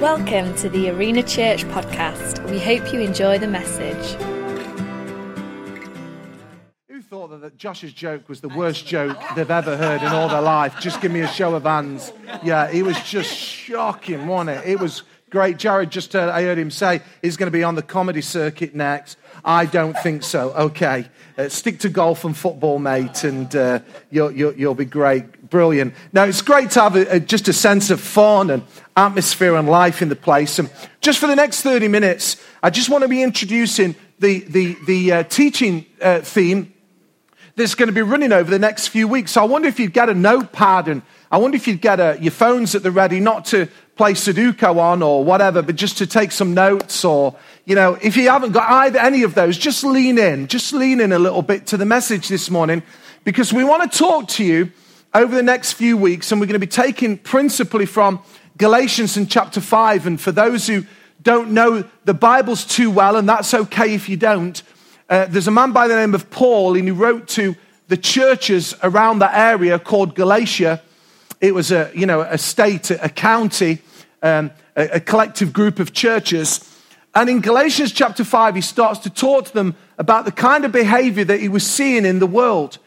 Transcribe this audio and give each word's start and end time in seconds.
Welcome 0.00 0.54
to 0.58 0.68
the 0.68 0.90
Arena 0.90 1.24
Church 1.24 1.64
podcast. 1.64 2.48
We 2.48 2.60
hope 2.60 2.92
you 2.92 3.00
enjoy 3.00 3.38
the 3.38 3.48
message. 3.48 4.14
Who 6.88 7.02
thought 7.02 7.40
that, 7.40 7.56
Josh's 7.56 7.92
joke 7.92 8.28
was 8.28 8.40
the 8.40 8.48
worst 8.48 8.86
joke 8.86 9.18
they've 9.34 9.50
ever 9.50 9.76
heard 9.76 10.00
in 10.02 10.06
all 10.06 10.28
their 10.28 10.40
life? 10.40 10.78
Just 10.78 11.00
give 11.00 11.10
me 11.10 11.22
a 11.22 11.26
show 11.26 11.52
of 11.56 11.64
hands. 11.64 12.12
Yeah, 12.44 12.70
it 12.70 12.84
was 12.84 12.96
just 13.02 13.34
shocking, 13.34 14.28
wasn't 14.28 14.60
it? 14.60 14.68
It 14.70 14.78
was 14.78 15.02
great. 15.30 15.56
Jared 15.56 15.90
just 15.90 16.12
heard, 16.12 16.28
I 16.30 16.42
heard 16.42 16.58
him 16.58 16.70
say 16.70 17.00
he's 17.20 17.36
going 17.36 17.48
to 17.48 17.58
be 17.58 17.64
on 17.64 17.74
the 17.74 17.82
comedy 17.82 18.22
circuit 18.22 18.76
next. 18.76 19.18
I 19.44 19.66
don't 19.66 19.98
think 19.98 20.22
so. 20.22 20.52
Okay, 20.52 21.08
uh, 21.36 21.48
stick 21.48 21.80
to 21.80 21.88
golf 21.88 22.24
and 22.24 22.36
football, 22.36 22.78
mate, 22.78 23.24
and 23.24 23.54
uh, 23.56 23.80
you'll, 24.10 24.30
you'll, 24.30 24.54
you'll, 24.54 24.74
be 24.74 24.84
great. 24.84 25.24
Brilliant. 25.50 25.94
Now, 26.12 26.24
it's 26.24 26.42
great 26.42 26.70
to 26.72 26.80
have 26.80 26.96
a, 26.96 27.16
a, 27.16 27.20
just 27.20 27.48
a 27.48 27.52
sense 27.52 27.90
of 27.90 28.00
fun 28.00 28.50
and 28.50 28.62
atmosphere 28.96 29.54
and 29.56 29.68
life 29.68 30.02
in 30.02 30.08
the 30.08 30.16
place. 30.16 30.58
And 30.58 30.70
just 31.00 31.18
for 31.18 31.26
the 31.26 31.36
next 31.36 31.62
30 31.62 31.88
minutes, 31.88 32.36
I 32.62 32.70
just 32.70 32.90
want 32.90 33.02
to 33.02 33.08
be 33.08 33.22
introducing 33.22 33.94
the, 34.18 34.40
the, 34.40 34.76
the 34.86 35.12
uh, 35.12 35.22
teaching 35.22 35.86
uh, 36.02 36.20
theme 36.20 36.74
that's 37.56 37.74
going 37.74 37.88
to 37.88 37.92
be 37.92 38.02
running 38.02 38.32
over 38.32 38.50
the 38.50 38.58
next 38.58 38.88
few 38.88 39.08
weeks. 39.08 39.32
So 39.32 39.42
I 39.42 39.44
wonder 39.44 39.68
if 39.68 39.80
you'd 39.80 39.92
get 39.92 40.08
a 40.08 40.14
notepad 40.14 40.88
and 40.88 41.02
I 41.30 41.38
wonder 41.38 41.56
if 41.56 41.66
you'd 41.66 41.80
get 41.80 41.98
a, 41.98 42.18
your 42.20 42.30
phones 42.30 42.74
at 42.74 42.82
the 42.82 42.90
ready, 42.90 43.18
not 43.18 43.44
to 43.46 43.68
play 43.96 44.12
Sudoku 44.12 44.76
on 44.76 45.02
or 45.02 45.24
whatever, 45.24 45.62
but 45.62 45.76
just 45.76 45.98
to 45.98 46.06
take 46.06 46.30
some 46.30 46.54
notes 46.54 47.04
or, 47.04 47.36
you 47.64 47.74
know, 47.74 47.98
if 48.00 48.16
you 48.16 48.28
haven't 48.28 48.52
got 48.52 48.70
either 48.70 48.98
any 48.98 49.24
of 49.24 49.34
those, 49.34 49.58
just 49.58 49.82
lean 49.82 50.18
in, 50.18 50.46
just 50.46 50.72
lean 50.72 51.00
in 51.00 51.12
a 51.12 51.18
little 51.18 51.42
bit 51.42 51.66
to 51.68 51.76
the 51.76 51.86
message 51.86 52.28
this 52.28 52.50
morning 52.50 52.82
because 53.24 53.52
we 53.52 53.64
want 53.64 53.90
to 53.90 53.98
talk 53.98 54.28
to 54.28 54.44
you 54.44 54.70
over 55.18 55.34
the 55.34 55.42
next 55.42 55.72
few 55.72 55.96
weeks 55.96 56.30
and 56.30 56.40
we're 56.40 56.46
going 56.46 56.60
to 56.60 56.64
be 56.64 56.66
taking 56.66 57.18
principally 57.18 57.86
from 57.86 58.22
Galatians 58.56 59.16
in 59.16 59.26
chapter 59.26 59.60
5. 59.60 60.06
And 60.06 60.20
for 60.20 60.30
those 60.30 60.68
who 60.68 60.84
don't 61.20 61.50
know 61.50 61.82
the 62.04 62.14
Bibles 62.14 62.64
too 62.64 62.88
well, 62.88 63.16
and 63.16 63.28
that's 63.28 63.52
okay 63.52 63.94
if 63.94 64.08
you 64.08 64.16
don't, 64.16 64.62
uh, 65.08 65.26
there's 65.26 65.48
a 65.48 65.50
man 65.50 65.72
by 65.72 65.88
the 65.88 65.96
name 65.96 66.14
of 66.14 66.30
Paul 66.30 66.76
and 66.76 66.84
he 66.84 66.92
wrote 66.92 67.26
to 67.30 67.56
the 67.88 67.96
churches 67.96 68.76
around 68.80 69.18
that 69.18 69.34
area 69.34 69.80
called 69.80 70.14
Galatia. 70.14 70.80
It 71.40 71.52
was 71.52 71.72
a, 71.72 71.90
you 71.96 72.06
know, 72.06 72.20
a 72.20 72.38
state, 72.38 72.92
a 72.92 73.08
county 73.08 73.80
um, 74.22 74.52
a, 74.76 74.88
a 74.94 75.00
collective 75.00 75.52
group 75.52 75.80
of 75.80 75.92
churches. 75.92 76.64
And 77.12 77.28
in 77.28 77.40
Galatians 77.40 77.90
chapter 77.90 78.22
5, 78.22 78.54
he 78.54 78.60
starts 78.60 79.00
to 79.00 79.10
talk 79.10 79.46
to 79.46 79.52
them 79.52 79.74
about 79.98 80.26
the 80.26 80.32
kind 80.32 80.64
of 80.64 80.70
behavior 80.70 81.24
that 81.24 81.40
he 81.40 81.48
was 81.48 81.68
seeing 81.68 82.04
in 82.04 82.20
the 82.20 82.26
world. 82.26 82.78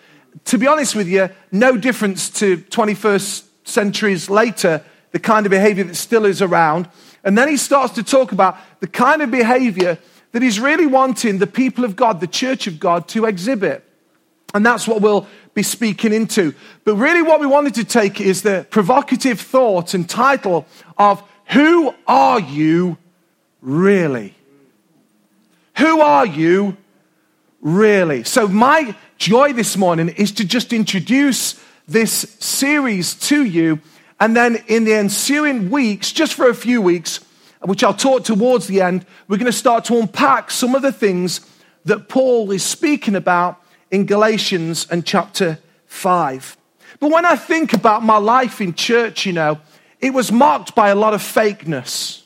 To 0.46 0.58
be 0.58 0.68
honest 0.68 0.96
with 0.96 1.08
you, 1.08 1.30
no 1.52 1.78
difference 1.78 2.30
to 2.40 2.58
21st 2.58 3.44
centuries 3.64 4.30
later, 4.30 4.84
the 5.12 5.20
kind 5.20 5.46
of 5.46 5.50
behavior 5.50 5.84
that 5.84 5.96
still 5.96 6.26
is 6.26 6.42
around. 6.42 6.88
And 7.24 7.38
then 7.38 7.48
he 7.48 7.58
starts 7.58 7.94
to 7.94 8.04
talk 8.04 8.32
about 8.32 8.58
the 8.80 8.88
kind 8.88 9.22
of 9.22 9.30
behavior 9.30 9.98
that 10.32 10.42
he's 10.42 10.60
really 10.60 10.88
wanting 10.88 11.38
the 11.38 11.48
people 11.48 11.84
of 11.84 11.96
God, 11.96 12.20
the 12.20 12.28
church 12.28 12.68
of 12.68 12.80
God, 12.80 13.08
to 13.10 13.26
exhibit. 13.26 13.84
And 14.54 14.66
that's 14.66 14.88
what 14.88 15.02
we'll 15.02 15.28
be 15.54 15.64
speaking 15.64 16.14
into. 16.14 16.54
But 16.84 16.96
really, 16.96 17.22
what 17.22 17.40
we 17.40 17.46
wanted 17.46 17.76
to 17.76 17.84
take 17.84 18.20
is 18.20 18.42
the 18.42 18.66
provocative 18.70 19.40
thought 19.40 19.94
and 19.94 20.10
title 20.10 20.66
of 20.98 21.24
Who 21.48 21.94
are 22.08 22.40
you 22.40 22.98
really? 23.62 24.34
Who 25.78 26.02
are 26.02 26.26
you 26.26 26.78
really? 27.62 28.24
So, 28.24 28.48
my 28.48 28.96
joy 29.18 29.54
this 29.54 29.78
morning 29.78 30.10
is 30.10 30.32
to 30.34 30.46
just 30.46 30.74
introduce 30.74 31.62
this 31.88 32.36
series 32.40 33.14
to 33.16 33.44
you. 33.44 33.80
And 34.20 34.36
then 34.36 34.58
in 34.68 34.84
the 34.84 34.94
ensuing 34.94 35.70
weeks, 35.72 36.12
just 36.12 36.34
for 36.34 36.48
a 36.48 36.54
few 36.54 36.82
weeks, 36.82 37.20
which 37.62 37.84
I'll 37.84 37.94
talk 37.94 38.24
towards 38.24 38.68
the 38.68 38.82
end, 38.82 39.06
we're 39.28 39.38
going 39.38 39.46
to 39.46 39.52
start 39.52 39.86
to 39.86 39.98
unpack 39.98 40.52
some 40.52 40.76
of 40.76 40.82
the 40.82 40.92
things 40.92 41.42
that 41.86 42.10
Paul 42.10 42.52
is 42.52 42.64
speaking 42.64 43.16
about 43.16 43.62
in 43.90 44.06
Galatians 44.06 44.88
and 44.90 45.06
chapter 45.06 45.60
5. 45.88 46.58
But 47.00 47.12
when 47.12 47.26
I 47.26 47.36
think 47.36 47.74
about 47.74 48.04
my 48.04 48.18
life 48.18 48.62
in 48.62 48.74
church, 48.74 49.26
you 49.26 49.34
know, 49.34 49.60
it 50.00 50.14
was 50.14 50.32
marked 50.32 50.76
by 50.76 50.90
a 50.90 50.96
lot 50.96 51.14
of 51.14 51.22
fakeness. 51.22 52.22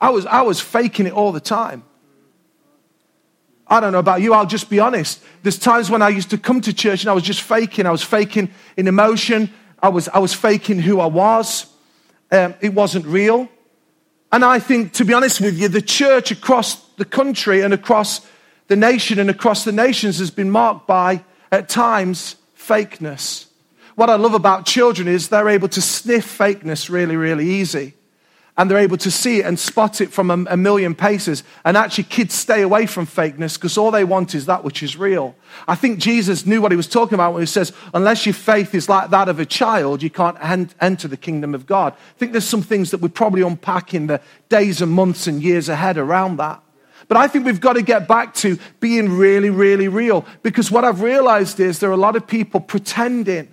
I 0.00 0.10
was, 0.10 0.26
I 0.26 0.42
was 0.42 0.60
faking 0.60 1.06
it 1.06 1.12
all 1.12 1.32
the 1.32 1.40
time. 1.40 1.84
I 3.70 3.78
don't 3.78 3.92
know 3.92 4.00
about 4.00 4.20
you, 4.20 4.34
I'll 4.34 4.46
just 4.46 4.68
be 4.68 4.80
honest. 4.80 5.22
There's 5.44 5.58
times 5.58 5.88
when 5.90 6.02
I 6.02 6.08
used 6.08 6.30
to 6.30 6.38
come 6.38 6.60
to 6.62 6.72
church 6.72 7.02
and 7.02 7.10
I 7.10 7.12
was 7.12 7.22
just 7.22 7.40
faking. 7.40 7.86
I 7.86 7.92
was 7.92 8.02
faking 8.02 8.50
in 8.76 8.88
emotion, 8.88 9.48
I 9.80 9.88
was, 9.88 10.08
I 10.08 10.18
was 10.18 10.34
faking 10.34 10.80
who 10.80 10.98
I 10.98 11.06
was. 11.06 11.66
Um, 12.32 12.54
it 12.60 12.74
wasn't 12.74 13.06
real. 13.06 13.48
And 14.32 14.44
I 14.44 14.58
think, 14.58 14.92
to 14.94 15.04
be 15.04 15.12
honest 15.12 15.40
with 15.40 15.58
you, 15.58 15.68
the 15.68 15.80
church 15.80 16.30
across 16.30 16.84
the 16.96 17.04
country 17.04 17.62
and 17.62 17.72
across 17.72 18.26
the 18.66 18.76
nation 18.76 19.18
and 19.18 19.30
across 19.30 19.64
the 19.64 19.72
nations 19.72 20.18
has 20.18 20.30
been 20.30 20.50
marked 20.50 20.86
by, 20.86 21.24
at 21.50 21.68
times, 21.68 22.36
fakeness. 22.56 23.46
What 23.94 24.10
I 24.10 24.14
love 24.16 24.34
about 24.34 24.66
children 24.66 25.08
is 25.08 25.28
they're 25.28 25.48
able 25.48 25.68
to 25.68 25.82
sniff 25.82 26.38
fakeness 26.38 26.88
really, 26.88 27.16
really 27.16 27.48
easy. 27.48 27.94
And 28.60 28.70
they're 28.70 28.76
able 28.76 28.98
to 28.98 29.10
see 29.10 29.38
it 29.38 29.46
and 29.46 29.58
spot 29.58 30.02
it 30.02 30.12
from 30.12 30.30
a, 30.30 30.52
a 30.52 30.56
million 30.56 30.94
paces. 30.94 31.44
And 31.64 31.78
actually, 31.78 32.04
kids 32.04 32.34
stay 32.34 32.60
away 32.60 32.84
from 32.84 33.06
fakeness 33.06 33.54
because 33.54 33.78
all 33.78 33.90
they 33.90 34.04
want 34.04 34.34
is 34.34 34.44
that 34.44 34.64
which 34.64 34.82
is 34.82 34.98
real. 34.98 35.34
I 35.66 35.74
think 35.76 35.98
Jesus 35.98 36.44
knew 36.44 36.60
what 36.60 36.70
he 36.70 36.76
was 36.76 36.86
talking 36.86 37.14
about 37.14 37.32
when 37.32 37.40
he 37.40 37.46
says, 37.46 37.72
unless 37.94 38.26
your 38.26 38.34
faith 38.34 38.74
is 38.74 38.86
like 38.86 39.08
that 39.12 39.30
of 39.30 39.40
a 39.40 39.46
child, 39.46 40.02
you 40.02 40.10
can't 40.10 40.36
en- 40.44 40.68
enter 40.78 41.08
the 41.08 41.16
kingdom 41.16 41.54
of 41.54 41.64
God. 41.64 41.94
I 41.94 42.18
think 42.18 42.32
there's 42.32 42.44
some 42.44 42.60
things 42.60 42.90
that 42.90 43.00
we 43.00 43.08
probably 43.08 43.40
unpack 43.40 43.94
in 43.94 44.08
the 44.08 44.20
days 44.50 44.82
and 44.82 44.92
months 44.92 45.26
and 45.26 45.42
years 45.42 45.70
ahead 45.70 45.96
around 45.96 46.36
that. 46.36 46.62
But 47.08 47.16
I 47.16 47.28
think 47.28 47.46
we've 47.46 47.62
got 47.62 47.72
to 47.72 47.82
get 47.82 48.06
back 48.06 48.34
to 48.34 48.58
being 48.78 49.08
really, 49.08 49.48
really 49.48 49.88
real. 49.88 50.26
Because 50.42 50.70
what 50.70 50.84
I've 50.84 51.00
realized 51.00 51.60
is 51.60 51.78
there 51.78 51.88
are 51.88 51.94
a 51.94 51.96
lot 51.96 52.14
of 52.14 52.26
people 52.26 52.60
pretending, 52.60 53.48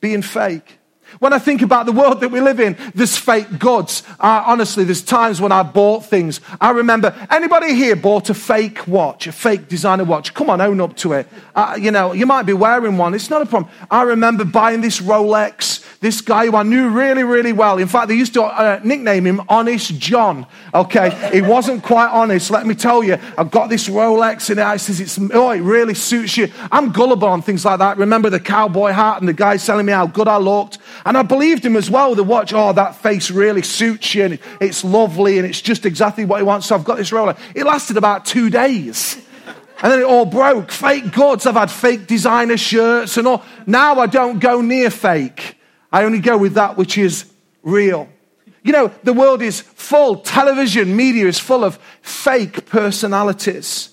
being 0.00 0.22
fake. 0.22 0.77
When 1.18 1.32
I 1.32 1.38
think 1.38 1.62
about 1.62 1.86
the 1.86 1.92
world 1.92 2.20
that 2.20 2.30
we 2.30 2.40
live 2.40 2.60
in, 2.60 2.76
there's 2.94 3.16
fake 3.16 3.58
gods. 3.58 4.02
Honestly, 4.20 4.84
there's 4.84 5.02
times 5.02 5.40
when 5.40 5.52
I 5.52 5.62
bought 5.62 6.04
things. 6.04 6.40
I 6.60 6.70
remember, 6.70 7.14
anybody 7.30 7.74
here 7.74 7.96
bought 7.96 8.30
a 8.30 8.34
fake 8.34 8.86
watch, 8.86 9.26
a 9.26 9.32
fake 9.32 9.68
designer 9.68 10.04
watch? 10.04 10.34
Come 10.34 10.50
on, 10.50 10.60
own 10.60 10.80
up 10.80 10.96
to 10.98 11.14
it. 11.14 11.26
Uh, 11.54 11.76
you 11.80 11.90
know, 11.90 12.12
you 12.12 12.26
might 12.26 12.44
be 12.44 12.52
wearing 12.52 12.98
one. 12.98 13.14
It's 13.14 13.30
not 13.30 13.42
a 13.42 13.46
problem. 13.46 13.72
I 13.90 14.02
remember 14.02 14.44
buying 14.44 14.80
this 14.80 15.00
Rolex 15.00 15.84
this 16.00 16.20
guy 16.20 16.46
who 16.46 16.54
I 16.54 16.62
knew 16.62 16.90
really, 16.90 17.24
really 17.24 17.52
well. 17.52 17.78
In 17.78 17.88
fact, 17.88 18.06
they 18.06 18.14
used 18.14 18.34
to 18.34 18.44
uh, 18.44 18.80
nickname 18.84 19.26
him 19.26 19.42
Honest 19.48 19.98
John. 19.98 20.46
Okay, 20.72 21.30
he 21.32 21.42
wasn't 21.42 21.82
quite 21.82 22.08
honest. 22.10 22.52
Let 22.52 22.66
me 22.66 22.76
tell 22.76 23.02
you, 23.02 23.18
I've 23.36 23.50
got 23.50 23.68
this 23.68 23.88
Rolex 23.88 24.48
in 24.50 24.58
it 24.60 24.78
says 24.78 25.00
it's 25.00 25.18
oh, 25.34 25.50
it 25.50 25.60
really 25.60 25.94
suits 25.94 26.36
you. 26.36 26.52
I'm 26.70 26.92
gullible 26.92 27.26
on 27.26 27.42
things 27.42 27.64
like 27.64 27.80
that. 27.80 27.98
Remember 27.98 28.30
the 28.30 28.38
cowboy 28.38 28.92
hat 28.92 29.18
and 29.18 29.28
the 29.28 29.32
guy 29.32 29.56
telling 29.56 29.86
me 29.86 29.92
how 29.92 30.06
good 30.06 30.28
I 30.28 30.36
looked, 30.36 30.78
and 31.04 31.18
I 31.18 31.22
believed 31.22 31.66
him 31.66 31.74
as 31.74 31.90
well. 31.90 32.14
The 32.14 32.22
watch, 32.22 32.52
oh, 32.52 32.72
that 32.74 32.94
face 32.94 33.32
really 33.32 33.62
suits 33.62 34.14
you, 34.14 34.24
and 34.24 34.38
it's 34.60 34.84
lovely, 34.84 35.38
and 35.38 35.46
it's 35.46 35.60
just 35.60 35.84
exactly 35.84 36.24
what 36.24 36.36
he 36.36 36.44
wants. 36.44 36.68
So 36.68 36.76
I've 36.76 36.84
got 36.84 36.98
this 36.98 37.10
Rolex. 37.10 37.38
It 37.56 37.64
lasted 37.64 37.96
about 37.96 38.24
two 38.24 38.50
days. 38.50 39.16
And 39.80 39.92
then 39.92 40.00
it 40.00 40.04
all 40.04 40.26
broke. 40.26 40.72
Fake 40.72 41.12
goods. 41.12 41.46
I've 41.46 41.54
had 41.54 41.70
fake 41.70 42.08
designer 42.08 42.56
shirts 42.56 43.16
and 43.16 43.28
all. 43.28 43.44
Now 43.64 44.00
I 44.00 44.06
don't 44.06 44.40
go 44.40 44.60
near 44.60 44.90
fake. 44.90 45.57
I 45.92 46.04
only 46.04 46.20
go 46.20 46.36
with 46.36 46.54
that 46.54 46.76
which 46.76 46.98
is 46.98 47.30
real. 47.62 48.08
You 48.62 48.72
know, 48.72 48.92
the 49.02 49.12
world 49.12 49.40
is 49.40 49.60
full, 49.60 50.16
television, 50.16 50.94
media 50.94 51.26
is 51.26 51.38
full 51.38 51.64
of 51.64 51.78
fake 52.02 52.66
personalities. 52.66 53.90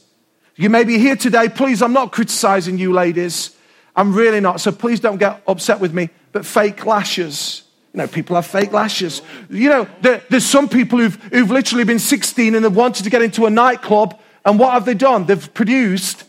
You 0.56 0.70
may 0.70 0.84
be 0.84 0.98
here 0.98 1.16
today. 1.16 1.50
Please, 1.50 1.82
I'm 1.82 1.94
not 1.94 2.12
criticizing 2.12 2.78
you, 2.78 2.94
ladies. 2.94 3.56
I'm 3.96 4.14
really 4.14 4.40
not. 4.40 4.62
So 4.62 4.72
please 4.72 5.00
don't 5.00 5.18
get 5.18 5.42
upset 5.48 5.80
with 5.80 5.94
me. 5.94 6.10
But 6.32 6.46
fake 6.46 6.86
lashes. 6.86 7.64
You 7.94 8.00
know, 8.00 8.08
people 8.08 8.36
have 8.36 8.46
fake 8.46 8.74
lashes. 8.74 9.22
You 9.50 9.70
know, 9.70 9.88
there, 10.02 10.22
there's 10.30 10.46
some 10.46 10.68
people 10.68 11.00
who've, 11.00 11.16
who've 11.32 11.52
literally 11.52 11.86
been 11.86 12.00
16 12.00 12.56
and 12.56 12.64
have 12.64 12.76
wanted 12.76 13.04
to 13.04 13.10
get 13.10 13.22
into 13.22 13.46
a 13.46 13.50
nightclub. 13.50 14.20
And 14.44 14.60
what 14.60 14.74
have 14.74 14.86
they 14.86 14.94
done? 14.94 15.26
They've 15.26 15.54
produced 15.54 16.26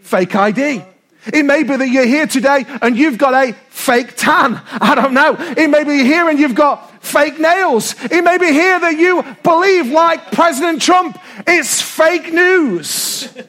fake 0.00 0.34
ID. 0.34 0.82
It 1.26 1.44
may 1.44 1.62
be 1.62 1.76
that 1.76 1.88
you're 1.88 2.06
here 2.06 2.26
today 2.26 2.64
and 2.80 2.96
you've 2.96 3.18
got 3.18 3.34
a 3.34 3.52
fake 3.68 4.16
tan. 4.16 4.60
I 4.72 4.94
don't 4.94 5.14
know. 5.14 5.36
It 5.38 5.68
may 5.68 5.84
be 5.84 6.02
here 6.04 6.28
and 6.28 6.38
you've 6.38 6.54
got 6.54 7.04
fake 7.04 7.38
nails. 7.38 7.94
It 8.04 8.22
may 8.22 8.38
be 8.38 8.52
here 8.52 8.80
that 8.80 8.98
you 8.98 9.22
believe, 9.42 9.88
like 9.88 10.32
President 10.32 10.82
Trump, 10.82 11.18
it's 11.46 11.80
fake 11.80 12.32
news. 12.32 13.32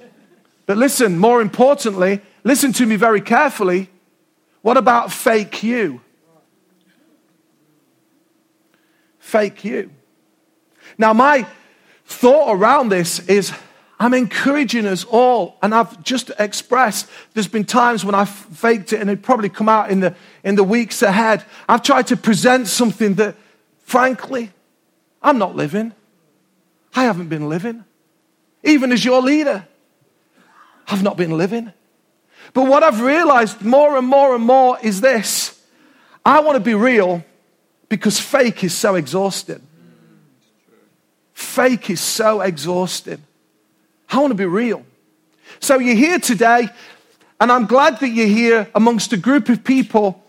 But 0.65 0.77
listen, 0.77 1.19
more 1.19 1.41
importantly, 1.41 2.21
listen 2.45 2.71
to 2.73 2.85
me 2.85 2.95
very 2.95 3.19
carefully. 3.19 3.89
What 4.61 4.77
about 4.77 5.11
fake 5.11 5.61
you? 5.61 5.99
Fake 9.19 9.65
you. 9.65 9.91
Now, 10.97 11.11
my 11.11 11.45
thought 12.05 12.53
around 12.55 12.89
this 12.89 13.19
is 13.27 13.51
I'm 14.03 14.13
encouraging 14.13 14.85
us 14.85 15.05
all, 15.05 15.57
and 15.61 15.73
I've 15.73 16.03
just 16.03 16.29
expressed 16.37 17.07
there's 17.33 17.47
been 17.47 17.63
times 17.63 18.03
when 18.03 18.13
I've 18.13 18.29
faked 18.29 18.91
it 18.91 18.99
and 18.99 19.09
it 19.09 19.21
probably 19.21 19.47
come 19.47 19.69
out 19.69 19.89
in 19.89 20.01
the, 20.01 20.13
in 20.43 20.55
the 20.55 20.63
weeks 20.63 21.01
ahead. 21.01 21.45
I've 21.69 21.83
tried 21.83 22.07
to 22.07 22.17
present 22.17 22.67
something 22.67 23.13
that 23.13 23.37
frankly, 23.83 24.51
I'm 25.21 25.37
not 25.37 25.55
living. 25.55 25.93
I 26.93 27.05
haven't 27.05 27.29
been 27.29 27.47
living. 27.47 27.85
Even 28.63 28.91
as 28.91 29.05
your 29.05 29.21
leader, 29.21 29.65
I've 30.85 31.01
not 31.01 31.15
been 31.15 31.37
living. 31.37 31.71
But 32.53 32.67
what 32.67 32.83
I've 32.83 32.99
realized 32.99 33.61
more 33.61 33.97
and 33.97 34.05
more 34.05 34.35
and 34.35 34.43
more 34.43 34.77
is 34.83 34.99
this 34.99 35.57
I 36.25 36.41
want 36.41 36.57
to 36.57 36.59
be 36.59 36.73
real 36.73 37.23
because 37.87 38.19
fake 38.19 38.65
is 38.65 38.73
so 38.73 38.95
exhausting. 38.95 39.65
Fake 41.31 41.89
is 41.89 42.01
so 42.01 42.41
exhausting. 42.41 43.23
I 44.13 44.19
want 44.19 44.31
to 44.31 44.35
be 44.35 44.45
real. 44.45 44.85
So 45.59 45.79
you're 45.79 45.95
here 45.95 46.19
today, 46.19 46.69
and 47.39 47.51
I'm 47.51 47.65
glad 47.65 47.99
that 47.99 48.09
you're 48.09 48.27
here 48.27 48.69
amongst 48.75 49.11
a 49.11 49.17
group 49.17 49.49
of 49.49 49.63
people 49.63 50.23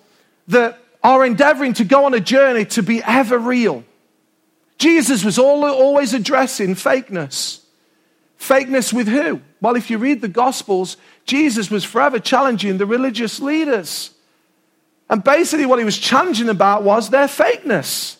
that 0.48 0.78
are 1.02 1.25
endeavoring 1.25 1.75
to 1.75 1.84
go 1.84 2.06
on 2.06 2.14
a 2.14 2.20
journey 2.20 2.64
to 2.64 2.82
be 2.82 3.02
ever 3.02 3.38
real. 3.38 3.84
Jesus 4.78 5.22
was 5.22 5.38
always 5.38 6.14
addressing 6.14 6.75
fakeness. 6.75 7.60
Fakeness 8.40 8.92
with 8.92 9.06
who? 9.06 9.40
Well, 9.60 9.76
if 9.76 9.90
you 9.90 9.98
read 9.98 10.20
the 10.20 10.28
Gospels, 10.28 10.96
Jesus 11.26 11.70
was 11.70 11.84
forever 11.84 12.19
challenging 12.19 12.78
the 12.78 12.86
religious 12.86 13.38
leaders. 13.38 14.10
And 15.08 15.22
basically, 15.22 15.66
what 15.66 15.78
he 15.78 15.84
was 15.84 15.98
challenging 15.98 16.48
about 16.48 16.82
was 16.82 17.10
their 17.10 17.26
fakeness. 17.26 18.16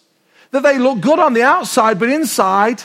That 0.50 0.62
they 0.62 0.78
look 0.78 1.00
good 1.00 1.19
on 1.19 1.32
the 1.32 1.43
outside, 1.43 1.99
but 1.99 2.11
inside, 2.11 2.82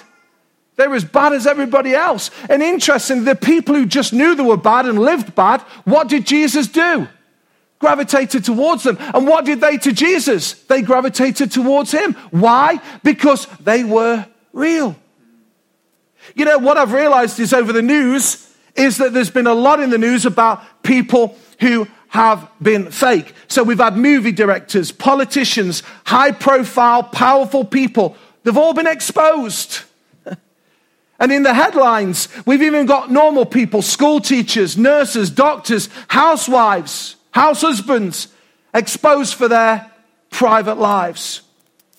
they 0.80 0.88
were 0.88 0.96
as 0.96 1.04
bad 1.04 1.34
as 1.34 1.46
everybody 1.46 1.94
else. 1.94 2.32
And 2.50 2.64
interesting, 2.64 3.26
the 3.26 3.36
people 3.36 3.76
who 3.76 3.86
just 3.86 4.14
knew 4.14 4.34
they 4.34 4.44
were 4.44 4.56
bad 4.56 4.86
and 4.86 4.98
lived 4.98 5.36
bad, 5.36 5.60
what 5.84 6.08
did 6.08 6.26
Jesus 6.26 6.68
do? 6.70 7.08
Gravitated 7.80 8.46
towards 8.46 8.84
them. 8.84 8.98
And 9.00 9.28
what 9.28 9.44
did 9.44 9.60
they 9.60 9.78
to 9.78 9.92
Jesus? 9.92 10.54
They 10.54 10.82
gravitated 10.82 11.52
towards 11.52 11.92
him. 11.92 12.14
Why? 12.32 12.80
Because 13.04 13.46
they 13.60 13.84
were 13.84 14.26
real. 14.54 14.96
You 16.34 16.46
know, 16.46 16.58
what 16.58 16.78
I've 16.78 16.94
realized 16.94 17.40
is 17.42 17.54
over 17.54 17.74
the 17.74 17.82
news 17.82 18.50
is 18.76 18.98
that 18.98 19.14
there's 19.14 19.30
been 19.30 19.48
a 19.48 19.54
lot 19.54 19.82
in 19.82 19.90
the 19.90 19.98
news 19.98 20.26
about 20.26 20.64
people 20.82 21.38
who 21.60 21.88
have 22.08 22.50
been 22.62 22.90
fake. 22.90 23.34
So 23.50 23.64
we've 23.64 23.80
had 23.80 23.98
movie 23.98 24.32
directors, 24.32 24.94
politicians, 24.94 25.84
high 26.06 26.32
profile, 26.32 27.04
powerful 27.04 27.66
people. 27.66 28.16
They've 28.44 28.56
all 28.56 28.74
been 28.74 28.88
exposed. 28.88 29.82
And 31.20 31.32
in 31.32 31.44
the 31.44 31.54
headlines, 31.54 32.30
we've 32.46 32.62
even 32.62 32.86
got 32.86 33.12
normal 33.12 33.46
people, 33.46 33.82
school 33.82 34.22
teachers, 34.22 34.78
nurses, 34.78 35.30
doctors, 35.30 35.90
housewives, 36.08 37.18
house 37.32 37.62
husbands, 37.62 38.30
exposed 38.74 39.34
for 39.34 39.48
their 39.48 39.92
private 40.30 40.78
lives. 40.78 41.42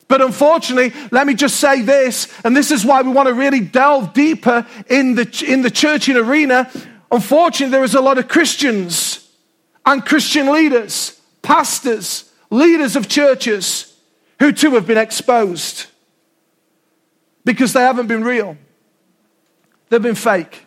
But 0.08 0.22
unfortunately, 0.22 0.92
let 1.10 1.26
me 1.26 1.34
just 1.34 1.60
say 1.60 1.82
this, 1.82 2.32
and 2.44 2.56
this 2.56 2.70
is 2.70 2.84
why 2.84 3.02
we 3.02 3.10
want 3.10 3.28
to 3.28 3.34
really 3.34 3.60
delve 3.60 4.12
deeper 4.12 4.66
in 4.88 5.14
the, 5.14 5.44
in 5.46 5.62
the 5.62 5.70
churching 5.70 6.16
arena. 6.16 6.70
Unfortunately, 7.12 7.70
there 7.70 7.84
is 7.84 7.94
a 7.94 8.00
lot 8.00 8.18
of 8.18 8.26
Christians 8.26 9.28
and 9.84 10.04
Christian 10.04 10.50
leaders, 10.50 11.20
pastors, 11.42 12.30
leaders 12.50 12.96
of 12.96 13.06
churches 13.06 13.94
who 14.40 14.50
too 14.50 14.72
have 14.72 14.86
been 14.86 14.98
exposed 14.98 15.86
because 17.44 17.72
they 17.72 17.82
haven't 17.82 18.06
been 18.06 18.24
real. 18.24 18.56
They've 19.90 20.00
been 20.00 20.14
fake. 20.14 20.64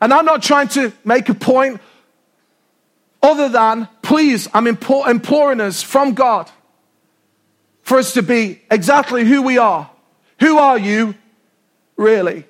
And 0.00 0.14
I'm 0.14 0.24
not 0.24 0.42
trying 0.42 0.68
to 0.68 0.92
make 1.04 1.28
a 1.28 1.34
point 1.34 1.80
other 3.22 3.50
than, 3.50 3.86
please, 4.00 4.48
I'm 4.54 4.66
imploring 4.66 5.60
us 5.60 5.82
from 5.82 6.14
God 6.14 6.50
for 7.82 7.98
us 7.98 8.14
to 8.14 8.22
be 8.22 8.62
exactly 8.70 9.24
who 9.24 9.42
we 9.42 9.58
are. 9.58 9.90
Who 10.38 10.56
are 10.56 10.78
you, 10.78 11.14
really? 11.96 12.46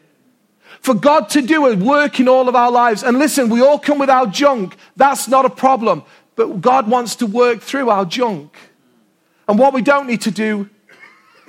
For 0.80 0.94
God 0.94 1.28
to 1.30 1.42
do 1.42 1.66
a 1.66 1.76
work 1.76 2.20
in 2.20 2.28
all 2.28 2.48
of 2.48 2.54
our 2.54 2.70
lives. 2.70 3.02
And 3.02 3.18
listen, 3.18 3.48
we 3.48 3.60
all 3.60 3.78
come 3.78 3.98
with 3.98 4.10
our 4.10 4.26
junk. 4.26 4.76
That's 4.96 5.26
not 5.26 5.44
a 5.44 5.50
problem. 5.50 6.04
But 6.36 6.60
God 6.60 6.88
wants 6.88 7.16
to 7.16 7.26
work 7.26 7.62
through 7.62 7.90
our 7.90 8.04
junk. 8.04 8.54
And 9.48 9.58
what 9.58 9.74
we 9.74 9.82
don't 9.82 10.06
need 10.06 10.20
to 10.22 10.30
do 10.30 10.70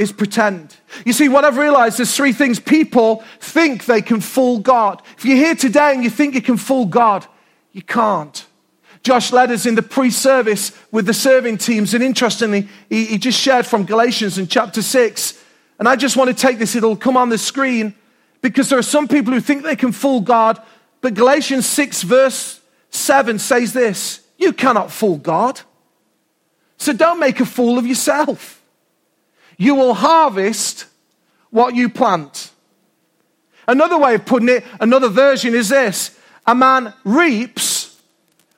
is 0.01 0.11
pretend. 0.11 0.75
You 1.05 1.13
see, 1.13 1.29
what 1.29 1.45
I've 1.45 1.57
realized 1.57 1.99
is 1.99 2.15
three 2.15 2.33
things 2.33 2.59
people 2.59 3.23
think 3.39 3.85
they 3.85 4.01
can 4.01 4.19
fool 4.19 4.59
God. 4.59 5.01
If 5.17 5.25
you're 5.25 5.37
here 5.37 5.55
today 5.55 5.93
and 5.93 6.03
you 6.03 6.09
think 6.09 6.33
you 6.33 6.41
can 6.41 6.57
fool 6.57 6.85
God, 6.85 7.25
you 7.71 7.81
can't. 7.81 8.45
Josh 9.03 9.31
led 9.31 9.51
us 9.51 9.65
in 9.65 9.75
the 9.75 9.81
pre 9.81 10.09
service 10.09 10.77
with 10.91 11.05
the 11.05 11.13
serving 11.13 11.57
teams. 11.57 11.93
And 11.93 12.03
interestingly, 12.03 12.67
he, 12.89 13.05
he, 13.05 13.17
just 13.17 13.39
shared 13.39 13.65
from 13.65 13.85
Galatians 13.85 14.37
in 14.37 14.47
chapter 14.47 14.81
6. 14.81 15.43
And 15.79 15.87
I 15.87 15.95
just 15.95 16.17
want 16.17 16.29
to 16.29 16.35
take 16.35 16.59
this, 16.59 16.75
it'll 16.75 16.95
come 16.95 17.17
on 17.17 17.29
the 17.29 17.37
screen 17.37 17.95
because 18.41 18.69
there 18.69 18.77
are 18.77 18.83
some 18.83 19.07
people 19.07 19.33
who 19.33 19.39
think 19.39 19.63
they 19.63 19.75
can 19.75 19.91
fool 19.91 20.21
God. 20.21 20.61
But 21.01 21.15
Galatians 21.15 21.65
6, 21.65 22.03
verse 22.03 22.59
7 22.91 23.39
says 23.39 23.73
this 23.73 24.21
You 24.37 24.53
cannot 24.53 24.91
fool 24.91 25.17
God. 25.17 25.61
So 26.77 26.93
don't 26.93 27.19
make 27.19 27.39
a 27.39 27.45
fool 27.45 27.77
of 27.77 27.87
yourself. 27.87 28.60
You 29.61 29.75
will 29.75 29.93
harvest 29.93 30.87
what 31.51 31.75
you 31.75 31.87
plant. 31.87 32.49
Another 33.67 33.95
way 33.95 34.15
of 34.15 34.25
putting 34.25 34.49
it, 34.49 34.63
another 34.79 35.07
version 35.07 35.53
is 35.53 35.69
this 35.69 36.17
a 36.47 36.55
man 36.55 36.95
reaps 37.03 38.01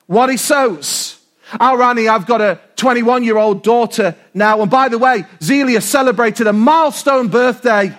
what 0.06 0.30
he 0.30 0.38
sows. 0.38 1.20
Oh, 1.60 1.76
Rani, 1.76 2.08
I've 2.08 2.24
got 2.24 2.40
a 2.40 2.58
21 2.76 3.22
year 3.22 3.36
old 3.36 3.62
daughter 3.62 4.16
now. 4.32 4.62
And 4.62 4.70
by 4.70 4.88
the 4.88 4.96
way, 4.96 5.26
Zelia 5.42 5.82
celebrated 5.82 6.46
a 6.46 6.54
milestone 6.54 7.28
birthday 7.28 7.94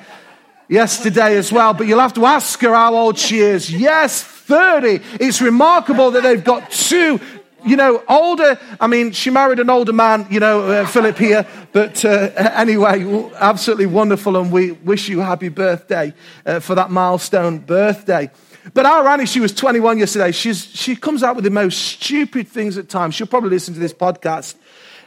yesterday 0.67 1.37
as 1.37 1.51
well, 1.51 1.75
but 1.75 1.85
you'll 1.85 1.99
have 1.99 2.15
to 2.15 2.25
ask 2.25 2.59
her 2.61 2.73
how 2.73 2.95
old 2.95 3.19
she 3.19 3.37
is. 3.37 3.71
Yes, 3.71 4.23
30. 4.23 4.99
It's 5.19 5.43
remarkable 5.43 6.09
that 6.09 6.23
they've 6.23 6.43
got 6.43 6.71
two, 6.71 7.19
you 7.65 7.75
know, 7.75 8.03
older. 8.07 8.59
I 8.79 8.87
mean, 8.87 9.11
she 9.11 9.29
married 9.29 9.59
an 9.59 9.69
older 9.69 9.93
man, 9.93 10.27
you 10.29 10.39
know, 10.39 10.61
uh, 10.61 10.85
Philip 10.85 11.17
here. 11.17 11.47
But 11.71 12.05
uh, 12.05 12.31
anyway, 12.37 13.31
absolutely 13.35 13.87
wonderful. 13.87 14.37
And 14.37 14.51
we 14.51 14.71
wish 14.71 15.09
you 15.09 15.19
happy 15.19 15.49
birthday 15.49 16.13
uh, 16.45 16.59
for 16.59 16.75
that 16.75 16.91
milestone 16.91 17.59
birthday. 17.59 18.29
But 18.73 18.85
our 18.85 19.07
Annie, 19.07 19.25
she 19.25 19.39
was 19.39 19.53
21 19.53 19.99
yesterday. 19.99 20.31
She's, 20.31 20.65
she 20.65 20.95
comes 20.95 21.23
out 21.23 21.35
with 21.35 21.43
the 21.43 21.51
most 21.51 21.77
stupid 21.77 22.47
things 22.47 22.77
at 22.77 22.89
times. 22.89 23.15
She'll 23.15 23.27
probably 23.27 23.51
listen 23.51 23.73
to 23.73 23.79
this 23.79 23.93
podcast. 23.93 24.55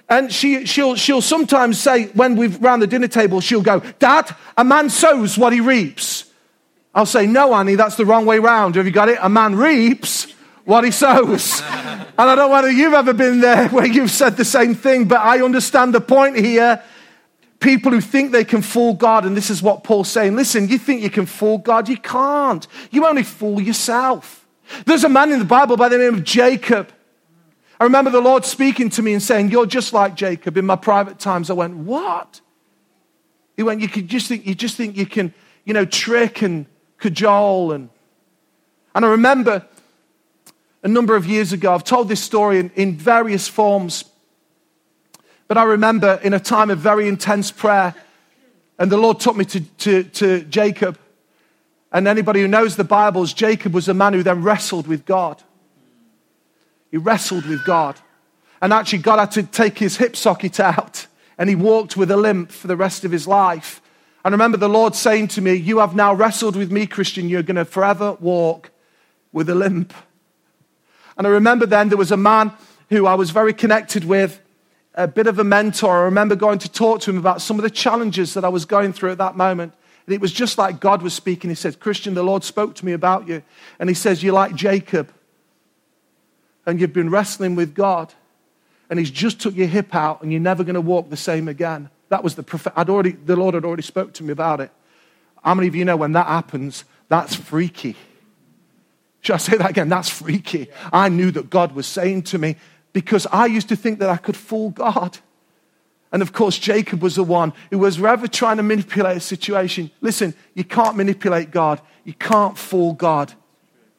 And 0.09 0.33
she, 0.33 0.65
she'll, 0.65 0.95
she'll 0.95 1.21
sometimes 1.21 1.79
say, 1.79 2.07
when 2.09 2.37
we've 2.37 2.61
round 2.63 2.81
the 2.81 2.87
dinner 2.87 3.09
table, 3.09 3.41
she'll 3.41 3.63
go, 3.63 3.81
Dad, 3.99 4.35
a 4.57 4.65
man 4.65 4.91
sows 4.91 5.37
what 5.37 5.53
he 5.53 5.61
reaps. 5.61 6.25
I'll 6.95 7.07
say, 7.07 7.27
No, 7.27 7.55
Annie, 7.55 7.75
that's 7.75 7.97
the 7.97 8.07
wrong 8.07 8.25
way 8.27 8.39
round. 8.39 8.77
Have 8.77 8.87
you 8.87 8.93
got 8.93 9.09
it? 9.09 9.19
A 9.21 9.29
man 9.29 9.55
reaps 9.55 10.33
what 10.69 10.85
he 10.85 10.91
sows. 10.91 11.63
and 11.63 12.07
I 12.19 12.27
don't 12.27 12.37
know 12.37 12.51
whether 12.51 12.71
you've 12.71 12.93
ever 12.93 13.15
been 13.15 13.41
there 13.41 13.69
where 13.71 13.87
you've 13.87 14.11
said 14.11 14.37
the 14.37 14.45
same 14.45 14.75
thing, 14.75 15.09
but 15.09 15.19
I 15.19 15.43
understand 15.43 15.95
the 15.95 16.01
point 16.01 16.37
here 16.37 16.83
people 17.59 17.91
who 17.91 18.03
think 18.03 18.33
they 18.33 18.45
can 18.45 18.61
fool 18.61 18.93
God. 18.93 19.25
And 19.25 19.35
this 19.35 19.49
is 19.49 19.63
what 19.63 19.83
Paul's 19.83 20.11
saying. 20.11 20.37
Listen, 20.37 20.69
you 20.69 20.77
think 20.77 21.01
you 21.03 21.09
can 21.09 21.25
fool 21.25 21.57
God? 21.57 21.89
You 21.89 21.97
can't. 21.97 22.67
You 22.91 23.07
only 23.07 23.23
fool 23.23 23.63
yourself. 23.63 24.47
There's 24.85 25.05
a 25.05 25.09
man 25.09 25.33
in 25.33 25.39
the 25.39 25.47
Bible 25.47 25.79
by 25.79 25.89
the 25.89 25.97
name 25.97 26.17
of 26.17 26.23
Jacob. 26.23 26.93
I 27.81 27.85
remember 27.85 28.11
the 28.11 28.21
Lord 28.21 28.45
speaking 28.45 28.91
to 28.91 29.03
me 29.03 29.15
and 29.15 29.23
saying, 29.23 29.51
You're 29.51 29.65
just 29.65 29.95
like 29.95 30.17
Jacob. 30.17 30.59
In 30.59 30.67
my 30.67 30.77
private 30.77 31.19
times, 31.19 31.49
I 31.49 31.55
went, 31.55 31.77
What? 31.77 32.43
He 33.57 33.63
went, 33.63 33.81
You 33.81 33.89
could 33.89 34.07
just 34.07 34.29
think 34.29 34.45
you 34.45 34.55
just 34.55 34.77
think 34.77 34.99
you 34.99 35.07
can, 35.07 35.33
you 35.65 35.73
know, 35.73 35.87
trick 35.87 36.43
and 36.43 36.67
cajole 36.99 37.73
and 37.73 37.89
and 38.95 39.07
I 39.07 39.09
remember 39.09 39.65
a 40.83 40.89
number 40.89 41.17
of 41.17 41.27
years 41.27 41.53
ago, 41.53 41.75
I've 41.75 41.85
told 41.85 42.09
this 42.09 42.23
story 42.23 42.59
in, 42.59 42.71
in 42.77 42.97
various 42.97 43.49
forms 43.49 44.05
but 45.49 45.57
I 45.57 45.63
remember 45.65 46.21
in 46.23 46.35
a 46.35 46.41
time 46.41 46.71
of 46.71 46.79
very 46.79 47.09
intense 47.09 47.51
prayer, 47.51 47.95
and 48.79 48.93
the 48.93 48.99
Lord 48.99 49.19
took 49.19 49.35
me 49.35 49.47
to, 49.47 49.61
to, 49.61 50.03
to 50.05 50.43
Jacob. 50.43 50.99
And 51.91 52.07
anybody 52.07 52.43
who 52.43 52.49
knows 52.49 52.77
the 52.77 52.85
Bibles, 52.85 53.33
Jacob 53.33 53.73
was 53.73 53.89
a 53.89 53.95
man 53.95 54.13
who 54.13 54.23
then 54.23 54.43
wrestled 54.43 54.87
with 54.87 55.07
God. 55.07 55.43
He 56.91 56.99
wrestled 56.99 57.47
with 57.47 57.65
God. 57.65 57.97
And 58.61 58.75
actually, 58.75 58.99
God 58.99 59.19
had 59.19 59.31
to 59.33 59.43
take 59.43 59.79
his 59.79 59.97
hip 59.97 60.17
socket 60.17 60.61
out, 60.61 61.07
and 61.39 61.49
he 61.49 61.57
walked 61.57 61.97
with 61.97 62.11
a 62.11 62.17
limp 62.17 62.53
for 62.53 62.67
the 62.67 62.77
rest 62.77 63.05
of 63.05 63.11
his 63.11 63.27
life. 63.27 63.81
And 64.25 64.33
remember 64.33 64.59
the 64.59 64.69
Lord 64.69 64.95
saying 64.95 65.29
to 65.29 65.41
me, 65.41 65.55
You 65.55 65.79
have 65.79 65.95
now 65.95 66.13
wrestled 66.13 66.57
with 66.57 66.71
me, 66.71 66.87
Kristian. 66.87 67.31
You're 67.31 67.43
going 67.43 67.57
to 67.57 67.65
forever 67.65 68.19
walk 68.21 68.71
with 69.33 69.49
a 69.49 69.55
limp. 69.55 69.95
And 71.19 71.27
I 71.27 71.31
remember 71.31 71.67
then 71.67 71.89
there 71.89 71.99
was 71.99 72.13
a 72.13 72.17
man 72.17 72.53
who 72.89 73.07
I 73.07 73.15
was 73.15 73.31
very 73.31 73.53
connected 73.53 74.05
with 74.05 74.41
a 74.95 75.09
bit 75.09 75.27
of 75.27 75.39
a 75.39 75.45
mentor. 75.45 75.99
I 75.99 76.05
remember 76.05 76.37
going 76.37 76.61
to 76.61 76.71
talk 76.71 77.01
to 77.03 77.11
him 77.11 77.19
about 77.19 77.43
some 77.43 77.59
of 77.59 77.65
the 77.65 77.71
challenges 77.71 78.35
that 78.35 78.45
I 78.45 78.49
was 78.49 78.65
going 78.65 78.93
through 78.93 79.13
at 79.13 79.19
that 79.19 79.37
moment. 79.37 79.73
And 80.07 80.15
it 80.15 80.21
was 80.21 80.33
just 80.33 80.57
like 80.57 80.81
God 80.81 81.03
was 81.03 81.13
speaking. 81.13 81.51
He 81.51 81.57
said, 81.57 81.81
Kristian, 81.81 82.15
the 82.15 82.23
Lord 82.23 82.45
spoke 82.45 82.75
to 82.77 82.87
me 82.87 82.93
about 82.93 83.29
you. 83.29 83.43
And 83.79 83.91
he 83.91 83.95
says, 83.95 84.23
You're 84.23 84.33
like 84.33 84.55
Jacob. 84.55 85.13
And 86.65 86.81
you've 86.81 86.93
been 86.93 87.11
wrestling 87.11 87.57
with 87.57 87.75
God. 87.75 88.15
And 88.89 88.99
he's 88.99 89.11
just 89.11 89.39
took 89.41 89.55
your 89.55 89.67
hip 89.67 89.95
out, 89.95 90.23
and 90.23 90.33
you're 90.33 90.41
never 90.41 90.65
going 90.65 90.75
to 90.75 90.81
walk 90.81 91.11
the 91.11 91.17
same 91.17 91.47
again. 91.47 91.91
That 92.09 92.25
was 92.25 92.37
the 92.37 92.43
prophet. 92.43 92.73
I'd 92.75 92.89
already, 92.89 93.11
the 93.13 93.37
Lord 93.37 93.55
had 93.55 93.67
already 93.67 93.83
spoke 93.83 94.15
to 94.15 94.25
me 94.25 94.33
about 94.33 94.61
it. 94.61 94.71
How 95.45 95.55
many 95.55 95.69
of 95.69 95.75
you 95.75 95.85
know 95.85 95.97
when 95.97 96.13
that 96.13 96.27
happens, 96.27 96.85
that's 97.09 97.35
freaky? 97.35 97.97
Should 99.21 99.35
I 99.35 99.39
say 99.39 99.57
that 99.57 99.71
again? 99.71 99.89
That's 99.89 100.09
freaky. 100.09 100.69
I 100.93 101.09
knew 101.09 101.31
that 101.33 101.51
God 101.51 101.73
was 101.73 101.87
saying 101.87 102.23
to 102.25 102.39
me 102.39 102.57
because 102.93 103.27
I 103.33 103.47
used 103.47 103.69
to 103.69 103.77
think 103.77 103.99
that 103.99 104.11
I 104.11 104.17
could 104.17 104.37
fool 104.37 104.71
God. 104.71 105.19
And 106.11 106.23
of 106.23 106.33
course, 106.33 106.59
Jacob 106.59 107.03
was 107.03 107.17
the 107.17 107.25
one 107.25 107.53
who 107.71 107.79
was 107.79 108.03
ever 108.03 108.29
trying 108.29 108.57
to 108.57 108.63
manipulate 108.63 109.19
a 109.19 109.21
situation. 109.21 109.91
Listen, 110.01 110.35
you 110.55 110.65
can't 110.65 110.97
manipulate 110.97 111.51
God. 111.51 111.81
You 112.05 112.15
can't 112.15 112.57
fool 112.57 112.95
God. 112.95 113.35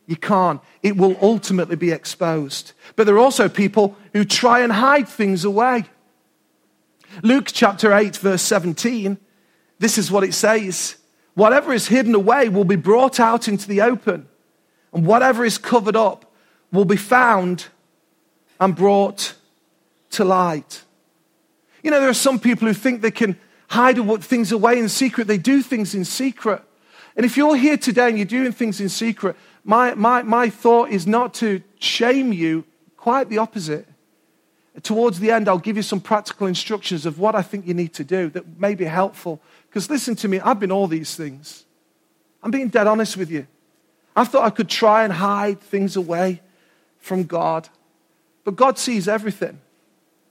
You 0.07 0.15
can't. 0.15 0.59
It 0.81 0.97
will 0.97 1.15
ultimately 1.21 1.75
be 1.75 1.91
exposed. 1.91 2.71
But 2.95 3.05
there 3.05 3.15
are 3.15 3.19
also 3.19 3.47
people 3.47 3.95
who 4.13 4.25
try 4.25 4.61
and 4.61 4.71
hide 4.71 5.07
things 5.07 5.45
away. 5.45 5.85
Luke 7.21 7.49
chapter 7.51 7.93
8, 7.93 8.15
verse 8.17 8.41
17, 8.41 9.19
this 9.77 9.97
is 9.97 10.11
what 10.11 10.23
it 10.23 10.33
says 10.33 10.97
Whatever 11.35 11.73
is 11.73 11.87
hidden 11.87 12.15
away 12.15 12.49
will 12.49 12.65
be 12.65 12.75
brought 12.75 13.19
out 13.19 13.47
into 13.47 13.67
the 13.67 13.81
open, 13.81 14.27
and 14.93 15.05
whatever 15.05 15.45
is 15.45 15.57
covered 15.57 15.95
up 15.95 16.31
will 16.71 16.85
be 16.85 16.97
found 16.97 17.67
and 18.59 18.75
brought 18.75 19.33
to 20.11 20.23
light. 20.23 20.83
You 21.83 21.91
know, 21.91 21.99
there 21.99 22.09
are 22.09 22.13
some 22.13 22.39
people 22.39 22.67
who 22.67 22.73
think 22.73 23.01
they 23.01 23.11
can 23.11 23.37
hide 23.69 23.97
things 24.23 24.51
away 24.51 24.79
in 24.79 24.89
secret. 24.89 25.27
They 25.27 25.37
do 25.37 25.61
things 25.61 25.95
in 25.95 26.03
secret. 26.03 26.61
And 27.15 27.25
if 27.25 27.37
you're 27.37 27.55
here 27.55 27.77
today 27.77 28.09
and 28.09 28.17
you're 28.17 28.25
doing 28.25 28.51
things 28.51 28.81
in 28.81 28.89
secret, 28.89 29.35
my, 29.63 29.93
my, 29.93 30.23
my 30.23 30.49
thought 30.49 30.89
is 30.89 31.05
not 31.05 31.33
to 31.35 31.61
shame 31.79 32.33
you, 32.33 32.65
quite 32.97 33.29
the 33.29 33.37
opposite. 33.37 33.87
Towards 34.83 35.19
the 35.19 35.31
end, 35.31 35.49
I'll 35.49 35.57
give 35.57 35.75
you 35.75 35.83
some 35.83 35.99
practical 35.99 36.47
instructions 36.47 37.05
of 37.05 37.19
what 37.19 37.35
I 37.35 37.41
think 37.41 37.67
you 37.67 37.73
need 37.73 37.93
to 37.95 38.03
do 38.03 38.29
that 38.29 38.59
may 38.59 38.75
be 38.75 38.85
helpful. 38.85 39.41
Because 39.67 39.89
listen 39.89 40.15
to 40.17 40.27
me, 40.27 40.39
I've 40.39 40.59
been 40.59 40.71
all 40.71 40.87
these 40.87 41.15
things. 41.15 41.65
I'm 42.41 42.51
being 42.51 42.69
dead 42.69 42.87
honest 42.87 43.17
with 43.17 43.29
you. 43.29 43.47
I 44.15 44.23
thought 44.23 44.43
I 44.43 44.49
could 44.49 44.69
try 44.69 45.03
and 45.03 45.13
hide 45.13 45.61
things 45.61 45.95
away 45.95 46.41
from 46.99 47.23
God. 47.23 47.69
But 48.43 48.55
God 48.55 48.77
sees 48.77 49.07
everything, 49.07 49.59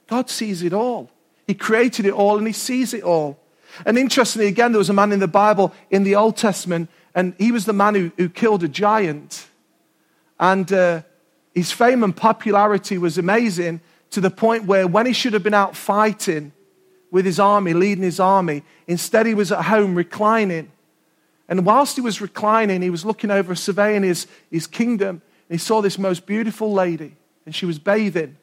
God 0.07 0.29
sees 0.29 0.63
it 0.63 0.73
all. 0.73 1.09
He 1.47 1.55
created 1.55 2.05
it 2.05 2.13
all 2.13 2.37
and 2.37 2.45
He 2.45 2.53
sees 2.53 2.93
it 2.93 3.03
all. 3.03 3.39
And 3.85 3.97
interestingly, 3.97 4.47
again, 4.47 4.71
there 4.71 4.79
was 4.79 4.89
a 4.89 4.93
man 4.93 5.11
in 5.11 5.19
the 5.19 5.27
Bible 5.27 5.73
in 5.89 6.03
the 6.03 6.15
Old 6.15 6.37
Testament, 6.37 6.89
and 7.15 7.33
he 7.37 7.51
was 7.51 7.65
the 7.65 7.73
man 7.73 7.95
who, 7.95 8.11
who 8.17 8.29
killed 8.29 8.63
a 8.63 8.67
giant. 8.67 9.47
And 10.39 10.71
uh, 10.71 11.01
his 11.53 11.71
fame 11.71 12.03
and 12.03 12.15
popularity 12.15 12.97
was 12.97 13.17
amazing 13.17 13.81
to 14.11 14.21
the 14.21 14.29
point 14.29 14.65
where 14.65 14.87
when 14.87 15.05
he 15.05 15.13
should 15.13 15.33
have 15.33 15.43
been 15.43 15.53
out 15.53 15.75
fighting 15.75 16.51
with 17.11 17.25
his 17.25 17.39
army, 17.39 17.73
leading 17.73 18.03
his 18.03 18.19
army, 18.19 18.63
instead 18.87 19.25
he 19.25 19.33
was 19.33 19.51
at 19.51 19.65
home 19.65 19.95
reclining. 19.95 20.71
And 21.49 21.65
whilst 21.65 21.95
he 21.95 22.01
was 22.01 22.21
reclining, 22.21 22.81
he 22.81 22.91
was 22.91 23.03
looking 23.03 23.31
over, 23.31 23.55
surveying 23.55 24.03
his, 24.03 24.27
his 24.51 24.67
kingdom, 24.67 25.23
he 25.49 25.57
saw 25.57 25.81
this 25.81 25.97
most 25.97 26.27
beautiful 26.27 26.71
lady, 26.71 27.15
and 27.45 27.53
she 27.55 27.65
was 27.65 27.79
bathing. 27.79 28.37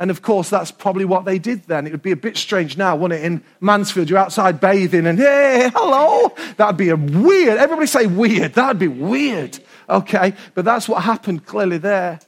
And 0.00 0.10
of 0.10 0.22
course, 0.22 0.48
that's 0.48 0.70
probably 0.70 1.04
what 1.04 1.24
they 1.24 1.38
did 1.38 1.64
then. 1.64 1.86
It 1.86 1.92
would 1.92 2.02
be 2.02 2.12
a 2.12 2.16
bit 2.16 2.36
strange 2.36 2.76
now, 2.76 2.96
wouldn't 2.96 3.20
it? 3.20 3.26
In 3.26 3.42
Mansfield, 3.60 4.08
you're 4.08 4.18
outside 4.18 4.60
bathing 4.60 5.06
and, 5.06 5.18
hey, 5.18 5.70
hello. 5.74 6.32
That'd 6.56 6.76
be 6.76 6.90
a 6.90 6.96
weird. 6.96 7.58
Everybody 7.58 7.88
say 7.88 8.06
weird. 8.06 8.54
That'd 8.54 8.78
be 8.78 8.88
weird. 8.88 9.58
Okay. 9.90 10.34
But 10.54 10.64
that's 10.64 10.88
what 10.88 11.02
happened 11.02 11.46
clearly 11.46 11.78
there. 11.78 12.12
And 12.12 12.20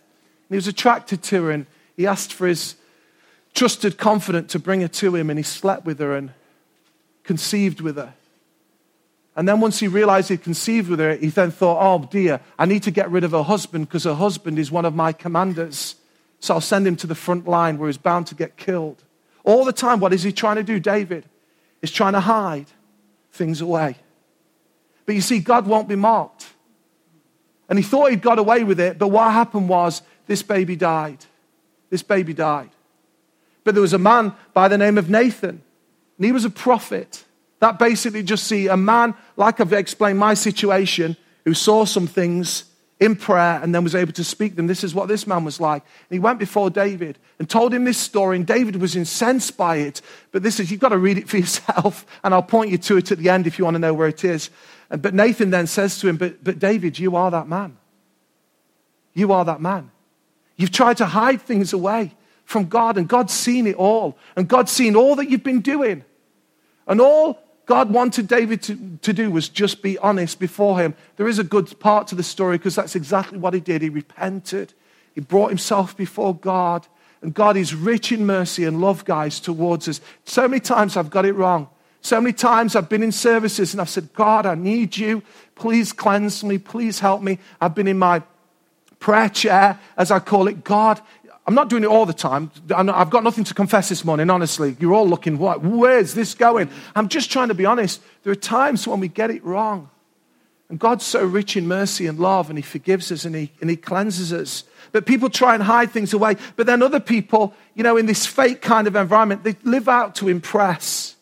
he 0.50 0.56
was 0.56 0.66
attracted 0.66 1.22
to 1.24 1.44
her 1.44 1.50
and 1.52 1.66
he 1.96 2.08
asked 2.08 2.32
for 2.32 2.48
his 2.48 2.74
trusted 3.54 3.98
confidant 3.98 4.48
to 4.50 4.58
bring 4.58 4.80
her 4.80 4.88
to 4.88 5.14
him 5.14 5.30
and 5.30 5.38
he 5.38 5.44
slept 5.44 5.84
with 5.84 6.00
her 6.00 6.16
and 6.16 6.32
conceived 7.22 7.80
with 7.80 7.96
her. 7.96 8.14
And 9.36 9.48
then 9.48 9.60
once 9.60 9.78
he 9.78 9.88
realized 9.88 10.28
he'd 10.28 10.42
conceived 10.42 10.88
with 10.90 10.98
her, 10.98 11.14
he 11.16 11.28
then 11.28 11.50
thought, 11.50 11.78
oh 11.80 12.06
dear, 12.10 12.40
I 12.58 12.66
need 12.66 12.82
to 12.82 12.90
get 12.90 13.10
rid 13.10 13.24
of 13.24 13.30
her 13.30 13.42
husband 13.42 13.88
because 13.88 14.04
her 14.04 14.14
husband 14.14 14.58
is 14.58 14.70
one 14.70 14.84
of 14.84 14.94
my 14.94 15.12
commanders. 15.12 15.94
So 16.40 16.54
I'll 16.54 16.60
send 16.60 16.86
him 16.86 16.96
to 16.96 17.06
the 17.06 17.14
front 17.14 17.46
line 17.46 17.78
where 17.78 17.88
he's 17.88 17.98
bound 17.98 18.26
to 18.28 18.34
get 18.34 18.56
killed. 18.56 19.04
All 19.44 19.64
the 19.64 19.72
time, 19.72 20.00
what 20.00 20.12
is 20.12 20.22
he 20.22 20.32
trying 20.32 20.56
to 20.56 20.62
do, 20.62 20.80
David? 20.80 21.24
He's 21.80 21.90
trying 21.90 22.14
to 22.14 22.20
hide 22.20 22.66
things 23.32 23.60
away. 23.60 23.96
But 25.06 25.14
you 25.14 25.20
see, 25.20 25.38
God 25.38 25.66
won't 25.66 25.88
be 25.88 25.96
mocked. 25.96 26.46
And 27.68 27.78
he 27.78 27.84
thought 27.84 28.10
he'd 28.10 28.22
got 28.22 28.38
away 28.38 28.64
with 28.64 28.80
it, 28.80 28.98
but 28.98 29.08
what 29.08 29.32
happened 29.32 29.68
was 29.68 30.02
this 30.26 30.42
baby 30.42 30.76
died. 30.76 31.24
This 31.88 32.02
baby 32.02 32.34
died. 32.34 32.70
But 33.64 33.74
there 33.74 33.82
was 33.82 33.92
a 33.92 33.98
man 33.98 34.34
by 34.52 34.68
the 34.68 34.78
name 34.78 34.98
of 34.98 35.08
Nathan, 35.08 35.62
and 36.18 36.24
he 36.26 36.32
was 36.32 36.44
a 36.44 36.50
prophet. 36.50 37.24
That 37.60 37.78
basically 37.78 38.22
just 38.22 38.44
see 38.44 38.68
a 38.68 38.76
man, 38.76 39.14
like 39.36 39.60
I've 39.60 39.72
explained 39.72 40.18
my 40.18 40.34
situation, 40.34 41.16
who 41.44 41.54
saw 41.54 41.84
some 41.84 42.06
things 42.06 42.64
in 43.00 43.16
prayer 43.16 43.58
and 43.62 43.74
then 43.74 43.82
was 43.82 43.94
able 43.94 44.12
to 44.12 44.24
speak 44.24 44.56
them. 44.56 44.66
This 44.66 44.84
is 44.84 44.94
what 44.94 45.08
this 45.08 45.26
man 45.26 45.44
was 45.44 45.58
like. 45.58 45.82
And 45.82 46.14
he 46.14 46.18
went 46.18 46.38
before 46.38 46.68
David 46.68 47.18
and 47.38 47.48
told 47.48 47.72
him 47.72 47.84
this 47.84 47.96
story, 47.96 48.36
and 48.36 48.46
David 48.46 48.76
was 48.76 48.94
incensed 48.94 49.56
by 49.56 49.76
it. 49.76 50.02
But 50.32 50.42
this 50.42 50.60
is, 50.60 50.70
you've 50.70 50.80
got 50.80 50.90
to 50.90 50.98
read 50.98 51.16
it 51.16 51.28
for 51.28 51.36
yourself, 51.38 52.04
and 52.22 52.34
I'll 52.34 52.42
point 52.42 52.70
you 52.70 52.78
to 52.78 52.98
it 52.98 53.10
at 53.10 53.18
the 53.18 53.30
end 53.30 53.46
if 53.46 53.58
you 53.58 53.64
want 53.64 53.76
to 53.76 53.78
know 53.78 53.94
where 53.94 54.08
it 54.08 54.24
is. 54.24 54.50
Uh, 54.90 54.98
but 54.98 55.14
Nathan 55.14 55.50
then 55.50 55.66
says 55.66 55.98
to 56.00 56.08
him, 56.08 56.16
But, 56.16 56.44
but 56.44 56.58
David, 56.58 56.98
you 56.98 57.16
are 57.16 57.30
that 57.30 57.48
man. 57.48 57.78
You 59.14 59.32
are 59.32 59.44
that 59.46 59.60
man. 59.60 59.90
You've 60.56 60.70
tried 60.70 60.98
to 60.98 61.06
hide 61.06 61.40
things 61.40 61.72
away 61.72 62.12
from 62.44 62.66
God, 62.66 62.98
and 62.98 63.08
God's 63.08 63.32
seen 63.32 63.66
it 63.66 63.76
all. 63.76 64.18
And 64.36 64.46
God's 64.46 64.72
seen 64.72 64.94
all 64.94 65.16
that 65.16 65.30
you've 65.30 65.44
been 65.44 65.62
doing. 65.62 66.04
And 66.86 67.00
all 67.00 67.40
God 67.66 67.90
wanted 67.90 68.26
David 68.26 68.62
to, 68.64 68.98
to 69.02 69.12
do 69.12 69.30
was 69.30 69.48
just 69.48 69.82
be 69.82 69.96
honest 69.98 70.40
before 70.40 70.78
him. 70.78 70.94
There 71.16 71.28
is 71.28 71.38
a 71.38 71.44
good 71.44 71.78
part 71.78 72.08
to 72.08 72.14
the 72.14 72.22
story 72.22 72.58
because 72.58 72.74
that's 72.74 72.96
exactly 72.96 73.38
what 73.38 73.54
he 73.54 73.60
did. 73.60 73.82
He 73.82 73.88
repented, 73.88 74.74
he 75.14 75.20
brought 75.20 75.48
himself 75.48 75.96
before 75.96 76.34
God. 76.34 76.86
And 77.22 77.34
God 77.34 77.56
is 77.58 77.74
rich 77.74 78.12
in 78.12 78.24
mercy 78.24 78.64
and 78.64 78.80
love, 78.80 79.04
guys, 79.04 79.40
towards 79.40 79.88
us. 79.88 80.00
So 80.24 80.48
many 80.48 80.60
times 80.60 80.96
I've 80.96 81.10
got 81.10 81.26
it 81.26 81.34
wrong. 81.34 81.68
So 82.00 82.18
many 82.18 82.32
times 82.32 82.74
I've 82.74 82.88
been 82.88 83.02
in 83.02 83.12
services 83.12 83.74
and 83.74 83.80
I've 83.80 83.90
said, 83.90 84.12
God, 84.14 84.46
I 84.46 84.54
need 84.54 84.96
you. 84.96 85.22
Please 85.54 85.92
cleanse 85.92 86.42
me. 86.42 86.56
Please 86.56 87.00
help 87.00 87.20
me. 87.20 87.38
I've 87.60 87.74
been 87.74 87.88
in 87.88 87.98
my 87.98 88.22
prayer 89.00 89.28
chair, 89.28 89.78
as 89.96 90.10
I 90.10 90.18
call 90.18 90.48
it. 90.48 90.64
God, 90.64 91.00
I'm 91.50 91.56
not 91.56 91.68
doing 91.68 91.82
it 91.82 91.88
all 91.88 92.06
the 92.06 92.12
time. 92.12 92.52
I've 92.72 93.10
got 93.10 93.24
nothing 93.24 93.42
to 93.42 93.54
confess 93.54 93.88
this 93.88 94.04
morning, 94.04 94.30
honestly. 94.30 94.76
You're 94.78 94.94
all 94.94 95.08
looking, 95.08 95.36
what? 95.36 95.64
Where's 95.64 96.14
this 96.14 96.32
going? 96.32 96.70
I'm 96.94 97.08
just 97.08 97.28
trying 97.32 97.48
to 97.48 97.54
be 97.54 97.66
honest. 97.66 98.00
There 98.22 98.30
are 98.30 98.36
times 98.36 98.86
when 98.86 99.00
we 99.00 99.08
get 99.08 99.32
it 99.32 99.42
wrong. 99.42 99.90
And 100.68 100.78
God's 100.78 101.04
so 101.04 101.24
rich 101.24 101.56
in 101.56 101.66
mercy 101.66 102.06
and 102.06 102.20
love, 102.20 102.50
and 102.50 102.56
He 102.56 102.62
forgives 102.62 103.10
us 103.10 103.24
and 103.24 103.34
He, 103.34 103.50
and 103.60 103.68
he 103.68 103.74
cleanses 103.74 104.32
us. 104.32 104.62
But 104.92 105.06
people 105.06 105.28
try 105.28 105.54
and 105.54 105.62
hide 105.64 105.90
things 105.90 106.12
away. 106.12 106.36
But 106.54 106.68
then 106.68 106.84
other 106.84 107.00
people, 107.00 107.52
you 107.74 107.82
know, 107.82 107.96
in 107.96 108.06
this 108.06 108.26
fake 108.26 108.62
kind 108.62 108.86
of 108.86 108.94
environment, 108.94 109.42
they 109.42 109.56
live 109.64 109.88
out 109.88 110.14
to 110.16 110.28
impress. 110.28 111.16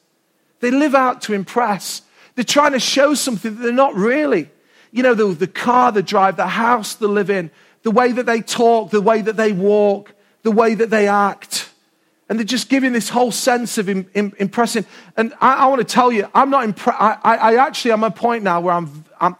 They 0.60 0.70
live 0.70 0.94
out 0.94 1.22
to 1.22 1.32
impress. 1.32 2.02
They're 2.34 2.44
trying 2.44 2.72
to 2.72 2.80
show 2.80 3.14
something 3.14 3.56
that 3.56 3.62
they're 3.62 3.72
not 3.72 3.94
really. 3.94 4.50
You 4.90 5.04
know, 5.04 5.14
the, 5.14 5.28
the 5.28 5.46
car 5.46 5.90
they 5.90 6.02
drive, 6.02 6.36
the 6.36 6.48
house 6.48 6.96
they 6.96 7.06
live 7.06 7.30
in, 7.30 7.50
the 7.82 7.90
way 7.90 8.12
that 8.12 8.26
they 8.26 8.42
talk, 8.42 8.90
the 8.90 9.00
way 9.00 9.22
that 9.22 9.38
they 9.38 9.52
walk, 9.52 10.12
the 10.42 10.50
way 10.50 10.74
that 10.74 10.90
they 10.90 11.08
act. 11.08 11.70
And 12.28 12.38
they're 12.38 12.44
just 12.44 12.68
giving 12.68 12.92
this 12.92 13.08
whole 13.08 13.32
sense 13.32 13.78
of 13.78 13.88
impressing. 13.88 14.84
And 15.16 15.32
I, 15.40 15.54
I, 15.54 15.66
want 15.66 15.80
to 15.80 15.84
tell 15.84 16.12
you, 16.12 16.28
I'm 16.34 16.50
not 16.50 16.64
impressed. 16.64 17.00
I, 17.00 17.36
I, 17.36 17.56
actually 17.56 17.92
am 17.92 18.04
at 18.04 18.12
a 18.12 18.14
point 18.14 18.44
now 18.44 18.60
where 18.60 18.74
I'm, 18.74 19.04
I'm, 19.18 19.36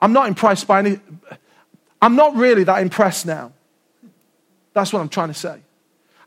I'm 0.00 0.12
not 0.12 0.28
impressed 0.28 0.68
by 0.68 0.78
any. 0.78 1.00
I'm 2.00 2.14
not 2.14 2.36
really 2.36 2.62
that 2.64 2.80
impressed 2.80 3.26
now. 3.26 3.52
That's 4.72 4.92
what 4.92 5.00
I'm 5.00 5.08
trying 5.08 5.28
to 5.28 5.34
say. 5.34 5.60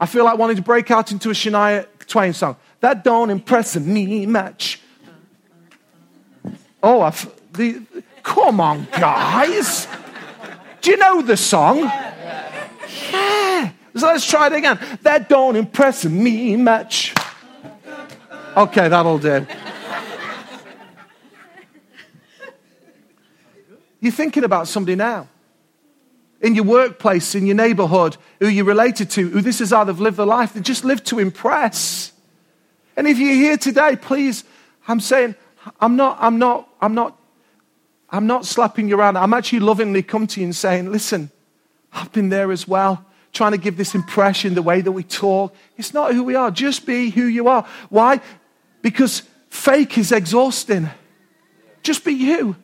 I 0.01 0.05
feel 0.05 0.25
like 0.25 0.38
wanting 0.38 0.58
to 0.58 0.62
break 0.62 0.91
out 0.91 1.12
into 1.12 1.29
a 1.29 1.34
Shania 1.34 1.86
Twain 2.08 2.34
song. 2.34 2.58
That 2.81 3.03
don't 3.03 3.29
impress 3.29 3.77
me 3.77 4.25
much. 4.25 4.81
Oh, 6.81 7.01
I've, 7.01 7.31
the, 7.53 7.81
come 8.24 8.60
on, 8.60 8.88
guys. 8.91 9.88
Do 10.81 10.91
you 10.91 10.98
know 10.98 11.22
the 11.22 11.38
song? 11.38 11.79
Yeah. 11.79 13.49
So 13.96 14.08
let's 14.08 14.25
try 14.25 14.48
it 14.48 14.53
again. 14.53 14.79
That 15.01 15.29
don't 15.29 15.55
impress 15.55 16.05
me 16.05 16.55
much. 16.55 17.13
Okay, 18.55 18.88
that'll 18.88 19.19
do. 19.19 19.46
You're 24.00 24.12
thinking 24.12 24.43
about 24.43 24.67
somebody 24.67 24.96
now. 24.96 25.27
In 26.41 26.55
your 26.55 26.63
workplace, 26.63 27.36
in 27.36 27.46
your 27.46 27.55
neighborhood, 27.55 28.15
who 28.39 28.48
you're 28.48 28.65
related 28.65 29.10
to, 29.12 29.29
who 29.29 29.41
this 29.41 29.60
is 29.60 29.72
how 29.72 29.84
they've 29.84 30.00
lived 30.00 30.17
their 30.17 30.25
life. 30.25 30.53
They 30.53 30.62
just 30.62 30.86
live 30.86 31.03
to 31.05 31.19
impress. 31.19 32.13
And 32.96 33.08
if 33.08 33.17
you're 33.17 33.34
here 33.34 33.58
today, 33.58 33.98
please, 33.98 34.46
I'm 34.88 35.01
saying, 35.01 35.36
I'm 35.81 35.98
not, 35.98 36.17
I'm 36.22 36.39
not, 36.39 36.69
I'm 36.79 36.93
not, 36.93 37.19
I'm 38.10 38.25
not 38.25 38.46
slapping 38.46 38.88
you 38.88 38.98
around. 38.98 39.17
I'm 39.17 39.34
actually 39.34 39.60
lovingly 39.60 40.01
come 40.01 40.27
to 40.27 40.39
you 40.39 40.46
and 40.46 40.55
saying, 40.55 40.91
listen, 40.91 41.29
I've 41.91 42.12
been 42.13 42.29
there 42.29 42.51
as 42.51 42.67
well 42.67 43.05
trying 43.31 43.51
to 43.51 43.57
give 43.57 43.77
this 43.77 43.95
impression, 43.95 44.53
the 44.53 44.62
way 44.62 44.81
that 44.81 44.91
we 44.91 45.03
talk. 45.03 45.55
It's 45.77 45.93
not 45.93 46.13
who 46.13 46.24
we 46.24 46.36
are. 46.36 46.51
Just 46.51 46.86
be 46.86 47.09
who 47.09 47.25
you 47.25 47.48
are. 47.48 47.65
Why? 47.89 48.21
Because 48.81 49.24
fake 49.50 49.98
is 49.98 50.12
exhausting. 50.12 50.89
Just 51.83 52.03
be 52.03 52.13
you. 52.13 52.55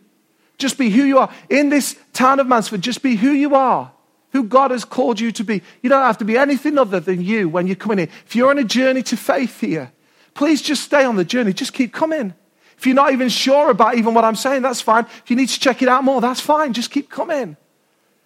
Just 0.57 0.77
be 0.77 0.89
who 0.89 1.03
you 1.03 1.19
are. 1.19 1.33
In 1.49 1.69
this 1.69 1.95
town 2.13 2.39
of 2.39 2.47
Mansfield, 2.47 2.81
just 2.81 3.03
be 3.03 3.15
who 3.15 3.31
you 3.31 3.55
are, 3.55 3.91
who 4.31 4.43
God 4.43 4.71
has 4.71 4.85
called 4.85 5.19
you 5.19 5.31
to 5.33 5.43
be. 5.43 5.61
You 5.81 5.89
don't 5.89 6.03
have 6.03 6.17
to 6.19 6.25
be 6.25 6.37
anything 6.37 6.77
other 6.77 6.99
than 6.99 7.21
you 7.21 7.49
when 7.49 7.67
you're 7.67 7.75
coming 7.75 7.99
in. 7.99 8.09
If 8.25 8.35
you're 8.35 8.49
on 8.49 8.57
a 8.57 8.63
journey 8.63 9.03
to 9.03 9.17
faith 9.17 9.59
here, 9.59 9.91
please 10.33 10.61
just 10.61 10.83
stay 10.83 11.03
on 11.03 11.15
the 11.15 11.25
journey. 11.25 11.53
Just 11.53 11.73
keep 11.73 11.93
coming. 11.93 12.33
If 12.77 12.85
you're 12.85 12.95
not 12.95 13.13
even 13.13 13.29
sure 13.29 13.69
about 13.69 13.95
even 13.95 14.13
what 14.13 14.25
I'm 14.25 14.35
saying, 14.35 14.61
that's 14.61 14.81
fine. 14.81 15.05
If 15.05 15.29
you 15.29 15.35
need 15.35 15.49
to 15.49 15.59
check 15.59 15.81
it 15.81 15.87
out 15.87 16.03
more, 16.03 16.21
that's 16.21 16.41
fine. 16.41 16.73
Just 16.73 16.91
keep 16.91 17.09
coming. 17.09 17.57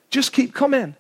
Just 0.10 0.34
keep 0.34 0.54
coming. 0.54 0.96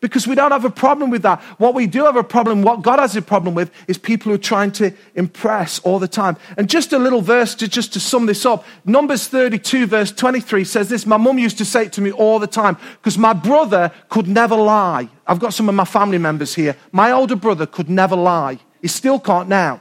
Because 0.00 0.26
we 0.26 0.34
don't 0.34 0.50
have 0.50 0.66
a 0.66 0.70
problem 0.70 1.10
with 1.10 1.22
that. 1.22 1.40
What 1.58 1.74
we 1.74 1.86
do 1.86 2.04
have 2.04 2.16
a 2.16 2.22
problem, 2.22 2.62
what 2.62 2.82
God 2.82 2.98
has 2.98 3.16
a 3.16 3.22
problem 3.22 3.54
with, 3.54 3.70
is 3.88 3.96
people 3.96 4.30
who 4.30 4.34
are 4.34 4.38
trying 4.38 4.70
to 4.72 4.92
impress 5.14 5.78
all 5.80 5.98
the 5.98 6.08
time. 6.08 6.36
And 6.58 6.68
just 6.68 6.92
a 6.92 6.98
little 6.98 7.22
verse 7.22 7.54
to 7.56 7.68
just 7.68 7.94
to 7.94 8.00
sum 8.00 8.26
this 8.26 8.44
up. 8.44 8.64
Numbers 8.84 9.26
32, 9.28 9.86
verse 9.86 10.12
23 10.12 10.64
says 10.64 10.90
this. 10.90 11.06
My 11.06 11.16
mum 11.16 11.38
used 11.38 11.56
to 11.58 11.64
say 11.64 11.86
it 11.86 11.94
to 11.94 12.02
me 12.02 12.12
all 12.12 12.38
the 12.38 12.46
time, 12.46 12.76
because 12.98 13.16
my 13.16 13.32
brother 13.32 13.90
could 14.10 14.28
never 14.28 14.54
lie. 14.54 15.08
I've 15.26 15.40
got 15.40 15.54
some 15.54 15.68
of 15.68 15.74
my 15.74 15.86
family 15.86 16.18
members 16.18 16.54
here. 16.54 16.76
My 16.92 17.10
older 17.10 17.36
brother 17.36 17.66
could 17.66 17.88
never 17.88 18.16
lie. 18.16 18.58
He 18.82 18.88
still 18.88 19.18
can't 19.18 19.48
now. 19.48 19.80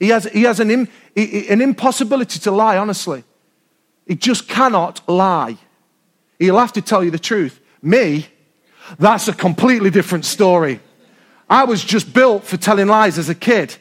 He 0.00 0.08
has, 0.08 0.24
he 0.24 0.42
has 0.42 0.58
an, 0.58 0.70
an 0.70 1.60
impossibility 1.60 2.40
to 2.40 2.50
lie, 2.50 2.78
honestly. 2.78 3.22
He 4.06 4.16
just 4.16 4.48
cannot 4.48 5.08
lie. 5.08 5.56
He'll 6.38 6.58
have 6.58 6.72
to 6.72 6.82
tell 6.82 7.04
you 7.04 7.12
the 7.12 7.18
truth. 7.18 7.60
Me, 7.80 8.26
that's 8.98 9.28
a 9.28 9.32
completely 9.32 9.90
different 9.90 10.24
story. 10.24 10.80
I 11.48 11.64
was 11.64 11.82
just 11.82 12.12
built 12.12 12.44
for 12.44 12.56
telling 12.56 12.86
lies 12.86 13.18
as 13.18 13.28
a 13.28 13.34
kid 13.34 13.76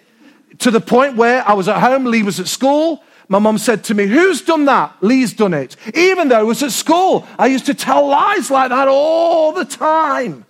to 0.59 0.71
the 0.71 0.81
point 0.81 1.15
where 1.15 1.47
I 1.47 1.53
was 1.53 1.67
at 1.67 1.79
home, 1.79 2.05
Lee 2.05 2.23
was 2.23 2.39
at 2.39 2.47
school. 2.47 3.03
My 3.27 3.39
mum 3.39 3.57
said 3.57 3.83
to 3.85 3.93
me, 3.93 4.07
Who's 4.07 4.41
done 4.41 4.65
that? 4.65 4.95
Lee's 5.01 5.33
done 5.33 5.53
it. 5.53 5.75
Even 5.93 6.29
though 6.29 6.39
I 6.39 6.43
was 6.43 6.63
at 6.63 6.71
school, 6.71 7.27
I 7.37 7.47
used 7.47 7.65
to 7.67 7.73
tell 7.73 8.07
lies 8.07 8.49
like 8.49 8.69
that 8.69 8.87
all 8.87 9.53
the 9.53 9.65
time. 9.65 10.45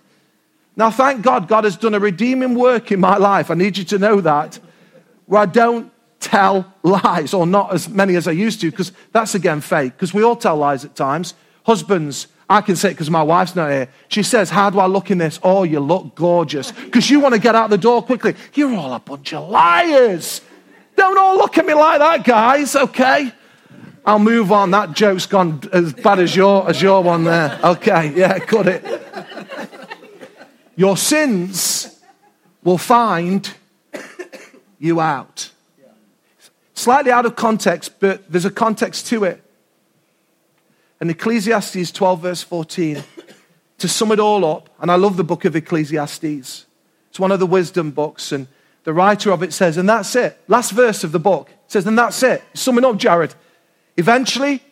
Now, 0.76 0.90
thank 0.90 1.22
God, 1.22 1.46
God 1.46 1.64
has 1.64 1.76
done 1.76 1.94
a 1.94 2.00
redeeming 2.00 2.54
work 2.54 2.90
in 2.90 3.00
my 3.00 3.18
life. 3.18 3.50
I 3.50 3.54
need 3.54 3.76
you 3.76 3.84
to 3.84 3.98
know 3.98 4.20
that. 4.22 4.58
Where 5.26 5.42
I 5.42 5.46
don't 5.46 5.92
tell 6.20 6.72
lies, 6.82 7.34
or 7.34 7.46
not 7.46 7.72
as 7.72 7.88
many 7.88 8.16
as 8.16 8.26
I 8.26 8.32
used 8.32 8.60
to, 8.62 8.70
because 8.70 8.92
that's 9.12 9.34
again 9.34 9.60
fake, 9.60 9.92
because 9.92 10.14
we 10.14 10.22
all 10.22 10.36
tell 10.36 10.56
lies 10.56 10.84
at 10.84 10.96
times. 10.96 11.34
Husbands, 11.64 12.28
I 12.50 12.62
can 12.62 12.74
say 12.74 12.90
it 12.90 12.94
because 12.94 13.08
my 13.08 13.22
wife's 13.22 13.54
not 13.54 13.70
here. 13.70 13.88
She 14.08 14.24
says, 14.24 14.50
How 14.50 14.70
do 14.70 14.80
I 14.80 14.86
look 14.86 15.12
in 15.12 15.18
this? 15.18 15.38
Oh, 15.40 15.62
you 15.62 15.78
look 15.78 16.16
gorgeous. 16.16 16.72
Because 16.72 17.08
you 17.08 17.20
want 17.20 17.32
to 17.34 17.40
get 17.40 17.54
out 17.54 17.70
the 17.70 17.78
door 17.78 18.02
quickly. 18.02 18.34
You're 18.54 18.74
all 18.74 18.92
a 18.92 18.98
bunch 18.98 19.32
of 19.32 19.48
liars. 19.48 20.40
Don't 20.96 21.16
all 21.16 21.36
look 21.36 21.56
at 21.58 21.64
me 21.64 21.74
like 21.74 22.00
that, 22.00 22.24
guys, 22.24 22.74
okay? 22.74 23.32
I'll 24.04 24.18
move 24.18 24.50
on. 24.50 24.72
That 24.72 24.94
joke's 24.94 25.26
gone 25.26 25.62
as 25.72 25.92
bad 25.92 26.18
as 26.18 26.34
your, 26.34 26.68
as 26.68 26.82
your 26.82 27.02
one 27.04 27.22
there. 27.22 27.56
Okay, 27.62 28.12
yeah, 28.16 28.40
cut 28.40 28.66
it. 28.66 28.84
Your 30.74 30.96
sins 30.96 32.00
will 32.64 32.78
find 32.78 33.48
you 34.80 35.00
out. 35.00 35.50
Slightly 36.74 37.12
out 37.12 37.26
of 37.26 37.36
context, 37.36 38.00
but 38.00 38.28
there's 38.30 38.44
a 38.44 38.50
context 38.50 39.06
to 39.06 39.22
it. 39.22 39.40
And 41.00 41.10
Ecclesiastes 41.10 41.92
12, 41.92 42.20
verse 42.20 42.42
14, 42.42 43.02
to 43.78 43.88
sum 43.88 44.12
it 44.12 44.20
all 44.20 44.44
up, 44.44 44.68
and 44.80 44.90
I 44.90 44.96
love 44.96 45.16
the 45.16 45.24
book 45.24 45.46
of 45.46 45.56
Ecclesiastes. 45.56 46.66
It's 47.08 47.18
one 47.18 47.32
of 47.32 47.40
the 47.40 47.46
wisdom 47.46 47.90
books, 47.90 48.32
and 48.32 48.46
the 48.84 48.92
writer 48.92 49.30
of 49.32 49.42
it 49.42 49.52
says, 49.52 49.76
and 49.76 49.88
that's 49.88 50.14
it. 50.14 50.38
Last 50.46 50.72
verse 50.72 51.02
of 51.02 51.12
the 51.12 51.18
book 51.18 51.50
says, 51.68 51.86
and 51.86 51.98
that's 51.98 52.22
it. 52.22 52.42
Summing 52.54 52.84
up, 52.84 52.98
Jared. 52.98 53.34
Eventually, 53.96 54.62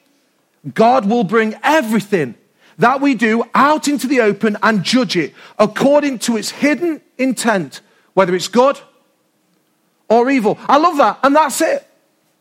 God 0.74 1.06
will 1.06 1.24
bring 1.24 1.54
everything 1.62 2.34
that 2.78 3.00
we 3.00 3.14
do 3.14 3.44
out 3.54 3.88
into 3.88 4.06
the 4.06 4.20
open 4.20 4.56
and 4.62 4.84
judge 4.84 5.16
it 5.16 5.34
according 5.58 6.18
to 6.20 6.36
its 6.36 6.50
hidden 6.50 7.00
intent, 7.16 7.80
whether 8.14 8.34
it's 8.34 8.48
good 8.48 8.78
or 10.08 10.30
evil. 10.30 10.58
I 10.68 10.76
love 10.78 10.96
that, 10.98 11.18
and 11.22 11.34
that's 11.34 11.60
it. 11.60 11.86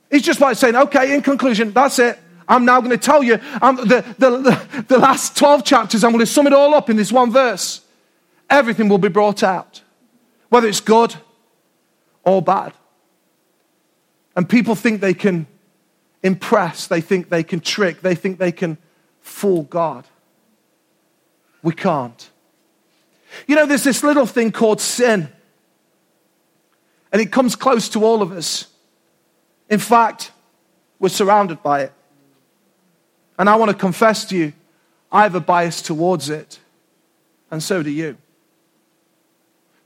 It's 0.10 0.26
just 0.26 0.40
like 0.40 0.58
saying, 0.58 0.76
okay, 0.76 1.16
in 1.16 1.22
conclusion, 1.22 1.72
that's 1.72 2.00
it. 2.00 2.20
I'm 2.48 2.66
now 2.66 2.80
going 2.80 2.92
to 2.92 2.98
tell 2.98 3.24
you 3.24 3.38
the, 3.38 4.06
the, 4.18 4.84
the 4.88 4.98
last 4.98 5.38
12 5.38 5.66
chapters, 5.66 6.04
I'm 6.04 6.12
going 6.12 6.20
to 6.20 6.26
sum 6.26 6.48
it 6.48 6.54
all 6.54 6.74
up 6.74 6.90
in 6.90 6.96
this 6.96 7.12
one 7.12 7.32
verse. 7.32 7.82
Everything 8.50 8.88
will 8.88 8.98
be 8.98 9.10
brought 9.10 9.44
out, 9.44 9.82
whether 10.50 10.68
it's 10.68 10.80
good 10.80 11.16
or 12.24 12.42
bad. 12.42 12.74
And 14.36 14.48
people 14.48 14.76
think 14.76 15.02
they 15.02 15.14
can 15.14 15.48
impress, 16.24 16.88
they 16.88 17.02
think 17.02 17.30
they 17.30 17.44
can 17.44 17.60
trick, 17.60 18.02
they 18.02 18.16
think 18.16 18.38
they 18.38 18.52
can 18.52 18.78
fool 19.20 19.64
God. 19.64 20.06
We 21.62 21.74
can't. 21.74 22.30
You 23.48 23.56
know, 23.56 23.66
there's 23.66 23.84
this 23.84 24.04
little 24.04 24.26
thing 24.26 24.52
called 24.52 24.80
sin, 24.80 25.30
and 27.12 27.22
it 27.22 27.32
comes 27.32 27.56
close 27.56 27.90
to 27.90 28.06
all 28.06 28.22
of 28.22 28.32
us. 28.32 28.68
In 29.70 29.80
fact, 29.80 30.32
we're 31.00 31.10
surrounded 31.10 31.62
by 31.62 31.82
it. 31.82 31.94
And 33.38 33.50
I 33.50 33.56
want 33.56 33.72
to 33.72 33.78
confess 33.78 34.26
to 34.26 34.38
you, 34.38 34.54
I 35.12 35.24
have 35.24 35.36
a 35.36 35.40
bias 35.40 35.82
towards 35.82 36.30
it, 36.30 36.60
and 37.50 37.62
so 37.64 37.82
do 37.84 37.90
you. 37.90 38.18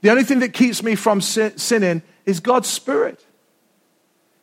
The 0.00 0.10
only 0.10 0.24
thing 0.24 0.40
that 0.40 0.52
keeps 0.52 0.82
me 0.82 0.94
from 0.94 1.20
sinning 1.20 2.02
is 2.26 2.40
God's 2.40 2.68
Spirit 2.68 3.24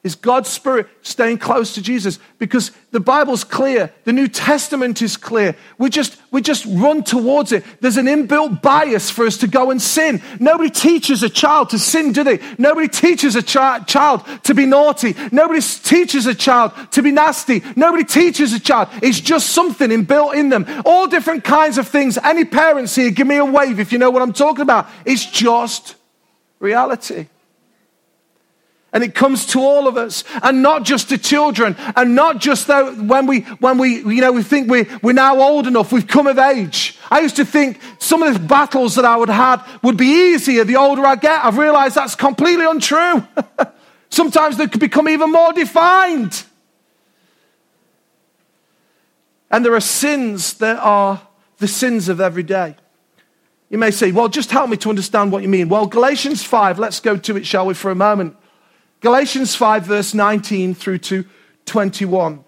is 0.01 0.15
God's 0.15 0.47
Spirit 0.47 0.87
staying 1.01 1.39
close 1.39 1.73
to 1.73 1.81
Jesus 1.81 2.19
because 2.37 2.71
the 2.91 3.01
Bible's 3.01 3.43
clear. 3.43 3.91
The 4.05 4.13
New 4.13 4.29
Testament 4.29 5.01
is 5.01 5.17
clear. 5.17 5.57
We 5.77 5.89
just, 5.89 6.17
we 6.31 6.41
just 6.41 6.65
run 6.65 7.03
towards 7.03 7.51
it. 7.51 7.65
There's 7.81 7.97
an 7.97 8.05
inbuilt 8.05 8.61
bias 8.61 9.09
for 9.09 9.25
us 9.25 9.35
to 9.37 9.47
go 9.47 9.71
and 9.71 9.81
sin. 9.81 10.21
Nobody 10.39 10.69
teaches 10.69 11.21
a 11.21 11.29
child 11.29 11.71
to 11.71 11.79
sin, 11.79 12.13
do 12.13 12.23
they? 12.23 12.39
Nobody 12.57 12.87
teaches 12.87 13.35
a 13.35 13.43
chi- 13.43 13.79
child 13.79 14.23
to 14.43 14.53
be 14.53 14.65
naughty. 14.65 15.15
Nobody 15.33 15.59
teaches 15.59 16.27
a 16.27 16.35
child 16.35 16.71
to 16.91 17.03
be 17.03 17.11
nasty. 17.11 17.61
Nobody 17.75 18.05
teaches 18.05 18.53
a 18.53 18.59
child. 18.59 18.87
It's 19.03 19.19
just 19.19 19.49
something 19.49 19.89
inbuilt 19.89 20.33
in 20.33 20.47
them. 20.47 20.65
All 20.85 21.07
different 21.07 21.43
kinds 21.43 21.77
of 21.77 21.89
things. 21.89 22.17
Any 22.17 22.45
parents 22.45 22.95
here, 22.95 23.11
give 23.11 23.27
me 23.27 23.35
a 23.35 23.43
wave 23.45 23.81
if 23.81 23.91
you 23.91 23.97
know 23.97 24.11
what 24.11 24.21
I'm 24.21 24.33
talking 24.33 24.61
about. 24.61 24.87
It's 25.03 25.25
just 25.25 25.95
reality. 26.59 27.27
And 28.91 29.03
it 29.03 29.13
comes 29.13 29.45
to 29.47 29.59
all 29.59 29.87
of 29.87 29.97
us, 29.97 30.23
and 30.41 30.63
not 30.63 30.83
just 30.83 31.09
to 31.09 31.17
children, 31.17 31.75
and 31.95 32.15
not 32.15 32.39
just 32.39 32.65
though 32.65 32.95
when 32.95 33.27
we, 33.27 33.41
when 33.59 33.77
we, 33.77 33.97
you 33.97 34.21
know, 34.21 34.31
we 34.31 34.41
think 34.41 34.69
we, 34.69 34.87
we're 35.03 35.13
now 35.13 35.39
old 35.39 35.67
enough, 35.67 35.91
we've 35.91 36.07
come 36.07 36.25
of 36.25 36.39
age. 36.39 36.97
I 37.11 37.19
used 37.19 37.35
to 37.35 37.45
think 37.45 37.79
some 37.99 38.23
of 38.23 38.33
the 38.33 38.39
battles 38.39 38.95
that 38.95 39.05
I 39.05 39.15
would 39.15 39.29
have 39.29 39.67
would 39.83 39.95
be 39.95 40.33
easier 40.33 40.63
the 40.63 40.77
older 40.77 41.05
I 41.05 41.15
get. 41.15 41.45
I've 41.45 41.57
realized 41.57 41.95
that's 41.95 42.15
completely 42.15 42.65
untrue. 42.65 43.27
Sometimes 44.09 44.57
they 44.57 44.67
could 44.67 44.79
become 44.79 45.07
even 45.07 45.31
more 45.31 45.53
defined. 45.53 46.43
And 49.51 49.63
there 49.63 49.75
are 49.75 49.81
sins 49.81 50.55
that 50.55 50.77
are 50.79 51.21
the 51.57 51.67
sins 51.67 52.09
of 52.09 52.19
every 52.19 52.43
day. 52.43 52.75
You 53.69 53.77
may 53.77 53.91
say, 53.91 54.11
well, 54.11 54.29
just 54.29 54.49
help 54.49 54.69
me 54.69 54.77
to 54.77 54.89
understand 54.89 55.31
what 55.31 55.43
you 55.43 55.49
mean. 55.49 55.69
Well, 55.69 55.85
Galatians 55.85 56.43
5, 56.43 56.79
let's 56.79 56.99
go 56.99 57.17
to 57.17 57.37
it, 57.37 57.45
shall 57.45 57.67
we, 57.67 57.75
for 57.75 57.91
a 57.91 57.95
moment. 57.95 58.35
Galatians 59.01 59.55
5, 59.55 59.83
verse 59.85 60.13
19 60.13 60.75
through 60.75 60.97
to 60.99 61.25
21. 61.65 62.43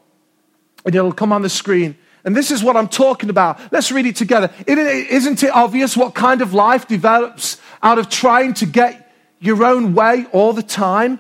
And 0.85 0.95
it'll 0.95 1.13
come 1.13 1.31
on 1.31 1.41
the 1.41 1.49
screen. 1.49 1.95
And 2.23 2.35
this 2.35 2.51
is 2.51 2.63
what 2.63 2.75
I'm 2.77 2.87
talking 2.87 3.29
about. 3.29 3.59
Let's 3.71 3.91
read 3.91 4.05
it 4.05 4.15
together. 4.15 4.51
Isn't 4.67 5.43
it 5.43 5.49
obvious 5.51 5.97
what 5.97 6.13
kind 6.13 6.41
of 6.41 6.53
life 6.53 6.87
develops 6.87 7.57
out 7.81 7.97
of 7.97 8.09
trying 8.09 8.53
to 8.55 8.65
get 8.65 9.11
your 9.39 9.63
own 9.63 9.95
way 9.95 10.25
all 10.31 10.53
the 10.53 10.63
time? 10.63 11.19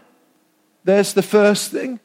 There's 0.83 1.13
the 1.13 1.23
first 1.23 1.71
thing. 1.71 1.99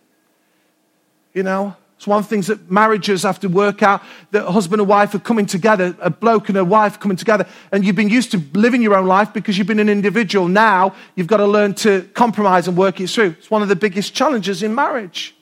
You 1.35 1.43
know, 1.43 1.77
it's 1.97 2.07
one 2.07 2.19
of 2.19 2.25
the 2.25 2.29
things 2.29 2.47
that 2.49 2.71
marriages 2.71 3.23
have 3.23 3.41
to 3.41 3.49
work 3.49 3.83
out 3.83 4.03
that 4.31 4.47
a 4.47 4.53
husband 4.53 4.81
and 4.81 4.89
wife 4.89 5.15
are 5.15 5.19
coming 5.19 5.47
together, 5.47 5.97
a 6.01 6.11
bloke 6.11 6.49
and 6.51 6.59
a 6.59 6.65
wife 6.65 7.01
coming 7.01 7.17
together, 7.17 7.47
and 7.73 7.85
you've 7.85 7.97
been 7.97 8.11
used 8.11 8.31
to 8.33 8.43
living 8.53 8.83
your 8.83 8.95
own 8.95 9.07
life 9.07 9.33
because 9.33 9.57
you've 9.57 9.67
been 9.67 9.79
an 9.79 9.89
individual. 9.89 10.47
Now 10.47 10.95
you've 11.15 11.27
got 11.27 11.39
to 11.39 11.47
learn 11.47 11.75
to 11.77 12.03
compromise 12.13 12.69
and 12.69 12.77
work 12.77 13.01
it 13.01 13.09
through. 13.09 13.37
It's 13.39 13.51
one 13.51 13.63
of 13.63 13.69
the 13.69 13.77
biggest 13.77 14.15
challenges 14.15 14.63
in 14.63 14.75
marriage. 14.75 15.35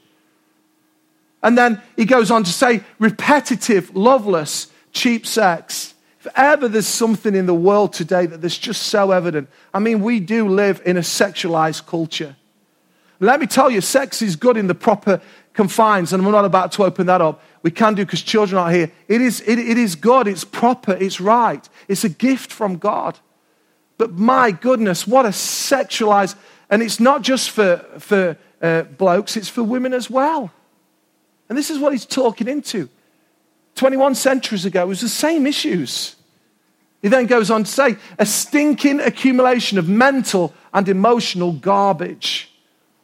And 1.42 1.58
then 1.58 1.82
he 1.96 2.04
goes 2.04 2.30
on 2.30 2.44
to 2.44 2.52
say 2.52 2.82
repetitive, 2.98 3.94
loveless, 3.94 4.68
cheap 4.92 5.26
sex. 5.26 5.94
If 6.20 6.28
ever 6.36 6.68
there's 6.68 6.86
something 6.86 7.34
in 7.34 7.46
the 7.46 7.54
world 7.54 7.92
today 7.92 8.26
that 8.26 8.42
is 8.42 8.56
just 8.56 8.84
so 8.84 9.10
evident, 9.10 9.50
I 9.74 9.80
mean, 9.80 10.00
we 10.00 10.20
do 10.20 10.48
live 10.48 10.80
in 10.86 10.96
a 10.96 11.00
sexualized 11.00 11.86
culture. 11.86 12.36
Let 13.20 13.40
me 13.40 13.46
tell 13.46 13.70
you, 13.70 13.80
sex 13.80 14.22
is 14.22 14.36
good 14.36 14.56
in 14.56 14.66
the 14.66 14.74
proper 14.74 15.20
confines, 15.54 16.12
and 16.12 16.24
I'm 16.24 16.30
not 16.30 16.44
about 16.44 16.72
to 16.72 16.84
open 16.84 17.06
that 17.06 17.20
up. 17.20 17.42
We 17.62 17.70
can 17.70 17.94
do 17.94 18.04
because 18.04 18.22
children 18.22 18.60
are 18.60 18.70
here. 18.70 18.92
It 19.08 19.22
is, 19.22 19.40
it, 19.46 19.58
it 19.58 19.78
is 19.78 19.94
good, 19.94 20.28
it's 20.28 20.44
proper, 20.44 20.92
it's 20.92 21.20
right. 21.20 21.66
It's 21.88 22.04
a 22.04 22.08
gift 22.08 22.52
from 22.52 22.76
God. 22.76 23.18
But 23.96 24.12
my 24.12 24.50
goodness, 24.50 25.06
what 25.06 25.24
a 25.24 25.30
sexualized, 25.30 26.34
and 26.68 26.82
it's 26.82 27.00
not 27.00 27.22
just 27.22 27.50
for, 27.50 27.78
for 27.98 28.36
uh, 28.60 28.82
blokes, 28.82 29.36
it's 29.36 29.48
for 29.48 29.62
women 29.62 29.94
as 29.94 30.10
well. 30.10 30.50
And 31.48 31.56
this 31.56 31.70
is 31.70 31.78
what 31.78 31.92
he's 31.92 32.06
talking 32.06 32.48
into. 32.48 32.88
21 33.76 34.14
centuries 34.14 34.64
ago, 34.64 34.82
it 34.82 34.88
was 34.88 35.00
the 35.00 35.08
same 35.08 35.46
issues. 35.46 36.16
He 37.02 37.08
then 37.08 37.26
goes 37.26 37.50
on 37.50 37.64
to 37.64 37.70
say, 37.70 37.96
a 38.18 38.26
stinking 38.26 39.00
accumulation 39.00 39.78
of 39.78 39.88
mental 39.88 40.54
and 40.72 40.88
emotional 40.88 41.52
garbage. 41.52 42.50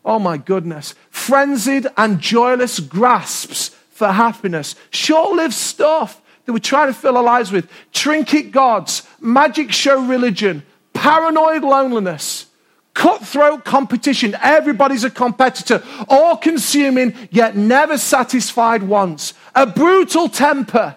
Oh 0.04 0.18
my 0.18 0.36
goodness. 0.36 0.94
Frenzied 1.10 1.86
and 1.96 2.20
joyless 2.20 2.80
grasps 2.80 3.68
for 3.90 4.08
happiness. 4.08 4.74
Short 4.90 5.36
lived 5.36 5.54
stuff 5.54 6.20
that 6.44 6.52
we're 6.52 6.58
trying 6.58 6.88
to 6.88 6.94
fill 6.94 7.16
our 7.16 7.22
lives 7.22 7.52
with. 7.52 7.70
Trinket 7.92 8.50
gods, 8.50 9.02
magic 9.20 9.72
show 9.72 10.02
religion, 10.02 10.62
paranoid 10.94 11.62
loneliness, 11.62 12.46
cutthroat 12.94 13.64
competition. 13.64 14.34
Everybody's 14.42 15.04
a 15.04 15.10
competitor, 15.10 15.82
all 16.08 16.36
consuming, 16.36 17.14
yet 17.30 17.56
never 17.56 17.98
satisfied 17.98 18.82
once. 18.82 19.34
A 19.54 19.66
brutal 19.66 20.28
temper, 20.28 20.96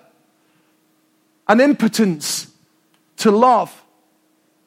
an 1.47 1.59
impotence 1.59 2.47
to 3.17 3.31
love 3.31 3.82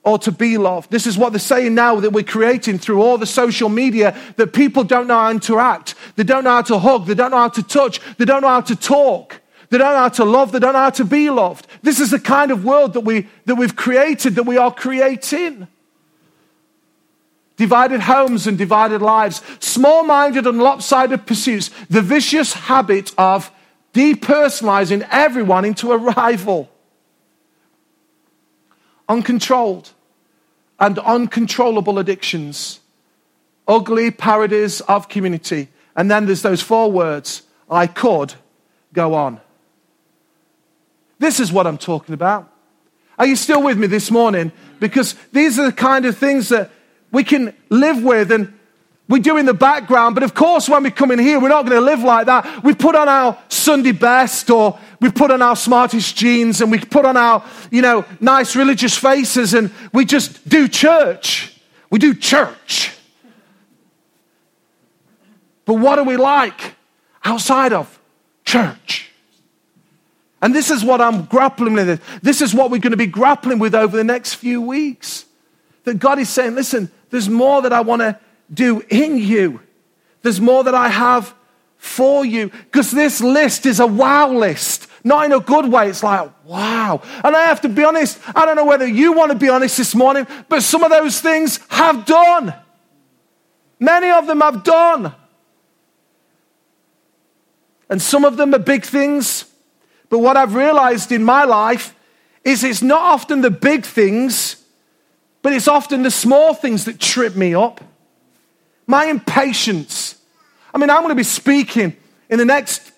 or 0.07 0.21
to 0.21 0.31
be 0.31 0.57
loved. 0.57 0.88
This 0.92 1.05
is 1.05 1.19
what 1.19 1.33
they're 1.33 1.40
saying 1.40 1.75
now 1.75 1.99
that 1.99 2.12
we're 2.12 2.23
creating 2.23 2.79
through 2.79 3.03
all 3.03 3.19
the 3.19 3.27
social 3.27 3.69
media 3.69 4.16
that 4.37 4.53
people 4.53 4.85
don't 4.85 5.09
know 5.09 5.19
how 5.19 5.29
to 5.29 5.35
interact. 5.35 5.97
They 6.14 6.23
don't 6.23 6.45
know 6.45 6.51
how 6.51 6.62
to 6.62 6.79
hug. 6.79 7.07
They 7.07 7.14
don't 7.14 7.33
know 7.33 7.38
how 7.38 7.49
to 7.49 7.62
touch. 7.64 8.01
They 8.16 8.25
don't 8.25 8.42
know 8.42 8.49
how 8.49 8.61
to 8.61 8.77
talk. 8.77 9.40
They 9.69 9.79
don't 9.79 9.92
know 9.92 9.99
how 9.99 10.09
to 10.11 10.25
love. 10.25 10.53
They 10.53 10.61
don't 10.61 10.75
know 10.75 10.79
how 10.79 10.90
to 10.90 11.05
be 11.05 11.29
loved. 11.29 11.66
This 11.83 11.99
is 11.99 12.12
the 12.12 12.21
kind 12.21 12.53
of 12.53 12.64
world 12.64 12.92
that, 12.92 13.01
we, 13.01 13.27
that 13.47 13.57
we've 13.57 13.75
created, 13.75 14.37
that 14.37 14.45
we 14.45 14.57
are 14.57 14.73
creating. 14.73 15.66
Divided 17.57 18.03
homes 18.03 18.47
and 18.47 18.57
divided 18.57 19.03
lives, 19.03 19.42
small 19.59 20.05
minded 20.05 20.47
and 20.47 20.59
lopsided 20.59 21.27
pursuits, 21.27 21.71
the 21.90 22.01
vicious 22.01 22.53
habit 22.53 23.12
of 23.19 23.51
depersonalizing 23.92 25.05
everyone 25.11 25.64
into 25.64 25.90
a 25.90 25.99
rival. 25.99 26.71
Uncontrolled 29.09 29.90
and 30.78 30.98
uncontrollable 30.98 31.98
addictions, 31.98 32.80
ugly 33.66 34.10
parodies 34.10 34.80
of 34.82 35.08
community. 35.08 35.68
And 35.94 36.10
then 36.10 36.26
there's 36.26 36.42
those 36.42 36.62
four 36.62 36.90
words 36.90 37.42
I 37.70 37.86
could 37.86 38.34
go 38.92 39.14
on. 39.14 39.40
This 41.18 41.40
is 41.40 41.50
what 41.50 41.66
I'm 41.66 41.78
talking 41.78 42.14
about. 42.14 42.52
Are 43.18 43.26
you 43.26 43.36
still 43.36 43.62
with 43.62 43.78
me 43.78 43.86
this 43.86 44.10
morning? 44.10 44.52
Because 44.78 45.14
these 45.32 45.58
are 45.58 45.66
the 45.66 45.72
kind 45.72 46.04
of 46.04 46.18
things 46.18 46.50
that 46.50 46.70
we 47.10 47.24
can 47.24 47.54
live 47.70 48.02
with 48.02 48.30
and 48.30 48.56
we 49.09 49.21
do 49.21 49.37
in 49.37 49.47
the 49.47 49.55
background. 49.55 50.14
But 50.14 50.25
of 50.25 50.35
course, 50.35 50.69
when 50.69 50.83
we 50.83 50.90
come 50.90 51.11
in 51.11 51.19
here, 51.19 51.38
we're 51.38 51.49
not 51.49 51.64
going 51.64 51.79
to 51.79 51.85
live 51.85 52.01
like 52.01 52.27
that. 52.27 52.64
We 52.64 52.75
put 52.75 52.97
on 52.97 53.09
our 53.09 53.38
Sunday 53.49 53.92
best 53.92 54.51
or 54.51 54.79
we 55.01 55.11
put 55.11 55.31
on 55.31 55.42
our 55.42 55.55
smartest 55.55 56.16
jeans 56.16 56.61
and 56.61 56.71
we 56.73 56.79
put 56.79 57.05
on 57.05 57.16
our, 57.16 57.45
you 57.71 57.83
know, 57.83 58.05
nice 58.21 58.57
religious 58.57 58.97
faces 58.97 59.55
and 59.55 59.73
we 59.92 60.05
just 60.05 60.49
do 60.49 60.66
church. 60.66 61.57
We 61.88 62.01
do 62.01 62.14
church. 62.14 62.92
But 65.66 65.75
what 65.75 65.99
are 65.99 66.05
we 66.05 66.16
like 66.16 66.75
outside 67.25 67.73
of 67.73 67.99
church? 68.45 69.11
And 70.42 70.55
this 70.55 70.71
is 70.71 70.85
what 70.85 71.01
I'm 71.01 71.25
grappling 71.25 71.75
with. 71.75 72.01
This 72.23 72.40
is 72.40 72.55
what 72.55 72.71
we're 72.71 72.81
going 72.81 72.90
to 72.90 72.97
be 72.97 73.07
grappling 73.07 73.59
with 73.59 73.75
over 73.75 73.97
the 73.97 74.05
next 74.05 74.35
few 74.35 74.61
weeks. 74.61 75.25
That 75.85 76.01
God 76.01 76.19
is 76.19 76.29
saying, 76.29 76.57
listen, 76.57 76.90
there's 77.11 77.29
more 77.29 77.62
that 77.62 77.73
I 77.73 77.81
want 77.81 78.03
to 78.03 78.19
do 78.52 78.82
in 78.88 79.18
you. 79.18 79.61
There's 80.22 80.40
more 80.40 80.64
that 80.64 80.74
I 80.74 80.88
have 80.88 81.35
for 81.76 82.24
you. 82.24 82.48
Because 82.48 82.90
this 82.90 83.20
list 83.20 83.66
is 83.66 83.80
a 83.80 83.87
wow 83.87 84.30
list. 84.30 84.88
Not 85.04 85.24
in 85.26 85.32
a 85.32 85.40
good 85.40 85.70
way. 85.70 85.88
It's 85.88 86.02
like, 86.02 86.30
wow. 86.44 87.00
And 87.22 87.37
I 87.37 87.44
have 87.44 87.61
to 87.61 87.68
be 87.68 87.85
honest, 87.85 88.18
I 88.35 88.44
don't 88.44 88.56
know 88.56 88.64
whether 88.64 88.87
you 88.87 89.12
want 89.12 89.30
to 89.30 89.38
be 89.38 89.48
honest 89.48 89.76
this 89.76 89.94
morning, 89.94 90.26
but 90.48 90.62
some 90.62 90.82
of 90.82 90.90
those 90.90 91.20
things 91.20 91.61
have 91.68 92.04
done. 92.04 92.52
Many 93.78 94.11
of 94.11 94.26
them 94.26 94.40
have 94.40 94.64
done. 94.64 95.14
And 97.88 98.02
some 98.02 98.24
of 98.24 98.37
them 98.37 98.52
are 98.54 98.59
big 98.59 98.85
things. 98.85 99.44
But 100.09 100.18
what 100.18 100.37
I've 100.37 100.54
realized 100.54 101.12
in 101.12 101.22
my 101.22 101.44
life 101.44 101.94
is 102.42 102.64
it's 102.64 102.82
not 102.82 103.02
often 103.02 103.42
the 103.42 103.50
big 103.50 103.85
things, 103.85 104.64
but 105.42 105.52
it's 105.52 105.68
often 105.68 106.02
the 106.02 106.11
small 106.11 106.54
things 106.54 106.85
that 106.87 106.98
trip 106.98 107.37
me 107.37 107.54
up. 107.54 107.80
My 108.87 109.07
impatience. 109.07 110.16
I 110.72 110.79
mean, 110.79 110.90
I'm 110.90 110.99
going 110.99 111.11
to 111.11 111.14
be 111.14 111.22
speaking 111.22 111.96
in 112.29 112.38
the 112.38 112.44
next 112.44 112.92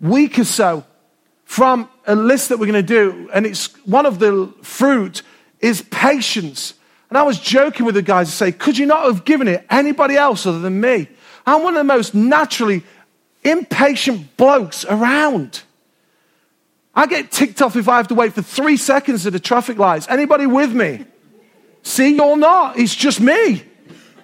week 0.00 0.38
or 0.38 0.44
so 0.44 0.84
from 1.44 1.88
a 2.06 2.16
list 2.16 2.48
that 2.48 2.58
we're 2.58 2.66
going 2.66 2.84
to 2.84 2.94
do, 2.94 3.30
and 3.32 3.46
it's 3.46 3.66
one 3.86 4.06
of 4.06 4.18
the 4.18 4.52
fruit 4.62 5.22
is 5.60 5.82
patience. 5.82 6.74
And 7.08 7.18
I 7.18 7.22
was 7.22 7.38
joking 7.38 7.86
with 7.86 7.94
the 7.94 8.02
guys 8.02 8.28
to 8.28 8.34
say, 8.34 8.52
could 8.52 8.76
you 8.76 8.86
not 8.86 9.04
have 9.04 9.24
given 9.24 9.46
it 9.46 9.64
anybody 9.70 10.16
else 10.16 10.46
other 10.46 10.58
than 10.58 10.80
me? 10.80 11.08
I'm 11.46 11.62
one 11.62 11.74
of 11.74 11.78
the 11.78 11.84
most 11.84 12.14
naturally 12.14 12.82
impatient 13.44 14.36
blokes 14.36 14.84
around. 14.84 15.62
I 16.94 17.06
get 17.06 17.30
ticked 17.30 17.60
off 17.60 17.76
if 17.76 17.88
I 17.88 17.96
have 17.98 18.08
to 18.08 18.14
wait 18.14 18.32
for 18.32 18.42
three 18.42 18.76
seconds 18.76 19.26
at 19.26 19.32
the 19.32 19.40
traffic 19.40 19.78
lights. 19.78 20.06
Anybody 20.08 20.46
with 20.46 20.72
me? 20.72 21.04
See, 21.82 22.16
you're 22.16 22.36
not. 22.36 22.78
It's 22.78 22.94
just 22.94 23.20
me. 23.20 23.62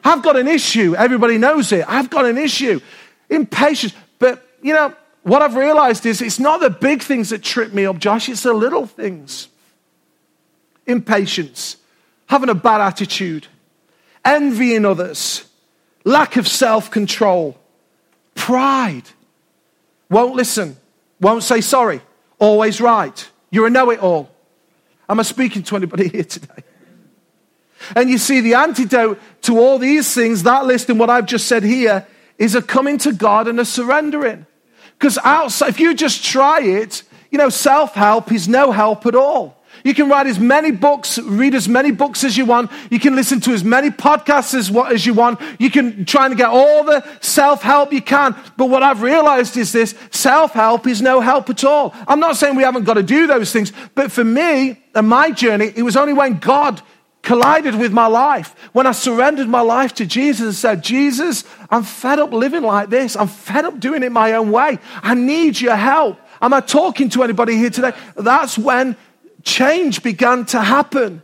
I've 0.05 0.23
got 0.23 0.37
an 0.37 0.49
issue. 0.49 0.95
Everybody 0.97 1.39
knows 1.39 1.73
it. 1.73 1.85
I've 1.89 2.11
got 2.11 2.25
an 2.27 2.39
issue. 2.39 2.81
Impatience. 3.29 3.95
But, 4.19 4.47
you 4.63 4.73
know, 4.73 4.95
what 5.23 5.43
I've 5.43 5.55
realized 5.55 6.07
is 6.07 6.23
it's 6.23 6.39
not 6.39 6.61
the 6.61 6.71
big 6.71 7.03
things 7.03 7.31
that 7.31 7.43
trip 7.43 7.73
me 7.73 7.85
up, 7.87 7.99
Josh, 7.99 8.29
it's 8.29 8.43
the 8.43 8.53
little 8.53 8.87
things. 8.87 9.49
Impatience, 10.87 11.77
having 12.27 12.49
a 12.49 12.55
bad 12.55 12.81
attitude, 12.81 13.47
envying 14.25 14.85
others, 14.85 15.45
lack 16.05 16.37
of 16.37 16.49
self 16.49 16.91
control, 16.91 17.59
pride, 18.35 19.05
won't 20.09 20.35
listen, 20.35 20.77
won't 21.21 21.43
say 21.43 21.61
sorry, 21.61 22.01
always 22.39 22.81
right. 22.81 23.29
You're 23.51 23.67
a 23.67 23.71
know 23.71 23.91
it 23.91 24.01
all. 24.01 24.31
Am 25.09 25.21
I 25.21 25.23
speaking 25.23 25.63
to 25.65 25.77
anybody 25.77 26.09
here 26.13 26.25
today? 26.25 26.63
And 27.97 28.11
you 28.11 28.19
see, 28.19 28.41
the 28.41 28.55
antidote 28.55 29.19
to 29.43 29.59
all 29.59 29.79
these 29.79 30.15
things, 30.15 30.43
that 30.43 30.67
list 30.67 30.91
and 30.91 30.99
what 30.99 31.11
I've 31.11 31.27
just 31.27 31.47
said 31.47 31.63
here, 31.63 32.07
is 32.39 32.55
a 32.55 32.63
coming 32.63 32.99
to 32.99 33.13
God 33.13 33.49
and 33.49 33.61
a 33.61 33.65
surrendering. 33.65 34.47
Because 34.99 35.19
outside, 35.25 35.69
if 35.69 35.81
you 35.81 35.95
just 35.95 36.25
try 36.25 36.61
it, 36.61 37.03
you 37.31 37.39
know, 37.39 37.49
self 37.49 37.95
help 37.95 38.33
is 38.33 38.49
no 38.49 38.73
help 38.73 39.07
at 39.07 39.15
all. 39.15 39.61
You 39.85 39.95
can 39.95 40.09
write 40.09 40.27
as 40.27 40.39
many 40.39 40.71
books, 40.71 41.19
read 41.19 41.55
as 41.55 41.69
many 41.69 41.91
books 41.91 42.23
as 42.23 42.37
you 42.37 42.45
want. 42.45 42.71
You 42.91 42.99
can 42.99 43.15
listen 43.15 43.41
to 43.41 43.53
as 43.53 43.65
many 43.65 43.91
podcasts 43.91 44.53
as, 44.53 44.71
what, 44.71 44.93
as 44.93 45.07
you 45.07 45.15
want. 45.15 45.41
You 45.59 45.71
can 45.71 46.05
try 46.05 46.27
and 46.27 46.37
get 46.37 46.49
all 46.49 46.85
the 46.85 47.07
self 47.21 47.63
help 47.63 47.93
you 47.93 48.03
can. 48.03 48.37
But 48.57 48.67
what 48.67 48.83
I've 48.83 49.01
realized 49.01 49.57
is 49.57 49.73
this 49.73 49.95
self 50.11 50.53
help 50.53 50.87
is 50.87 51.01
no 51.01 51.21
help 51.21 51.49
at 51.51 51.65
all. 51.65 51.95
I'm 52.07 52.21
not 52.21 52.37
saying 52.37 52.57
we 52.57 52.63
haven't 52.63 52.85
got 52.85 52.95
to 52.95 53.03
do 53.03 53.27
those 53.27 53.53
things, 53.53 53.73
but 53.95 54.13
for 54.13 54.25
me 54.25 54.83
and 54.95 55.09
my 55.09 55.31
journey, 55.31 55.73
it 55.75 55.83
was 55.83 55.97
only 55.97 56.13
when 56.13 56.39
God 56.39 56.83
collided 57.23 57.75
with 57.75 57.93
my 57.93 58.07
life 58.07 58.55
when 58.73 58.87
I 58.87 58.93
surrendered 58.93 59.49
my 59.49 59.61
life 59.61 59.95
to 59.95 60.07
Jesus 60.07 60.47
and 60.47 60.55
said, 60.55 60.83
Jesus, 60.83 61.45
I'm 61.71 61.83
fed 61.83 62.19
up 62.19 62.33
living 62.33 62.63
like 62.63 62.89
this. 62.89 63.17
I'm 63.17 63.29
fed 63.29 63.65
up 63.65 63.79
doing 63.79 64.03
it 64.03 64.11
my 64.11 64.33
own 64.33 64.51
way. 64.51 64.79
I 65.03 65.15
need 65.15 65.61
your 65.61 65.77
help. 65.77 66.19
Am 66.41 66.55
I 66.55 66.61
talking 66.61 67.11
to 67.11 67.23
anybody 67.23 67.57
here 67.57 67.71
today? 67.71 67.93
That's 68.17 68.57
when 68.57 68.97
change 69.43 70.03
began 70.03 70.47
to 70.47 70.63
happen. 70.63 71.23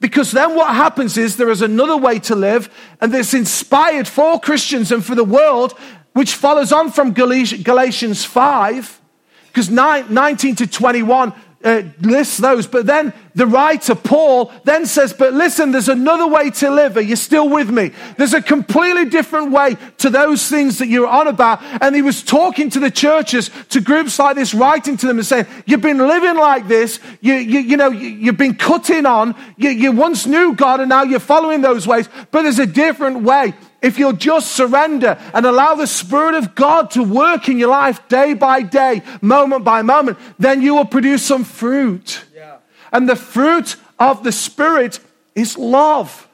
Because 0.00 0.30
then 0.30 0.54
what 0.54 0.74
happens 0.74 1.16
is 1.16 1.36
there 1.36 1.50
is 1.50 1.62
another 1.62 1.96
way 1.96 2.18
to 2.20 2.36
live, 2.36 2.70
and 3.00 3.12
it's 3.14 3.34
inspired 3.34 4.06
for 4.06 4.38
Christians 4.38 4.92
and 4.92 5.04
for 5.04 5.14
the 5.14 5.24
world, 5.24 5.72
which 6.12 6.34
follows 6.34 6.72
on 6.72 6.92
from 6.92 7.12
Galatians 7.12 8.24
5, 8.24 9.00
because 9.48 9.70
19 9.70 10.56
to 10.56 10.66
21 10.66 11.32
uh, 11.64 11.82
lists 12.00 12.38
those. 12.38 12.66
But 12.66 12.86
then 12.86 13.12
the 13.34 13.46
writer, 13.46 13.94
Paul, 13.94 14.52
then 14.64 14.86
says, 14.86 15.12
But 15.12 15.34
listen, 15.34 15.72
there's 15.72 15.88
another 15.88 16.26
way 16.26 16.50
to 16.50 16.70
live. 16.70 16.96
Are 16.96 17.02
you 17.02 17.16
still 17.16 17.48
with 17.48 17.68
me? 17.68 17.90
There's 18.16 18.34
a 18.34 18.42
completely 18.42 19.06
different 19.06 19.50
way 19.50 19.76
to 19.98 20.10
those 20.10 20.48
things 20.48 20.78
that 20.78 20.86
you're 20.86 21.08
on 21.08 21.26
about. 21.26 21.60
And 21.82 21.96
he 21.96 22.02
was 22.02 22.22
talking 22.22 22.70
to 22.70 22.80
the 22.80 22.90
churches, 22.90 23.50
to 23.70 23.80
groups 23.80 24.18
like 24.18 24.36
this, 24.36 24.54
writing 24.54 24.96
to 24.98 25.06
them 25.06 25.18
and 25.18 25.26
saying, 25.26 25.46
You've 25.66 25.80
been 25.80 25.98
living 25.98 26.36
like 26.36 26.68
this. 26.68 27.00
You, 27.20 27.34
you, 27.34 27.60
you 27.60 27.76
know, 27.76 27.90
you, 27.90 28.26
have 28.26 28.38
been 28.38 28.54
cutting 28.54 29.06
on. 29.06 29.34
You, 29.56 29.70
you 29.70 29.92
once 29.92 30.26
knew 30.26 30.54
God 30.54 30.80
and 30.80 30.88
now 30.88 31.02
you're 31.02 31.18
following 31.18 31.60
those 31.60 31.86
ways. 31.86 32.08
But 32.30 32.42
there's 32.42 32.60
a 32.60 32.66
different 32.66 33.22
way 33.22 33.54
if 33.80 33.98
you'll 33.98 34.12
just 34.12 34.52
surrender 34.52 35.18
and 35.32 35.46
allow 35.46 35.74
the 35.74 35.86
Spirit 35.86 36.34
of 36.34 36.54
God 36.54 36.90
to 36.92 37.02
work 37.02 37.48
in 37.48 37.58
your 37.58 37.68
life 37.68 38.06
day 38.08 38.34
by 38.34 38.62
day, 38.62 39.02
moment 39.20 39.64
by 39.64 39.82
moment, 39.82 40.18
then 40.38 40.62
you 40.62 40.74
will 40.74 40.84
produce 40.84 41.24
some 41.24 41.44
fruit. 41.44 42.24
Yeah. 42.34 42.56
And 42.92 43.08
the 43.08 43.16
fruit 43.16 43.76
of 43.98 44.24
the 44.24 44.32
Spirit 44.32 45.00
is 45.34 45.56
love, 45.56 46.28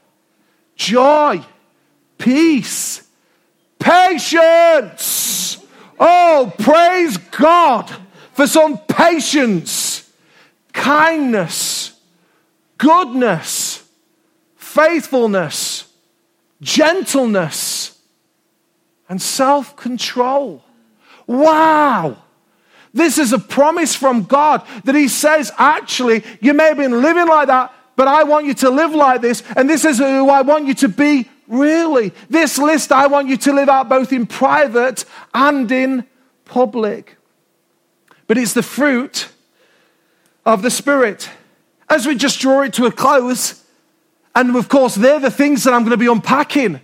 joy, 0.76 1.44
peace, 2.18 3.06
patience. 3.78 5.58
Oh, 6.00 6.52
praise 6.58 7.16
God 7.18 7.94
for 8.32 8.46
some 8.46 8.78
patience, 8.78 10.10
kindness, 10.72 11.92
goodness, 12.78 13.84
faithfulness, 14.56 15.84
gentleness, 16.60 17.98
and 19.08 19.20
self 19.20 19.76
control. 19.76 20.62
Wow. 21.26 22.18
This 22.92 23.18
is 23.18 23.32
a 23.32 23.38
promise 23.38 23.94
from 23.94 24.22
God 24.22 24.66
that 24.84 24.94
He 24.94 25.08
says, 25.08 25.50
actually, 25.58 26.22
you 26.40 26.54
may 26.54 26.68
have 26.68 26.76
been 26.76 27.02
living 27.02 27.26
like 27.26 27.48
that, 27.48 27.72
but 27.96 28.08
I 28.08 28.22
want 28.24 28.46
you 28.46 28.54
to 28.54 28.70
live 28.70 28.94
like 28.94 29.20
this, 29.20 29.42
and 29.56 29.68
this 29.68 29.84
is 29.84 29.98
who 29.98 30.30
I 30.30 30.42
want 30.42 30.66
you 30.66 30.74
to 30.74 30.88
be 30.88 31.28
really. 31.48 32.12
This 32.30 32.58
list 32.58 32.92
I 32.92 33.06
want 33.06 33.28
you 33.28 33.36
to 33.38 33.52
live 33.52 33.68
out 33.68 33.88
both 33.88 34.12
in 34.12 34.26
private 34.26 35.04
and 35.32 35.70
in 35.70 36.06
public. 36.44 37.16
But 38.26 38.38
it's 38.38 38.54
the 38.54 38.62
fruit 38.62 39.28
of 40.46 40.62
the 40.62 40.70
Spirit. 40.70 41.28
As 41.88 42.06
we 42.06 42.14
just 42.16 42.40
draw 42.40 42.62
it 42.62 42.72
to 42.74 42.86
a 42.86 42.92
close, 42.92 43.63
and 44.34 44.54
of 44.56 44.68
course, 44.68 44.94
they're 44.94 45.20
the 45.20 45.30
things 45.30 45.64
that 45.64 45.74
I'm 45.74 45.82
going 45.82 45.92
to 45.92 45.96
be 45.96 46.06
unpacking. 46.06 46.80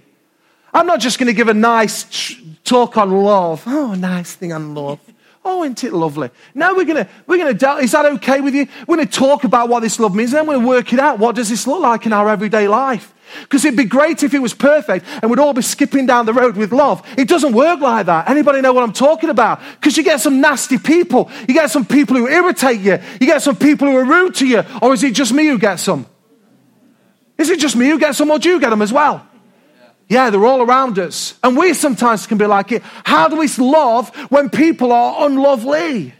I'm 0.72 0.86
not 0.86 1.00
just 1.00 1.18
going 1.18 1.26
to 1.26 1.32
give 1.32 1.48
a 1.48 1.54
nice 1.54 2.36
talk 2.64 2.96
on 2.96 3.10
love. 3.10 3.64
Oh, 3.66 3.94
nice 3.94 4.34
thing 4.34 4.52
on 4.52 4.74
love. 4.74 5.00
Oh, 5.44 5.64
isn't 5.64 5.84
it 5.84 5.94
lovely? 5.94 6.28
Now 6.54 6.76
we're 6.76 6.84
gonna 6.84 7.08
we're 7.26 7.38
gonna 7.38 7.54
del- 7.54 7.78
is 7.78 7.92
that 7.92 8.04
okay 8.04 8.42
with 8.42 8.54
you? 8.54 8.66
We're 8.86 8.96
gonna 8.96 9.08
talk 9.08 9.44
about 9.44 9.70
what 9.70 9.80
this 9.80 9.98
love 9.98 10.14
means, 10.14 10.34
and 10.34 10.40
then 10.40 10.46
we're 10.46 10.56
gonna 10.56 10.68
work 10.68 10.92
it 10.92 10.98
out. 10.98 11.18
What 11.18 11.34
does 11.34 11.48
this 11.48 11.66
look 11.66 11.80
like 11.80 12.04
in 12.04 12.12
our 12.12 12.28
everyday 12.28 12.68
life? 12.68 13.14
Because 13.42 13.64
it'd 13.64 13.76
be 13.76 13.84
great 13.84 14.22
if 14.22 14.34
it 14.34 14.40
was 14.40 14.52
perfect 14.52 15.06
and 15.22 15.30
we'd 15.30 15.38
all 15.38 15.54
be 15.54 15.62
skipping 15.62 16.04
down 16.04 16.26
the 16.26 16.32
road 16.32 16.56
with 16.56 16.72
love. 16.72 17.02
It 17.16 17.28
doesn't 17.28 17.52
work 17.54 17.80
like 17.80 18.06
that. 18.06 18.28
Anybody 18.28 18.60
know 18.60 18.72
what 18.72 18.82
I'm 18.82 18.92
talking 18.92 19.30
about? 19.30 19.60
Because 19.76 19.96
you 19.96 20.02
get 20.02 20.20
some 20.20 20.40
nasty 20.40 20.78
people. 20.78 21.30
You 21.46 21.54
get 21.54 21.70
some 21.70 21.84
people 21.84 22.16
who 22.16 22.28
irritate 22.28 22.80
you. 22.80 22.98
You 23.20 23.26
get 23.26 23.40
some 23.40 23.56
people 23.56 23.88
who 23.88 23.96
are 23.96 24.04
rude 24.04 24.34
to 24.36 24.46
you. 24.46 24.64
Or 24.82 24.92
is 24.94 25.04
it 25.04 25.14
just 25.14 25.32
me 25.32 25.46
who 25.46 25.58
gets 25.58 25.82
some? 25.82 26.06
Is 27.40 27.48
it 27.48 27.58
just 27.58 27.74
me 27.74 27.88
who 27.88 27.98
gets 27.98 28.18
them, 28.18 28.30
or 28.30 28.38
do 28.38 28.50
you 28.50 28.60
get 28.60 28.68
them 28.68 28.82
as 28.82 28.92
well? 28.92 29.26
Yeah, 30.10 30.28
they're 30.28 30.44
all 30.44 30.60
around 30.60 30.98
us. 30.98 31.38
And 31.42 31.56
we 31.56 31.72
sometimes 31.72 32.26
can 32.26 32.36
be 32.36 32.44
like 32.44 32.70
it. 32.70 32.82
How 33.04 33.28
do 33.28 33.36
we 33.36 33.48
love 33.56 34.14
when 34.30 34.50
people 34.50 34.92
are 34.92 35.26
unlovely? 35.26 36.12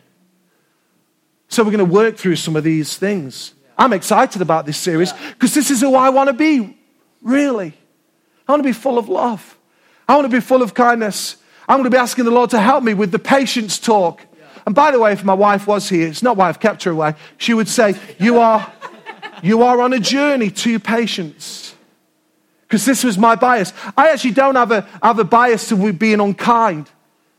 So 1.49 1.63
we're 1.63 1.73
going 1.73 1.87
to 1.87 1.93
work 1.93 2.17
through 2.17 2.37
some 2.37 2.57
of 2.57 2.65
these 2.65 2.97
things. 2.97 3.53
I'm 3.77 3.93
excited 3.93 4.41
about 4.41 4.65
this 4.65 4.79
series 4.79 5.13
because 5.13 5.53
this 5.53 5.71
is 5.71 5.83
who 5.83 5.95
I 5.95 6.09
want 6.09 6.29
to 6.29 6.33
be, 6.33 6.79
really. 7.21 7.75
I 8.49 8.53
want 8.53 8.63
to 8.63 8.69
be 8.69 8.73
full 8.73 8.97
of 8.97 9.11
love. 9.11 9.59
I 10.09 10.15
want 10.15 10.25
to 10.25 10.35
be 10.35 10.41
full 10.41 10.63
of 10.63 10.73
kindness. 10.73 11.37
I'm 11.69 11.77
going 11.77 11.85
to 11.85 11.91
be 11.91 11.99
asking 11.99 12.25
the 12.25 12.31
Lord 12.31 12.51
to 12.51 12.61
help 12.61 12.83
me 12.83 12.95
with 12.95 13.13
the 13.13 13.19
patience 13.19 13.79
talk. 13.79 14.25
And 14.65 14.75
by 14.75 14.91
the 14.91 14.99
way, 14.99 15.13
if 15.13 15.23
my 15.23 15.35
wife 15.35 15.67
was 15.67 15.89
here, 15.89 16.09
it's 16.09 16.23
not 16.23 16.37
why 16.37 16.49
I've 16.49 16.61
kept 16.61 16.85
her 16.85 16.93
away, 16.93 17.15
she 17.37 17.53
would 17.53 17.69
say, 17.69 17.95
You 18.19 18.39
are, 18.39 18.73
you 19.43 19.63
are 19.63 19.81
on 19.81 19.93
a 19.93 19.99
journey 19.99 20.51
to 20.51 20.79
patience 20.79 21.75
because 22.63 22.85
this 22.85 23.03
was 23.03 23.19
my 23.19 23.35
bias. 23.35 23.73
I 23.97 24.11
actually 24.11 24.31
don't 24.31 24.55
have 24.55 24.71
a, 24.71 24.83
have 25.03 25.19
a 25.19 25.25
bias 25.25 25.69
to 25.71 25.93
being 25.93 26.21
unkind. 26.21 26.89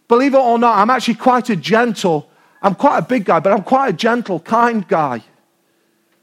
Believe 0.07 0.33
it 0.33 0.39
or 0.39 0.59
not, 0.59 0.77
I'm 0.77 0.89
actually 0.89 1.15
quite 1.15 1.49
a 1.49 1.55
gentle, 1.55 2.29
I'm 2.61 2.75
quite 2.75 2.97
a 2.97 3.01
big 3.01 3.23
guy, 3.25 3.39
but 3.39 3.53
I'm 3.53 3.63
quite 3.63 3.87
a 3.89 3.93
gentle, 3.93 4.41
kind 4.41 4.85
guy. 4.85 5.23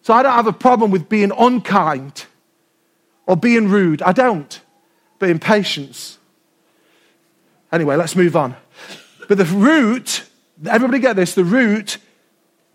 So 0.02 0.12
I 0.12 0.22
don't 0.22 0.32
have 0.32 0.46
a 0.46 0.52
problem 0.52 0.90
with 0.90 1.08
being 1.08 1.32
unkind 1.36 2.26
or 3.26 3.36
being 3.36 3.68
rude. 3.68 4.02
I 4.02 4.12
don't. 4.12 4.60
But 5.18 5.30
impatience. 5.30 6.18
Anyway, 7.72 7.96
let's 7.96 8.14
move 8.14 8.36
on. 8.36 8.56
But 9.28 9.38
the 9.38 9.44
root, 9.44 10.24
everybody 10.66 10.98
get 10.98 11.16
this, 11.16 11.34
the 11.34 11.44
root 11.44 11.98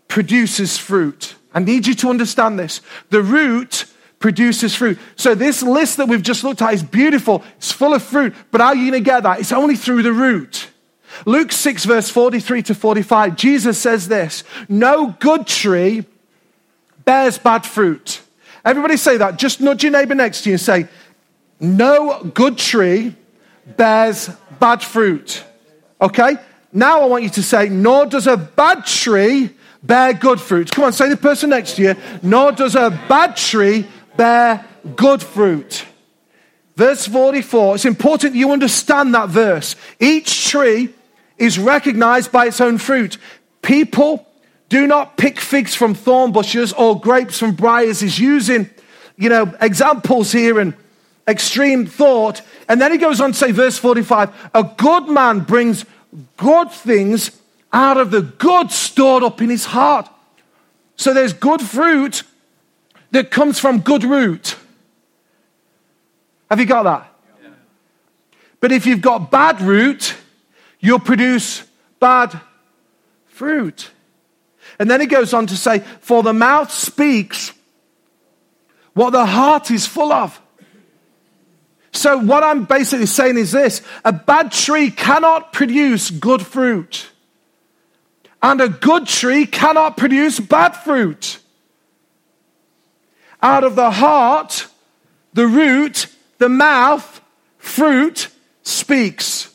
produces 0.08 0.78
fruit. 0.78 1.34
I 1.54 1.60
need 1.60 1.86
you 1.86 1.94
to 1.94 2.10
understand 2.10 2.58
this. 2.58 2.80
The 3.10 3.22
root 3.22 3.86
produces 4.18 4.74
fruit. 4.74 4.98
So, 5.16 5.34
this 5.34 5.62
list 5.62 5.98
that 5.98 6.08
we've 6.08 6.22
just 6.22 6.44
looked 6.44 6.60
at 6.60 6.74
is 6.74 6.82
beautiful. 6.82 7.44
It's 7.58 7.72
full 7.72 7.94
of 7.94 8.02
fruit. 8.02 8.34
But 8.50 8.60
how 8.60 8.68
are 8.68 8.74
you 8.74 8.90
going 8.90 9.04
to 9.04 9.10
get 9.10 9.22
that? 9.22 9.38
It's 9.38 9.52
only 9.52 9.76
through 9.76 10.02
the 10.02 10.12
root. 10.12 10.68
Luke 11.26 11.52
6, 11.52 11.84
verse 11.84 12.10
43 12.10 12.62
to 12.64 12.74
45, 12.74 13.36
Jesus 13.36 13.78
says 13.78 14.08
this 14.08 14.42
No 14.68 15.14
good 15.20 15.46
tree 15.46 16.04
bears 17.04 17.38
bad 17.38 17.64
fruit. 17.64 18.20
Everybody 18.64 18.96
say 18.96 19.18
that. 19.18 19.38
Just 19.38 19.60
nudge 19.60 19.82
your 19.82 19.92
neighbor 19.92 20.14
next 20.14 20.42
to 20.42 20.50
you 20.50 20.54
and 20.54 20.60
say, 20.60 20.88
No 21.60 22.24
good 22.24 22.58
tree 22.58 23.14
bears 23.76 24.30
bad 24.58 24.82
fruit. 24.82 25.44
Okay? 26.00 26.36
Now 26.72 27.02
I 27.02 27.06
want 27.06 27.22
you 27.22 27.30
to 27.30 27.42
say, 27.42 27.68
Nor 27.68 28.06
does 28.06 28.26
a 28.26 28.36
bad 28.36 28.86
tree 28.86 29.50
bear 29.84 30.12
good 30.14 30.40
fruit. 30.40 30.70
Come 30.70 30.84
on, 30.84 30.92
say 30.92 31.08
the 31.08 31.16
person 31.16 31.50
next 31.50 31.76
to 31.76 31.82
you. 31.82 31.96
Nor 32.22 32.52
does 32.52 32.74
a 32.74 32.90
bad 33.08 33.36
tree 33.36 33.86
bear 34.16 34.64
good 34.96 35.22
fruit. 35.22 35.84
Verse 36.76 37.06
44, 37.06 37.76
it's 37.76 37.84
important 37.84 38.32
that 38.32 38.38
you 38.38 38.50
understand 38.50 39.14
that 39.14 39.28
verse. 39.28 39.76
Each 40.00 40.48
tree 40.48 40.92
is 41.38 41.58
recognized 41.58 42.32
by 42.32 42.46
its 42.46 42.60
own 42.60 42.78
fruit. 42.78 43.16
People 43.62 44.26
do 44.68 44.86
not 44.86 45.16
pick 45.16 45.38
figs 45.38 45.74
from 45.74 45.94
thorn 45.94 46.32
bushes 46.32 46.72
or 46.72 46.98
grapes 46.98 47.38
from 47.38 47.52
briars. 47.54 48.00
He's 48.00 48.18
using, 48.18 48.68
you 49.16 49.28
know, 49.28 49.54
examples 49.60 50.32
here 50.32 50.58
and 50.58 50.74
extreme 51.28 51.86
thought. 51.86 52.42
And 52.68 52.80
then 52.80 52.90
he 52.90 52.98
goes 52.98 53.20
on 53.20 53.32
to 53.32 53.38
say, 53.38 53.52
verse 53.52 53.78
45, 53.78 54.50
a 54.54 54.64
good 54.76 55.08
man 55.08 55.40
brings 55.40 55.84
good 56.36 56.70
things 56.72 57.30
out 57.74 57.98
of 57.98 58.10
the 58.10 58.22
good 58.22 58.70
stored 58.70 59.22
up 59.22 59.42
in 59.42 59.50
his 59.50 59.66
heart. 59.66 60.08
So 60.96 61.12
there's 61.12 61.32
good 61.32 61.60
fruit 61.60 62.22
that 63.10 63.30
comes 63.30 63.58
from 63.58 63.80
good 63.80 64.04
root. 64.04 64.56
Have 66.48 66.60
you 66.60 66.66
got 66.66 66.84
that? 66.84 67.12
Yeah. 67.42 67.50
But 68.60 68.72
if 68.72 68.86
you've 68.86 69.00
got 69.00 69.30
bad 69.30 69.60
root, 69.60 70.14
you'll 70.78 71.00
produce 71.00 71.64
bad 71.98 72.40
fruit. 73.26 73.90
And 74.78 74.90
then 74.90 75.00
he 75.00 75.06
goes 75.06 75.34
on 75.34 75.46
to 75.48 75.56
say, 75.56 75.80
For 76.00 76.22
the 76.22 76.32
mouth 76.32 76.70
speaks 76.70 77.52
what 78.92 79.10
the 79.10 79.26
heart 79.26 79.70
is 79.70 79.86
full 79.86 80.12
of. 80.12 80.40
So, 81.92 82.18
what 82.18 82.42
I'm 82.42 82.64
basically 82.64 83.06
saying 83.06 83.38
is 83.38 83.52
this 83.52 83.82
a 84.04 84.12
bad 84.12 84.52
tree 84.52 84.90
cannot 84.90 85.52
produce 85.52 86.10
good 86.10 86.44
fruit, 86.44 87.08
and 88.44 88.60
a 88.60 88.68
good 88.68 89.06
tree 89.06 89.46
cannot 89.46 89.96
produce 89.96 90.38
bad 90.38 90.72
fruit. 90.72 91.38
Out 93.42 93.64
of 93.64 93.74
the 93.74 93.90
heart, 93.90 94.66
the 95.32 95.46
root, 95.46 96.08
the 96.36 96.50
mouth, 96.50 97.22
fruit 97.56 98.28
speaks. 98.62 99.50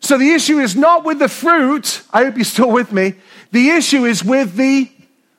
So 0.00 0.18
the 0.18 0.32
issue 0.32 0.58
is 0.58 0.74
not 0.74 1.04
with 1.04 1.20
the 1.20 1.28
fruit. 1.28 2.02
I 2.12 2.24
hope 2.24 2.34
you're 2.34 2.44
still 2.44 2.72
with 2.72 2.90
me. 2.90 3.14
The 3.52 3.70
issue 3.70 4.04
is 4.04 4.24
with 4.24 4.56
the 4.56 4.90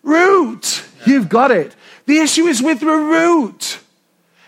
root. 0.01 0.85
You've 1.05 1.27
got 1.27 1.51
it. 1.51 1.75
The 2.05 2.19
issue 2.19 2.45
is 2.45 2.63
with 2.63 2.79
the 2.79 2.85
root. 2.85 3.79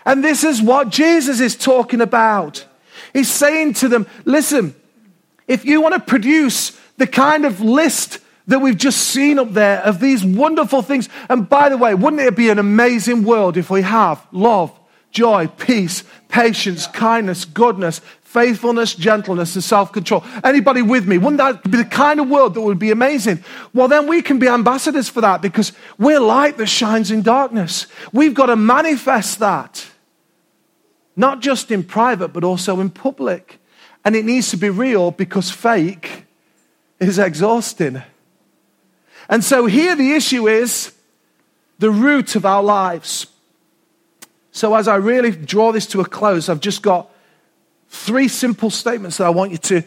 And 0.06 0.24
this 0.24 0.42
is 0.42 0.62
what 0.62 0.88
Jesus 0.88 1.38
is 1.40 1.54
talking 1.54 2.00
about. 2.00 2.64
He's 3.12 3.30
saying 3.30 3.74
to 3.74 3.88
them, 3.88 4.06
listen, 4.24 4.74
if 5.46 5.66
you 5.66 5.82
want 5.82 5.96
to 5.96 6.00
produce 6.00 6.80
the 6.96 7.06
kind 7.06 7.44
of 7.44 7.60
list 7.60 8.20
that 8.48 8.58
we've 8.58 8.76
just 8.76 8.98
seen 8.98 9.38
up 9.38 9.52
there 9.52 9.80
of 9.82 10.00
these 10.00 10.24
wonderful 10.24 10.82
things. 10.82 11.08
And 11.28 11.48
by 11.48 11.68
the 11.68 11.76
way, 11.76 11.94
wouldn't 11.94 12.22
it 12.22 12.34
be 12.36 12.50
an 12.50 12.58
amazing 12.58 13.22
world 13.22 13.56
if 13.56 13.70
we 13.70 13.82
have 13.82 14.26
love, 14.32 14.78
joy, 15.10 15.46
peace, 15.46 16.02
patience, 16.28 16.86
kindness, 16.86 17.44
goodness, 17.44 18.00
faithfulness, 18.28 18.94
gentleness, 18.94 19.54
and 19.54 19.64
self 19.64 19.90
control. 19.90 20.22
Anybody 20.44 20.82
with 20.82 21.08
me? 21.08 21.16
Wouldn't 21.16 21.38
that 21.38 21.68
be 21.70 21.78
the 21.78 21.84
kind 21.84 22.20
of 22.20 22.28
world 22.28 22.54
that 22.54 22.60
would 22.60 22.78
be 22.78 22.90
amazing? 22.90 23.42
Well, 23.72 23.88
then 23.88 24.06
we 24.06 24.20
can 24.20 24.38
be 24.38 24.48
ambassadors 24.48 25.08
for 25.08 25.22
that 25.22 25.40
because 25.40 25.72
we're 25.98 26.20
light 26.20 26.58
that 26.58 26.66
shines 26.66 27.10
in 27.10 27.22
darkness. 27.22 27.86
We've 28.12 28.34
got 28.34 28.46
to 28.46 28.56
manifest 28.56 29.38
that, 29.38 29.86
not 31.16 31.40
just 31.40 31.70
in 31.70 31.84
private, 31.84 32.28
but 32.28 32.44
also 32.44 32.80
in 32.80 32.90
public. 32.90 33.60
And 34.04 34.14
it 34.14 34.24
needs 34.24 34.50
to 34.50 34.56
be 34.56 34.68
real 34.68 35.10
because 35.10 35.50
fake 35.50 36.24
is 37.00 37.18
exhausting. 37.18 38.02
And 39.28 39.44
so 39.44 39.66
here 39.66 39.94
the 39.94 40.12
issue 40.12 40.48
is 40.48 40.92
the 41.78 41.90
root 41.90 42.34
of 42.34 42.46
our 42.46 42.62
lives. 42.62 43.26
So 44.52 44.74
as 44.74 44.88
I 44.88 44.96
really 44.96 45.30
draw 45.30 45.72
this 45.72 45.86
to 45.88 46.00
a 46.00 46.04
close, 46.04 46.48
I've 46.48 46.60
just 46.60 46.82
got 46.82 47.10
three 47.88 48.28
simple 48.28 48.70
statements 48.70 49.18
that 49.18 49.26
I 49.26 49.30
want 49.30 49.52
you 49.52 49.58
to 49.58 49.82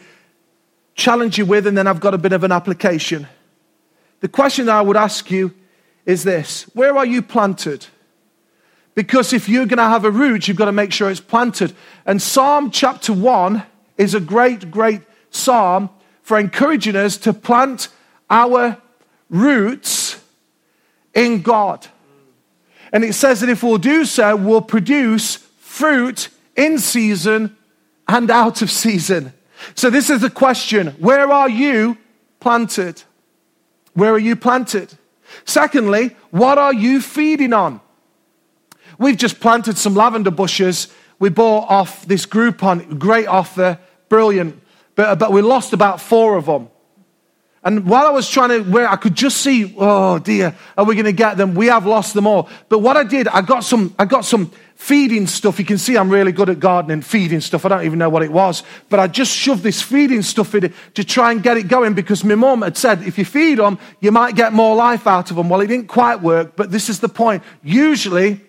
challenge 0.94 1.38
you 1.38 1.46
with, 1.46 1.66
and 1.66 1.76
then 1.76 1.86
I've 1.86 2.00
got 2.00 2.14
a 2.14 2.18
bit 2.18 2.32
of 2.32 2.44
an 2.44 2.52
application. 2.52 3.26
The 4.20 4.28
question 4.28 4.66
that 4.66 4.76
I 4.76 4.82
would 4.82 4.96
ask 4.96 5.30
you 5.30 5.54
is 6.06 6.22
this 6.22 6.62
Where 6.74 6.96
are 6.96 7.06
you 7.06 7.22
planted? 7.22 7.86
Because 8.94 9.32
if 9.32 9.48
you're 9.48 9.66
going 9.66 9.78
to 9.78 9.84
have 9.84 10.04
a 10.04 10.10
root, 10.10 10.46
you've 10.46 10.58
got 10.58 10.66
to 10.66 10.72
make 10.72 10.92
sure 10.92 11.10
it's 11.10 11.20
planted. 11.20 11.74
And 12.04 12.20
Psalm 12.20 12.70
chapter 12.70 13.12
1 13.12 13.62
is 13.96 14.14
a 14.14 14.20
great, 14.20 14.70
great 14.70 15.00
psalm 15.30 15.88
for 16.22 16.38
encouraging 16.38 16.94
us 16.94 17.16
to 17.18 17.32
plant 17.32 17.88
our 18.28 18.76
roots 19.32 20.22
in 21.14 21.42
God. 21.42 21.88
And 22.92 23.02
it 23.02 23.14
says 23.14 23.40
that 23.40 23.48
if 23.48 23.62
we'll 23.62 23.78
do 23.78 24.04
so, 24.04 24.36
we'll 24.36 24.60
produce 24.60 25.36
fruit 25.58 26.28
in 26.54 26.78
season 26.78 27.56
and 28.06 28.30
out 28.30 28.62
of 28.62 28.70
season. 28.70 29.32
So, 29.74 29.90
this 29.90 30.10
is 30.10 30.20
the 30.20 30.30
question 30.30 30.88
where 30.98 31.32
are 31.32 31.48
you 31.48 31.96
planted? 32.38 33.02
Where 33.94 34.12
are 34.12 34.18
you 34.18 34.36
planted? 34.36 34.92
Secondly, 35.44 36.14
what 36.30 36.58
are 36.58 36.74
you 36.74 37.00
feeding 37.00 37.52
on? 37.52 37.80
We've 38.98 39.16
just 39.16 39.40
planted 39.40 39.78
some 39.78 39.94
lavender 39.94 40.30
bushes. 40.30 40.92
We 41.18 41.30
bought 41.30 41.70
off 41.70 42.04
this 42.06 42.26
Groupon, 42.26 42.98
great 42.98 43.26
offer, 43.26 43.78
brilliant, 44.08 44.60
but, 44.94 45.18
but 45.18 45.32
we 45.32 45.40
lost 45.40 45.72
about 45.72 46.00
four 46.00 46.36
of 46.36 46.46
them. 46.46 46.68
And 47.64 47.86
while 47.86 48.06
I 48.06 48.10
was 48.10 48.28
trying 48.28 48.48
to, 48.48 48.62
where 48.62 48.88
I 48.88 48.96
could 48.96 49.14
just 49.14 49.36
see, 49.36 49.72
oh 49.78 50.18
dear, 50.18 50.56
are 50.76 50.84
we 50.84 50.96
going 50.96 51.04
to 51.04 51.12
get 51.12 51.36
them? 51.36 51.54
We 51.54 51.66
have 51.66 51.86
lost 51.86 52.12
them 52.12 52.26
all. 52.26 52.48
But 52.68 52.80
what 52.80 52.96
I 52.96 53.04
did, 53.04 53.28
I 53.28 53.40
got 53.40 53.60
some, 53.60 53.94
I 54.00 54.04
got 54.04 54.24
some 54.24 54.50
feeding 54.74 55.28
stuff. 55.28 55.60
You 55.60 55.64
can 55.64 55.78
see 55.78 55.96
I'm 55.96 56.10
really 56.10 56.32
good 56.32 56.48
at 56.48 56.58
gardening, 56.58 57.02
feeding 57.02 57.40
stuff. 57.40 57.64
I 57.64 57.68
don't 57.68 57.84
even 57.84 58.00
know 58.00 58.08
what 58.08 58.24
it 58.24 58.32
was. 58.32 58.64
But 58.88 58.98
I 58.98 59.06
just 59.06 59.30
shoved 59.30 59.62
this 59.62 59.80
feeding 59.80 60.22
stuff 60.22 60.56
in 60.56 60.74
to 60.94 61.04
try 61.04 61.30
and 61.30 61.40
get 61.40 61.56
it 61.56 61.68
going 61.68 61.94
because 61.94 62.24
my 62.24 62.34
mum 62.34 62.62
had 62.62 62.76
said, 62.76 63.04
if 63.04 63.16
you 63.16 63.24
feed 63.24 63.58
them, 63.58 63.78
you 64.00 64.10
might 64.10 64.34
get 64.34 64.52
more 64.52 64.74
life 64.74 65.06
out 65.06 65.30
of 65.30 65.36
them. 65.36 65.48
Well, 65.48 65.60
it 65.60 65.68
didn't 65.68 65.86
quite 65.86 66.20
work, 66.20 66.56
but 66.56 66.72
this 66.72 66.88
is 66.88 66.98
the 66.98 67.08
point. 67.08 67.44
Usually, 67.62 68.40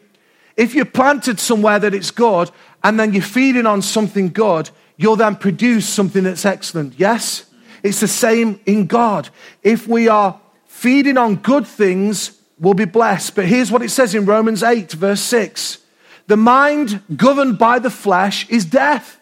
if 0.58 0.74
you're 0.74 0.86
planted 0.86 1.40
somewhere 1.40 1.78
that 1.78 1.94
it's 1.94 2.10
good 2.10 2.50
and 2.84 3.00
then 3.00 3.14
you're 3.14 3.22
feeding 3.22 3.68
on 3.68 3.84
something 3.84 4.30
good, 4.30 4.72
you'll 4.98 5.18
then 5.18 5.36
produce 5.36 5.88
something 5.88 6.24
that's 6.24 6.46
excellent. 6.46 6.98
Yes? 6.98 7.46
It's 7.84 8.00
the 8.00 8.08
same 8.08 8.60
in 8.66 8.88
God. 8.88 9.30
If 9.62 9.88
we 9.88 10.08
are 10.08 10.40
feeding 10.66 11.18
on 11.18 11.36
good 11.36 11.68
things, 11.68 12.40
we'll 12.58 12.74
be 12.74 12.86
blessed. 12.86 13.36
But 13.36 13.46
here's 13.46 13.72
what 13.72 13.82
it 13.82 13.90
says 13.90 14.16
in 14.16 14.26
Romans 14.26 14.64
8, 14.64 14.94
verse 14.94 15.22
6 15.22 15.80
The 16.28 16.38
mind 16.38 17.02
governed 17.16 17.60
by 17.60 17.80
the 17.80 17.90
flesh 17.90 18.50
is 18.50 18.66
death. 18.66 19.20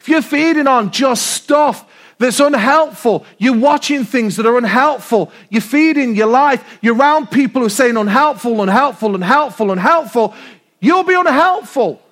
If 0.00 0.08
you're 0.08 0.20
feeding 0.20 0.66
on 0.66 0.90
just 0.90 1.28
stuff 1.28 1.90
that's 2.18 2.40
unhelpful, 2.40 3.24
you're 3.38 3.56
watching 3.56 4.04
things 4.04 4.36
that 4.36 4.46
are 4.46 4.58
unhelpful, 4.58 5.32
you're 5.48 5.62
feeding 5.62 6.14
your 6.14 6.26
life, 6.26 6.78
you're 6.82 6.96
around 6.96 7.30
people 7.30 7.60
who 7.60 7.66
are 7.66 7.70
saying 7.70 7.96
unhelpful, 7.96 8.60
unhelpful, 8.60 9.14
unhelpful, 9.14 9.70
unhelpful, 9.70 10.34
you'll 10.80 11.04
be 11.04 11.14
unhelpful. 11.14 12.02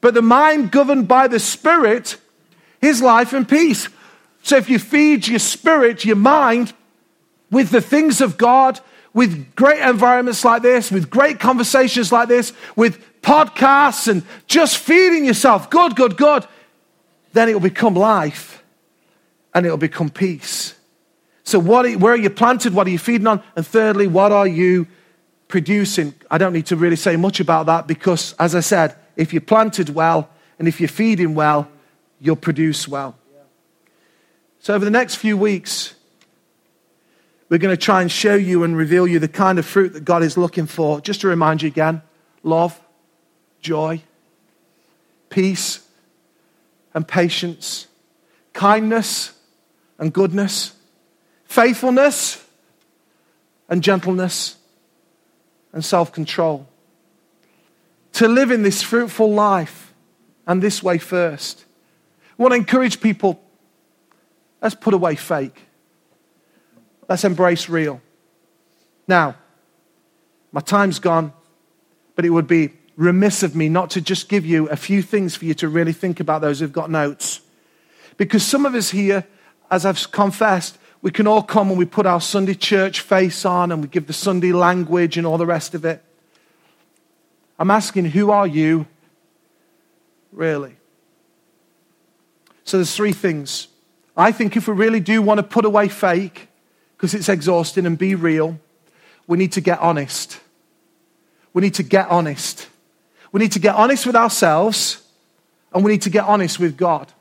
But 0.00 0.14
the 0.14 0.22
mind 0.22 0.70
governed 0.70 1.08
by 1.08 1.28
the 1.28 1.40
Spirit 1.40 2.18
is 2.82 3.00
life 3.00 3.32
and 3.32 3.48
peace. 3.48 3.88
So 4.46 4.56
if 4.56 4.70
you 4.70 4.78
feed 4.78 5.26
your 5.26 5.40
spirit, 5.40 6.04
your 6.04 6.14
mind, 6.14 6.72
with 7.50 7.70
the 7.70 7.80
things 7.80 8.20
of 8.20 8.38
God, 8.38 8.78
with 9.12 9.56
great 9.56 9.80
environments 9.80 10.44
like 10.44 10.62
this, 10.62 10.88
with 10.92 11.10
great 11.10 11.40
conversations 11.40 12.12
like 12.12 12.28
this, 12.28 12.52
with 12.76 13.04
podcasts 13.22 14.06
and 14.06 14.22
just 14.46 14.78
feeding 14.78 15.24
yourself, 15.24 15.68
good, 15.68 15.96
good, 15.96 16.16
good, 16.16 16.46
then 17.32 17.48
it 17.48 17.54
will 17.54 17.60
become 17.60 17.96
life 17.96 18.62
and 19.52 19.66
it 19.66 19.70
will 19.70 19.78
become 19.78 20.10
peace. 20.10 20.76
So, 21.42 21.58
what, 21.58 21.92
where 21.96 22.12
are 22.12 22.16
you 22.16 22.30
planted? 22.30 22.72
What 22.72 22.86
are 22.86 22.90
you 22.90 23.00
feeding 23.00 23.26
on? 23.26 23.42
And 23.56 23.66
thirdly, 23.66 24.06
what 24.06 24.30
are 24.30 24.46
you 24.46 24.86
producing? 25.48 26.14
I 26.30 26.38
don't 26.38 26.52
need 26.52 26.66
to 26.66 26.76
really 26.76 26.94
say 26.94 27.16
much 27.16 27.40
about 27.40 27.66
that 27.66 27.88
because, 27.88 28.32
as 28.38 28.54
I 28.54 28.60
said, 28.60 28.94
if 29.16 29.32
you're 29.32 29.40
planted 29.40 29.88
well 29.88 30.30
and 30.60 30.68
if 30.68 30.80
you're 30.80 30.88
feeding 30.88 31.34
well, 31.34 31.68
you'll 32.20 32.36
produce 32.36 32.86
well. 32.86 33.16
So, 34.66 34.74
over 34.74 34.84
the 34.84 34.90
next 34.90 35.14
few 35.14 35.36
weeks, 35.36 35.94
we're 37.48 37.58
going 37.58 37.72
to 37.72 37.80
try 37.80 38.02
and 38.02 38.10
show 38.10 38.34
you 38.34 38.64
and 38.64 38.76
reveal 38.76 39.06
you 39.06 39.20
the 39.20 39.28
kind 39.28 39.60
of 39.60 39.64
fruit 39.64 39.92
that 39.92 40.04
God 40.04 40.24
is 40.24 40.36
looking 40.36 40.66
for. 40.66 41.00
Just 41.00 41.20
to 41.20 41.28
remind 41.28 41.62
you 41.62 41.68
again 41.68 42.02
love, 42.42 42.76
joy, 43.60 44.02
peace, 45.30 45.86
and 46.94 47.06
patience, 47.06 47.86
kindness 48.54 49.38
and 50.00 50.12
goodness, 50.12 50.74
faithfulness 51.44 52.44
and 53.68 53.84
gentleness, 53.84 54.56
and 55.72 55.84
self 55.84 56.10
control. 56.10 56.66
To 58.14 58.26
live 58.26 58.50
in 58.50 58.64
this 58.64 58.82
fruitful 58.82 59.32
life 59.32 59.94
and 60.44 60.60
this 60.60 60.82
way 60.82 60.98
first. 60.98 61.64
I 62.36 62.42
want 62.42 62.50
to 62.50 62.56
encourage 62.56 63.00
people 63.00 63.45
Let's 64.60 64.74
put 64.74 64.94
away 64.94 65.14
fake. 65.14 65.62
Let's 67.08 67.24
embrace 67.24 67.68
real. 67.68 68.00
Now, 69.06 69.36
my 70.52 70.60
time's 70.60 70.98
gone, 70.98 71.32
but 72.14 72.24
it 72.24 72.30
would 72.30 72.46
be 72.46 72.72
remiss 72.96 73.42
of 73.42 73.54
me 73.54 73.68
not 73.68 73.90
to 73.90 74.00
just 74.00 74.28
give 74.28 74.46
you 74.46 74.68
a 74.68 74.76
few 74.76 75.02
things 75.02 75.36
for 75.36 75.44
you 75.44 75.54
to 75.54 75.68
really 75.68 75.92
think 75.92 76.18
about, 76.18 76.40
those 76.40 76.60
who've 76.60 76.72
got 76.72 76.90
notes. 76.90 77.40
Because 78.16 78.42
some 78.42 78.64
of 78.64 78.74
us 78.74 78.90
here, 78.90 79.26
as 79.70 79.84
I've 79.84 80.10
confessed, 80.10 80.78
we 81.02 81.10
can 81.10 81.26
all 81.26 81.42
come 81.42 81.68
and 81.68 81.78
we 81.78 81.84
put 81.84 82.06
our 82.06 82.20
Sunday 82.20 82.54
church 82.54 83.00
face 83.00 83.44
on 83.44 83.70
and 83.70 83.82
we 83.82 83.88
give 83.88 84.06
the 84.06 84.12
Sunday 84.12 84.52
language 84.52 85.18
and 85.18 85.26
all 85.26 85.38
the 85.38 85.46
rest 85.46 85.74
of 85.74 85.84
it. 85.84 86.02
I'm 87.58 87.70
asking, 87.70 88.06
who 88.06 88.30
are 88.30 88.46
you 88.46 88.86
really? 90.32 90.76
So 92.64 92.78
there's 92.78 92.96
three 92.96 93.12
things 93.12 93.68
I 94.16 94.32
think 94.32 94.56
if 94.56 94.66
we 94.66 94.74
really 94.74 95.00
do 95.00 95.20
want 95.20 95.38
to 95.38 95.42
put 95.42 95.64
away 95.64 95.88
fake, 95.88 96.48
because 96.96 97.14
it's 97.14 97.28
exhausting, 97.28 97.84
and 97.84 97.98
be 97.98 98.14
real, 98.14 98.58
we 99.26 99.36
need 99.36 99.52
to 99.52 99.60
get 99.60 99.78
honest. 99.80 100.40
We 101.52 101.62
need 101.62 101.74
to 101.74 101.82
get 101.82 102.08
honest. 102.08 102.68
We 103.32 103.40
need 103.40 103.52
to 103.52 103.58
get 103.58 103.74
honest 103.74 104.06
with 104.06 104.16
ourselves, 104.16 105.02
and 105.72 105.84
we 105.84 105.92
need 105.92 106.02
to 106.02 106.10
get 106.10 106.24
honest 106.24 106.58
with 106.58 106.76
God. 106.76 107.12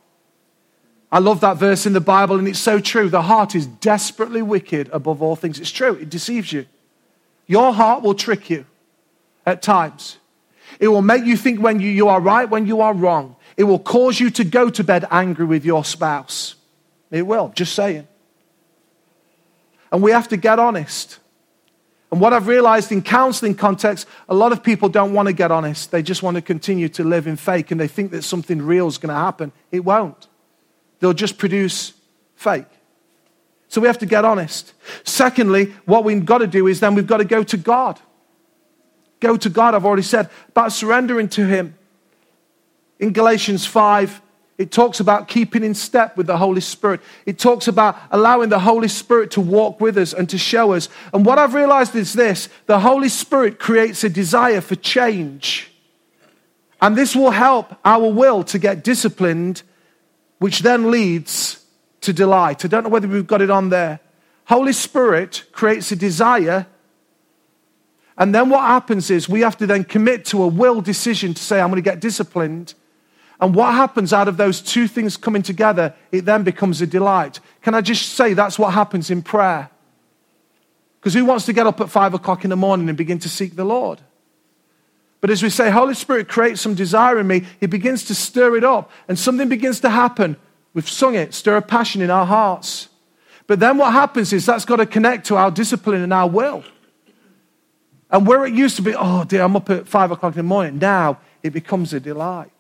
I 1.12 1.20
love 1.20 1.42
that 1.42 1.58
verse 1.58 1.86
in 1.86 1.94
the 1.94 2.02
Bible, 2.02 2.40
and 2.40 2.48
it's 2.48 2.60
so 2.60 2.80
true. 2.80 3.10
The 3.10 3.22
heart 3.22 3.56
is 3.56 3.68
desperately 3.68 4.42
wicked 4.42 4.90
above 4.92 5.22
all 5.22 5.36
things. 5.36 5.60
It's 5.60 5.72
true, 5.72 5.96
it 5.96 6.10
deceives 6.10 6.52
you. 6.52 6.66
Your 7.48 7.74
heart 7.74 8.04
will 8.04 8.16
trick 8.16 8.50
you 8.50 8.66
at 9.46 9.62
times. 9.62 10.18
It 10.80 10.88
will 10.88 11.02
make 11.02 11.26
you 11.26 11.38
think 11.38 11.62
when 11.62 11.80
you, 11.80 11.90
you 11.90 12.08
are 12.08 12.20
right, 12.20 12.50
when 12.50 12.66
you 12.66 12.82
are 12.82 12.94
wrong. 12.94 13.36
It 13.56 13.66
will 13.66 13.80
cause 13.80 14.20
you 14.20 14.30
to 14.32 14.44
go 14.44 14.70
to 14.70 14.84
bed 14.84 15.06
angry 15.12 15.46
with 15.46 15.64
your 15.64 15.86
spouse. 15.86 16.56
It 17.16 17.26
will, 17.26 17.54
just 17.56 17.74
saying. 17.74 18.10
And 19.90 20.04
we 20.04 20.12
have 20.12 20.28
to 20.28 20.38
get 20.38 20.60
honest. 20.60 21.20
And 22.12 22.20
what 22.20 22.34
I've 22.34 22.48
realized 22.48 22.92
in 22.92 23.02
counseling 23.02 23.56
context, 23.56 24.06
a 24.28 24.36
lot 24.36 24.52
of 24.52 24.62
people 24.62 24.90
don't 24.90 25.14
want 25.14 25.28
to 25.28 25.34
get 25.34 25.50
honest. 25.50 25.92
They 25.92 26.04
just 26.04 26.24
want 26.24 26.36
to 26.36 26.42
continue 26.42 26.90
to 26.90 27.06
live 27.06 27.26
in 27.26 27.38
fake 27.38 27.72
and 27.72 27.80
they 27.80 27.88
think 27.88 28.12
that 28.12 28.24
something 28.24 28.62
real 28.62 28.88
is 28.88 28.98
going 28.98 29.16
to 29.16 29.20
happen. 29.20 29.54
It 29.72 29.86
won't. 29.86 30.28
They'll 31.00 31.14
just 31.14 31.38
produce 31.38 31.94
fake. 32.36 32.66
So 33.70 33.80
we 33.80 33.88
have 33.88 34.00
to 34.00 34.06
get 34.06 34.26
honest. 34.26 34.74
Secondly, 35.06 35.74
what 35.86 36.04
we've 36.04 36.26
got 36.26 36.40
to 36.40 36.48
do 36.48 36.68
is 36.68 36.82
then 36.82 36.96
we've 36.96 37.08
got 37.08 37.18
to 37.18 37.26
go 37.26 37.44
to 37.46 37.56
God. 37.56 37.98
Go 39.22 39.38
to 39.38 39.50
God, 39.50 39.74
I've 39.74 39.86
already 39.86 40.04
said, 40.04 40.30
about 40.50 40.74
surrendering 40.74 41.30
to 41.30 41.48
Him. 41.48 41.78
In 43.00 43.14
Galatians 43.14 43.66
5, 43.66 44.22
it 44.58 44.72
talks 44.72 45.02
about 45.02 45.28
keeping 45.28 45.64
in 45.64 45.74
step 45.74 46.16
with 46.16 46.28
the 46.28 46.38
Holy 46.38 46.62
Spirit. 46.62 47.02
It 47.26 47.38
talks 47.38 47.68
about 47.68 47.98
allowing 48.12 48.50
the 48.50 48.60
Holy 48.60 48.88
Spirit 48.88 49.32
to 49.32 49.42
walk 49.42 49.82
with 49.82 49.98
us 49.98 50.14
and 50.14 50.30
to 50.30 50.38
show 50.38 50.74
us. 50.74 50.88
And 51.14 51.26
what 51.26 51.38
I've 51.38 51.54
realized 51.54 51.94
is 51.96 52.14
this 52.14 52.48
the 52.66 52.80
Holy 52.80 53.10
Spirit 53.10 53.60
creates 53.60 54.04
a 54.06 54.10
desire 54.10 54.62
for 54.62 54.76
change. 54.76 55.72
And 56.82 56.96
this 56.96 57.16
will 57.16 57.32
help 57.32 57.76
our 57.84 58.10
will 58.10 58.44
to 58.46 58.60
get 58.60 58.84
disciplined, 58.84 59.64
which 60.40 60.60
then 60.60 60.90
leads 60.90 61.66
to 62.02 62.14
delight. 62.14 62.64
I 62.64 62.68
don't 62.70 62.84
know 62.84 62.90
whether 62.90 63.08
we've 63.08 63.28
got 63.28 63.42
it 63.42 63.50
on 63.50 63.70
there. 63.70 64.00
Holy 64.46 64.74
Spirit 64.74 65.46
creates 65.52 65.92
a 65.92 65.96
desire. 65.96 66.68
And 68.18 68.34
then 68.34 68.50
what 68.50 68.62
happens 68.62 69.10
is 69.10 69.28
we 69.28 69.42
have 69.42 69.58
to 69.58 69.68
then 69.68 69.84
commit 69.84 70.24
to 70.26 70.44
a 70.44 70.48
will 70.48 70.80
decision 70.80 71.34
to 71.34 71.42
say, 71.42 71.60
I'm 71.60 71.70
going 71.70 71.84
to 71.84 71.90
get 71.90 72.00
disciplined. 72.00 72.74
And 73.40 73.54
what 73.54 73.74
happens 73.74 74.14
out 74.14 74.28
of 74.28 74.38
those 74.38 74.62
two 74.62 74.88
things 74.88 75.18
coming 75.18 75.42
together, 75.42 75.94
it 76.12 76.26
then 76.26 76.44
becomes 76.44 76.82
a 76.82 76.88
delight. 76.88 77.40
Can 77.62 77.74
I 77.74 77.82
just 77.82 78.14
say 78.14 78.34
that's 78.34 78.58
what 78.58 78.74
happens 78.74 79.10
in 79.10 79.22
prayer? 79.22 79.70
Because 81.00 81.14
who 81.14 81.26
wants 81.26 81.46
to 81.46 81.54
get 81.54 81.68
up 81.68 81.82
at 81.82 81.90
five 81.90 82.14
o'clock 82.14 82.44
in 82.44 82.50
the 82.50 82.56
morning 82.56 82.88
and 82.90 82.98
begin 82.98 83.20
to 83.20 83.30
seek 83.30 83.56
the 83.56 83.66
Lord? 83.66 84.00
But 85.22 85.30
as 85.30 85.44
we 85.44 85.50
say, 85.50 85.70
Holy 85.70 85.96
Spirit 85.96 86.28
creates 86.28 86.62
some 86.62 86.76
desire 86.76 87.20
in 87.20 87.28
me, 87.28 87.46
He 87.60 87.66
begins 87.66 88.06
to 88.06 88.16
stir 88.16 88.56
it 88.58 88.64
up, 88.64 88.92
and 89.08 89.18
something 89.18 89.50
begins 89.50 89.80
to 89.82 89.90
happen. 89.90 90.38
We've 90.74 90.90
sung 90.90 91.16
it, 91.16 91.34
stir 91.34 91.58
a 91.58 91.62
passion 91.62 92.02
in 92.02 92.10
our 92.10 92.26
hearts. 92.26 92.90
But 93.48 93.60
then 93.60 93.78
what 93.78 93.94
happens 93.94 94.34
is 94.34 94.46
that's 94.46 94.66
got 94.66 94.78
to 94.78 94.86
connect 94.86 95.28
to 95.28 95.36
our 95.36 95.52
discipline 95.52 96.02
and 96.02 96.14
our 96.14 96.30
will. 96.30 96.64
And 98.10 98.26
where 98.26 98.46
it 98.46 98.54
used 98.54 98.76
to 98.78 98.82
be, 98.82 98.96
oh 98.96 99.24
dear, 99.24 99.44
I'm 99.44 99.56
up 99.56 99.70
at 99.70 99.88
five 99.88 100.12
o'clock 100.12 100.34
in 100.34 100.38
the 100.38 100.44
morning, 100.44 100.80
now 100.80 101.20
it 101.44 101.52
becomes 101.52 101.94
a 101.94 102.00
delight. 102.00 102.52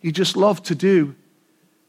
You 0.00 0.12
just 0.12 0.36
love 0.36 0.62
to 0.64 0.74
do 0.74 1.14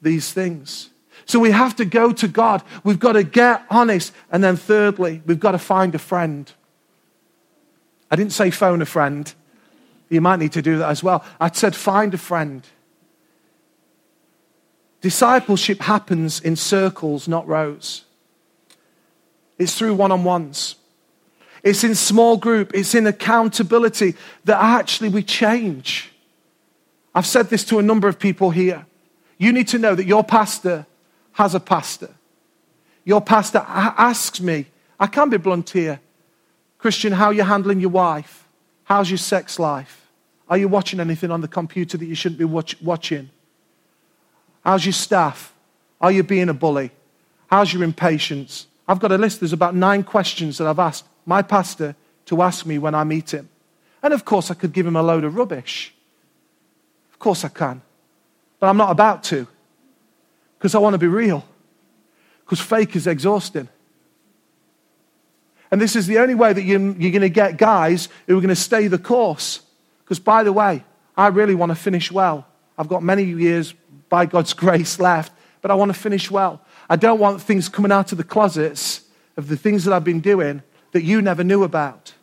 these 0.01 0.31
things. 0.31 0.89
So 1.25 1.39
we 1.39 1.51
have 1.51 1.75
to 1.75 1.85
go 1.85 2.11
to 2.13 2.27
God. 2.27 2.63
We've 2.83 2.99
got 2.99 3.13
to 3.13 3.23
get 3.23 3.63
honest. 3.69 4.13
And 4.31 4.43
then, 4.43 4.55
thirdly, 4.55 5.21
we've 5.25 5.39
got 5.39 5.51
to 5.51 5.59
find 5.59 5.93
a 5.93 5.99
friend. 5.99 6.51
I 8.09 8.15
didn't 8.15 8.33
say 8.33 8.49
phone 8.49 8.81
a 8.81 8.85
friend. 8.85 9.31
You 10.09 10.21
might 10.21 10.39
need 10.39 10.53
to 10.53 10.61
do 10.61 10.79
that 10.79 10.89
as 10.89 11.03
well. 11.03 11.23
I 11.39 11.51
said 11.51 11.75
find 11.75 12.13
a 12.13 12.17
friend. 12.17 12.65
Discipleship 15.01 15.81
happens 15.81 16.41
in 16.41 16.55
circles, 16.55 17.27
not 17.27 17.47
rows. 17.47 18.05
It's 19.57 19.75
through 19.75 19.93
one 19.93 20.11
on 20.11 20.23
ones. 20.23 20.75
It's 21.63 21.83
in 21.83 21.93
small 21.95 22.37
group. 22.37 22.71
It's 22.73 22.95
in 22.95 23.05
accountability 23.05 24.15
that 24.45 24.61
actually 24.61 25.09
we 25.09 25.21
change. 25.21 26.08
I've 27.13 27.25
said 27.25 27.49
this 27.49 27.63
to 27.65 27.79
a 27.79 27.83
number 27.83 28.07
of 28.07 28.19
people 28.19 28.51
here. 28.51 28.85
You 29.37 29.51
need 29.51 29.67
to 29.69 29.79
know 29.79 29.95
that 29.95 30.05
your 30.05 30.23
pastor 30.23 30.85
has 31.33 31.55
a 31.55 31.59
pastor. 31.59 32.13
Your 33.05 33.21
pastor 33.21 33.63
asks 33.67 34.41
me, 34.41 34.67
I 34.99 35.07
can 35.07 35.29
be 35.29 35.37
blunt 35.37 35.69
here, 35.69 35.99
Kristian, 36.79 37.13
how 37.13 37.27
are 37.27 37.33
you 37.33 37.43
handling 37.43 37.79
your 37.79 37.89
wife? 37.89 38.47
How's 38.85 39.09
your 39.09 39.17
sex 39.17 39.59
life? 39.59 40.07
Are 40.49 40.57
you 40.57 40.67
watching 40.67 40.99
anything 40.99 41.29
on 41.29 41.41
the 41.41 41.47
computer 41.47 41.97
that 41.97 42.05
you 42.05 42.15
shouldn't 42.15 42.39
be 42.39 42.45
watch- 42.45 42.81
watching? 42.81 43.29
How's 44.63 44.85
your 44.85 44.93
staff? 44.93 45.53
Are 46.01 46.11
you 46.11 46.23
being 46.23 46.49
a 46.49 46.53
bully? 46.53 46.91
How's 47.47 47.73
your 47.73 47.83
impatience? 47.83 48.67
I've 48.87 48.99
got 48.99 49.11
a 49.11 49.17
list. 49.17 49.41
There's 49.41 49.53
about 49.53 49.75
nine 49.75 50.03
questions 50.03 50.57
that 50.57 50.67
I've 50.67 50.79
asked 50.79 51.05
my 51.25 51.41
pastor 51.41 51.95
to 52.25 52.41
ask 52.41 52.65
me 52.65 52.77
when 52.77 52.95
I 52.95 53.03
meet 53.03 53.33
him. 53.33 53.49
And 54.01 54.13
of 54.13 54.23
course, 54.25 54.49
I 54.49 54.53
could 54.53 54.71
give 54.71 54.87
him 54.87 54.95
a 54.95 55.03
load 55.03 55.23
of 55.23 55.35
rubbish. 55.35 55.93
Of 57.19 57.23
course, 57.23 57.43
I 57.43 57.49
can. 57.49 57.81
But 58.61 58.67
I'm 58.67 58.77
not 58.77 58.91
about 58.91 59.23
to 59.25 59.45
because 60.57 60.73
I 60.73 60.77
want 60.77 60.93
to 60.93 60.97
be 60.97 61.07
real. 61.07 61.45
Because 62.45 62.61
fake 62.61 62.95
is 62.95 63.07
exhausting. 63.07 63.67
And 65.69 65.81
this 65.81 65.97
is 65.97 66.07
the 66.07 66.19
only 66.19 66.33
way 66.33 66.53
that 66.53 66.61
you're, 66.61 66.79
going 66.79 67.19
to 67.19 67.27
get 67.27 67.57
guys 67.57 68.07
who 68.25 68.37
are 68.37 68.41
going 68.41 68.47
to 68.47 68.55
stay 68.55 68.87
the 68.87 68.97
course. 68.97 69.59
Because, 70.05 70.17
by 70.17 70.45
the 70.45 70.53
way, 70.53 70.85
I 71.17 71.27
really 71.27 71.55
want 71.55 71.71
to 71.71 71.75
finish 71.75 72.09
well. 72.09 72.47
I've 72.77 72.87
got 72.87 73.03
many 73.03 73.23
years, 73.23 73.73
by 74.07 74.25
God's 74.25 74.53
grace, 74.53 74.97
left, 74.97 75.33
but 75.61 75.71
I 75.71 75.73
want 75.73 75.93
to 75.93 75.99
finish 75.99 76.31
well. 76.31 76.61
I 76.89 76.95
don't 76.95 77.19
want 77.19 77.41
things 77.41 77.67
coming 77.67 77.91
out 77.91 78.13
of 78.13 78.17
the 78.17 78.23
closets 78.23 79.01
of 79.35 79.49
the 79.49 79.57
things 79.57 79.83
that 79.83 79.93
I've 79.93 80.05
been 80.05 80.21
doing 80.21 80.63
that 80.93 81.03
you 81.03 81.21
never 81.21 81.43
knew 81.43 81.63
about. 81.63 82.13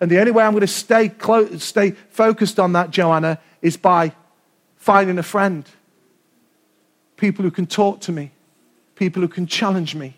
And 0.00 0.12
the 0.12 0.20
only 0.20 0.30
way 0.30 0.44
I'm 0.44 0.52
going 0.52 0.60
to 0.60 0.68
stay, 0.68 1.08
close, 1.08 1.64
stay 1.64 1.90
focused 1.90 2.60
on 2.60 2.72
that, 2.74 2.90
Joanna, 2.90 3.40
is 3.60 3.76
by 3.76 4.12
finding 4.84 5.18
a 5.18 5.22
friend. 5.22 5.64
People 7.16 7.42
who 7.42 7.50
can 7.50 7.66
talk 7.66 8.02
to 8.02 8.12
me, 8.12 8.32
people 8.96 9.22
who 9.22 9.28
can 9.28 9.46
challenge 9.46 9.94
me. 9.94 10.14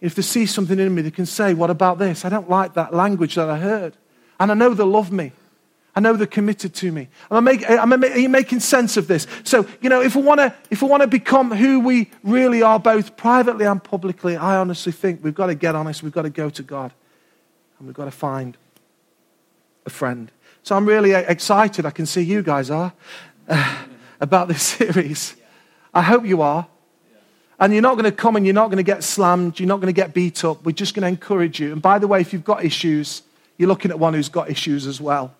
If 0.00 0.14
they 0.14 0.22
see 0.22 0.46
something 0.46 0.78
in 0.78 0.94
me, 0.94 1.02
they 1.02 1.10
can 1.10 1.26
say, 1.26 1.52
What 1.52 1.68
about 1.68 1.98
this? 1.98 2.24
I 2.24 2.30
don't 2.30 2.48
like 2.48 2.74
that 2.74 2.94
language 2.94 3.34
that 3.34 3.50
I 3.50 3.58
heard. 3.58 3.94
And 4.40 4.50
I 4.50 4.54
know 4.54 4.72
they 4.72 4.84
love 4.84 5.12
me. 5.12 5.32
I 5.94 6.00
know 6.00 6.14
they're 6.14 6.26
committed 6.26 6.74
to 6.74 6.92
me. 6.92 7.08
Am 7.30 7.38
I 7.38 7.40
make, 7.40 7.68
am 7.68 7.92
I, 7.92 7.96
are 7.96 8.18
you 8.18 8.28
making 8.28 8.60
sense 8.60 8.96
of 8.98 9.08
this? 9.08 9.26
So, 9.44 9.66
you 9.80 9.88
know, 9.88 10.02
if 10.02 10.14
we 10.14 10.22
want 10.22 10.40
to, 10.40 10.54
if 10.70 10.82
we 10.82 10.88
want 10.88 11.02
to 11.02 11.06
become 11.06 11.50
who 11.50 11.80
we 11.80 12.10
really 12.22 12.62
are, 12.62 12.78
both 12.78 13.16
privately 13.16 13.64
and 13.64 13.82
publicly, 13.82 14.36
I 14.36 14.56
honestly 14.56 14.92
think 14.92 15.24
we've 15.24 15.34
got 15.34 15.46
to 15.46 15.54
get 15.54 15.74
honest. 15.74 16.02
We've 16.02 16.12
got 16.12 16.22
to 16.22 16.30
go 16.30 16.50
to 16.50 16.62
God 16.62 16.92
and 17.78 17.86
we've 17.86 17.96
got 17.96 18.06
to 18.06 18.10
find 18.10 18.56
a 19.86 19.90
friend. 19.90 20.30
So 20.62 20.76
I'm 20.76 20.86
really 20.86 21.12
excited. 21.12 21.86
I 21.86 21.90
can 21.90 22.06
see 22.06 22.22
you 22.22 22.42
guys 22.42 22.70
are 22.70 22.92
about 24.20 24.48
this 24.48 24.62
series. 24.78 25.36
I 25.94 26.02
hope 26.02 26.24
you 26.24 26.42
are. 26.42 26.66
And 27.58 27.72
you're 27.72 27.82
not 27.82 27.94
going 27.94 28.04
to 28.04 28.12
come 28.12 28.36
and 28.36 28.44
you're 28.44 28.54
not 28.54 28.66
going 28.66 28.76
to 28.76 28.82
get 28.82 29.02
slammed. 29.02 29.58
You're 29.58 29.68
not 29.68 29.76
going 29.76 29.92
to 29.92 29.98
get 29.98 30.12
beat 30.12 30.44
up. 30.44 30.62
We're 30.64 30.72
just 30.72 30.94
going 30.94 31.02
to 31.02 31.08
encourage 31.08 31.58
you. 31.58 31.72
And 31.72 31.80
by 31.80 31.98
the 31.98 32.06
way, 32.06 32.20
if 32.20 32.32
you've 32.32 32.44
got 32.44 32.64
issues, 32.64 33.22
you're 33.56 33.68
looking 33.68 33.90
at 33.90 33.98
one 33.98 34.12
who's 34.12 34.28
got 34.28 34.50
issues 34.50 34.86
as 34.86 35.00
well. 35.00 35.34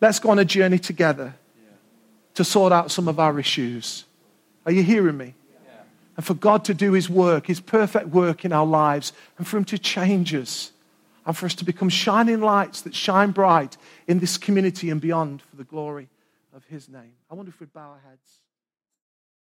Let's 0.00 0.18
go 0.18 0.30
on 0.30 0.38
a 0.38 0.44
journey 0.44 0.78
together 0.78 1.34
to 2.34 2.44
sort 2.44 2.72
out 2.72 2.90
some 2.90 3.08
of 3.08 3.18
our 3.18 3.40
issues. 3.40 4.04
Are 4.66 4.72
you 4.72 4.82
hearing 4.82 5.16
me? 5.16 5.34
And 6.16 6.26
for 6.26 6.34
God 6.34 6.64
to 6.66 6.74
do 6.74 6.92
His 6.92 7.08
work, 7.08 7.46
His 7.46 7.60
perfect 7.60 8.08
work 8.08 8.44
in 8.44 8.52
our 8.52 8.66
lives, 8.66 9.12
and 9.38 9.46
for 9.46 9.56
Him 9.56 9.64
to 9.66 9.78
change 9.78 10.34
us 10.34 10.72
and 11.24 11.36
for 11.36 11.46
us 11.46 11.54
to 11.56 11.64
become 11.64 11.88
shining 11.88 12.40
lights 12.40 12.82
that 12.82 12.94
shine 12.94 13.30
bright 13.30 13.76
in 14.06 14.18
this 14.18 14.36
community 14.36 14.90
and 14.90 15.00
beyond 15.00 15.42
for 15.42 15.56
the 15.56 15.64
glory 15.64 16.08
of 16.58 16.64
His 16.66 16.88
name. 16.88 17.14
I 17.30 17.34
wonder 17.34 17.50
if 17.50 17.60
we'd 17.60 17.72
bow 17.72 17.90
our 17.90 18.02
heads. 18.06 18.42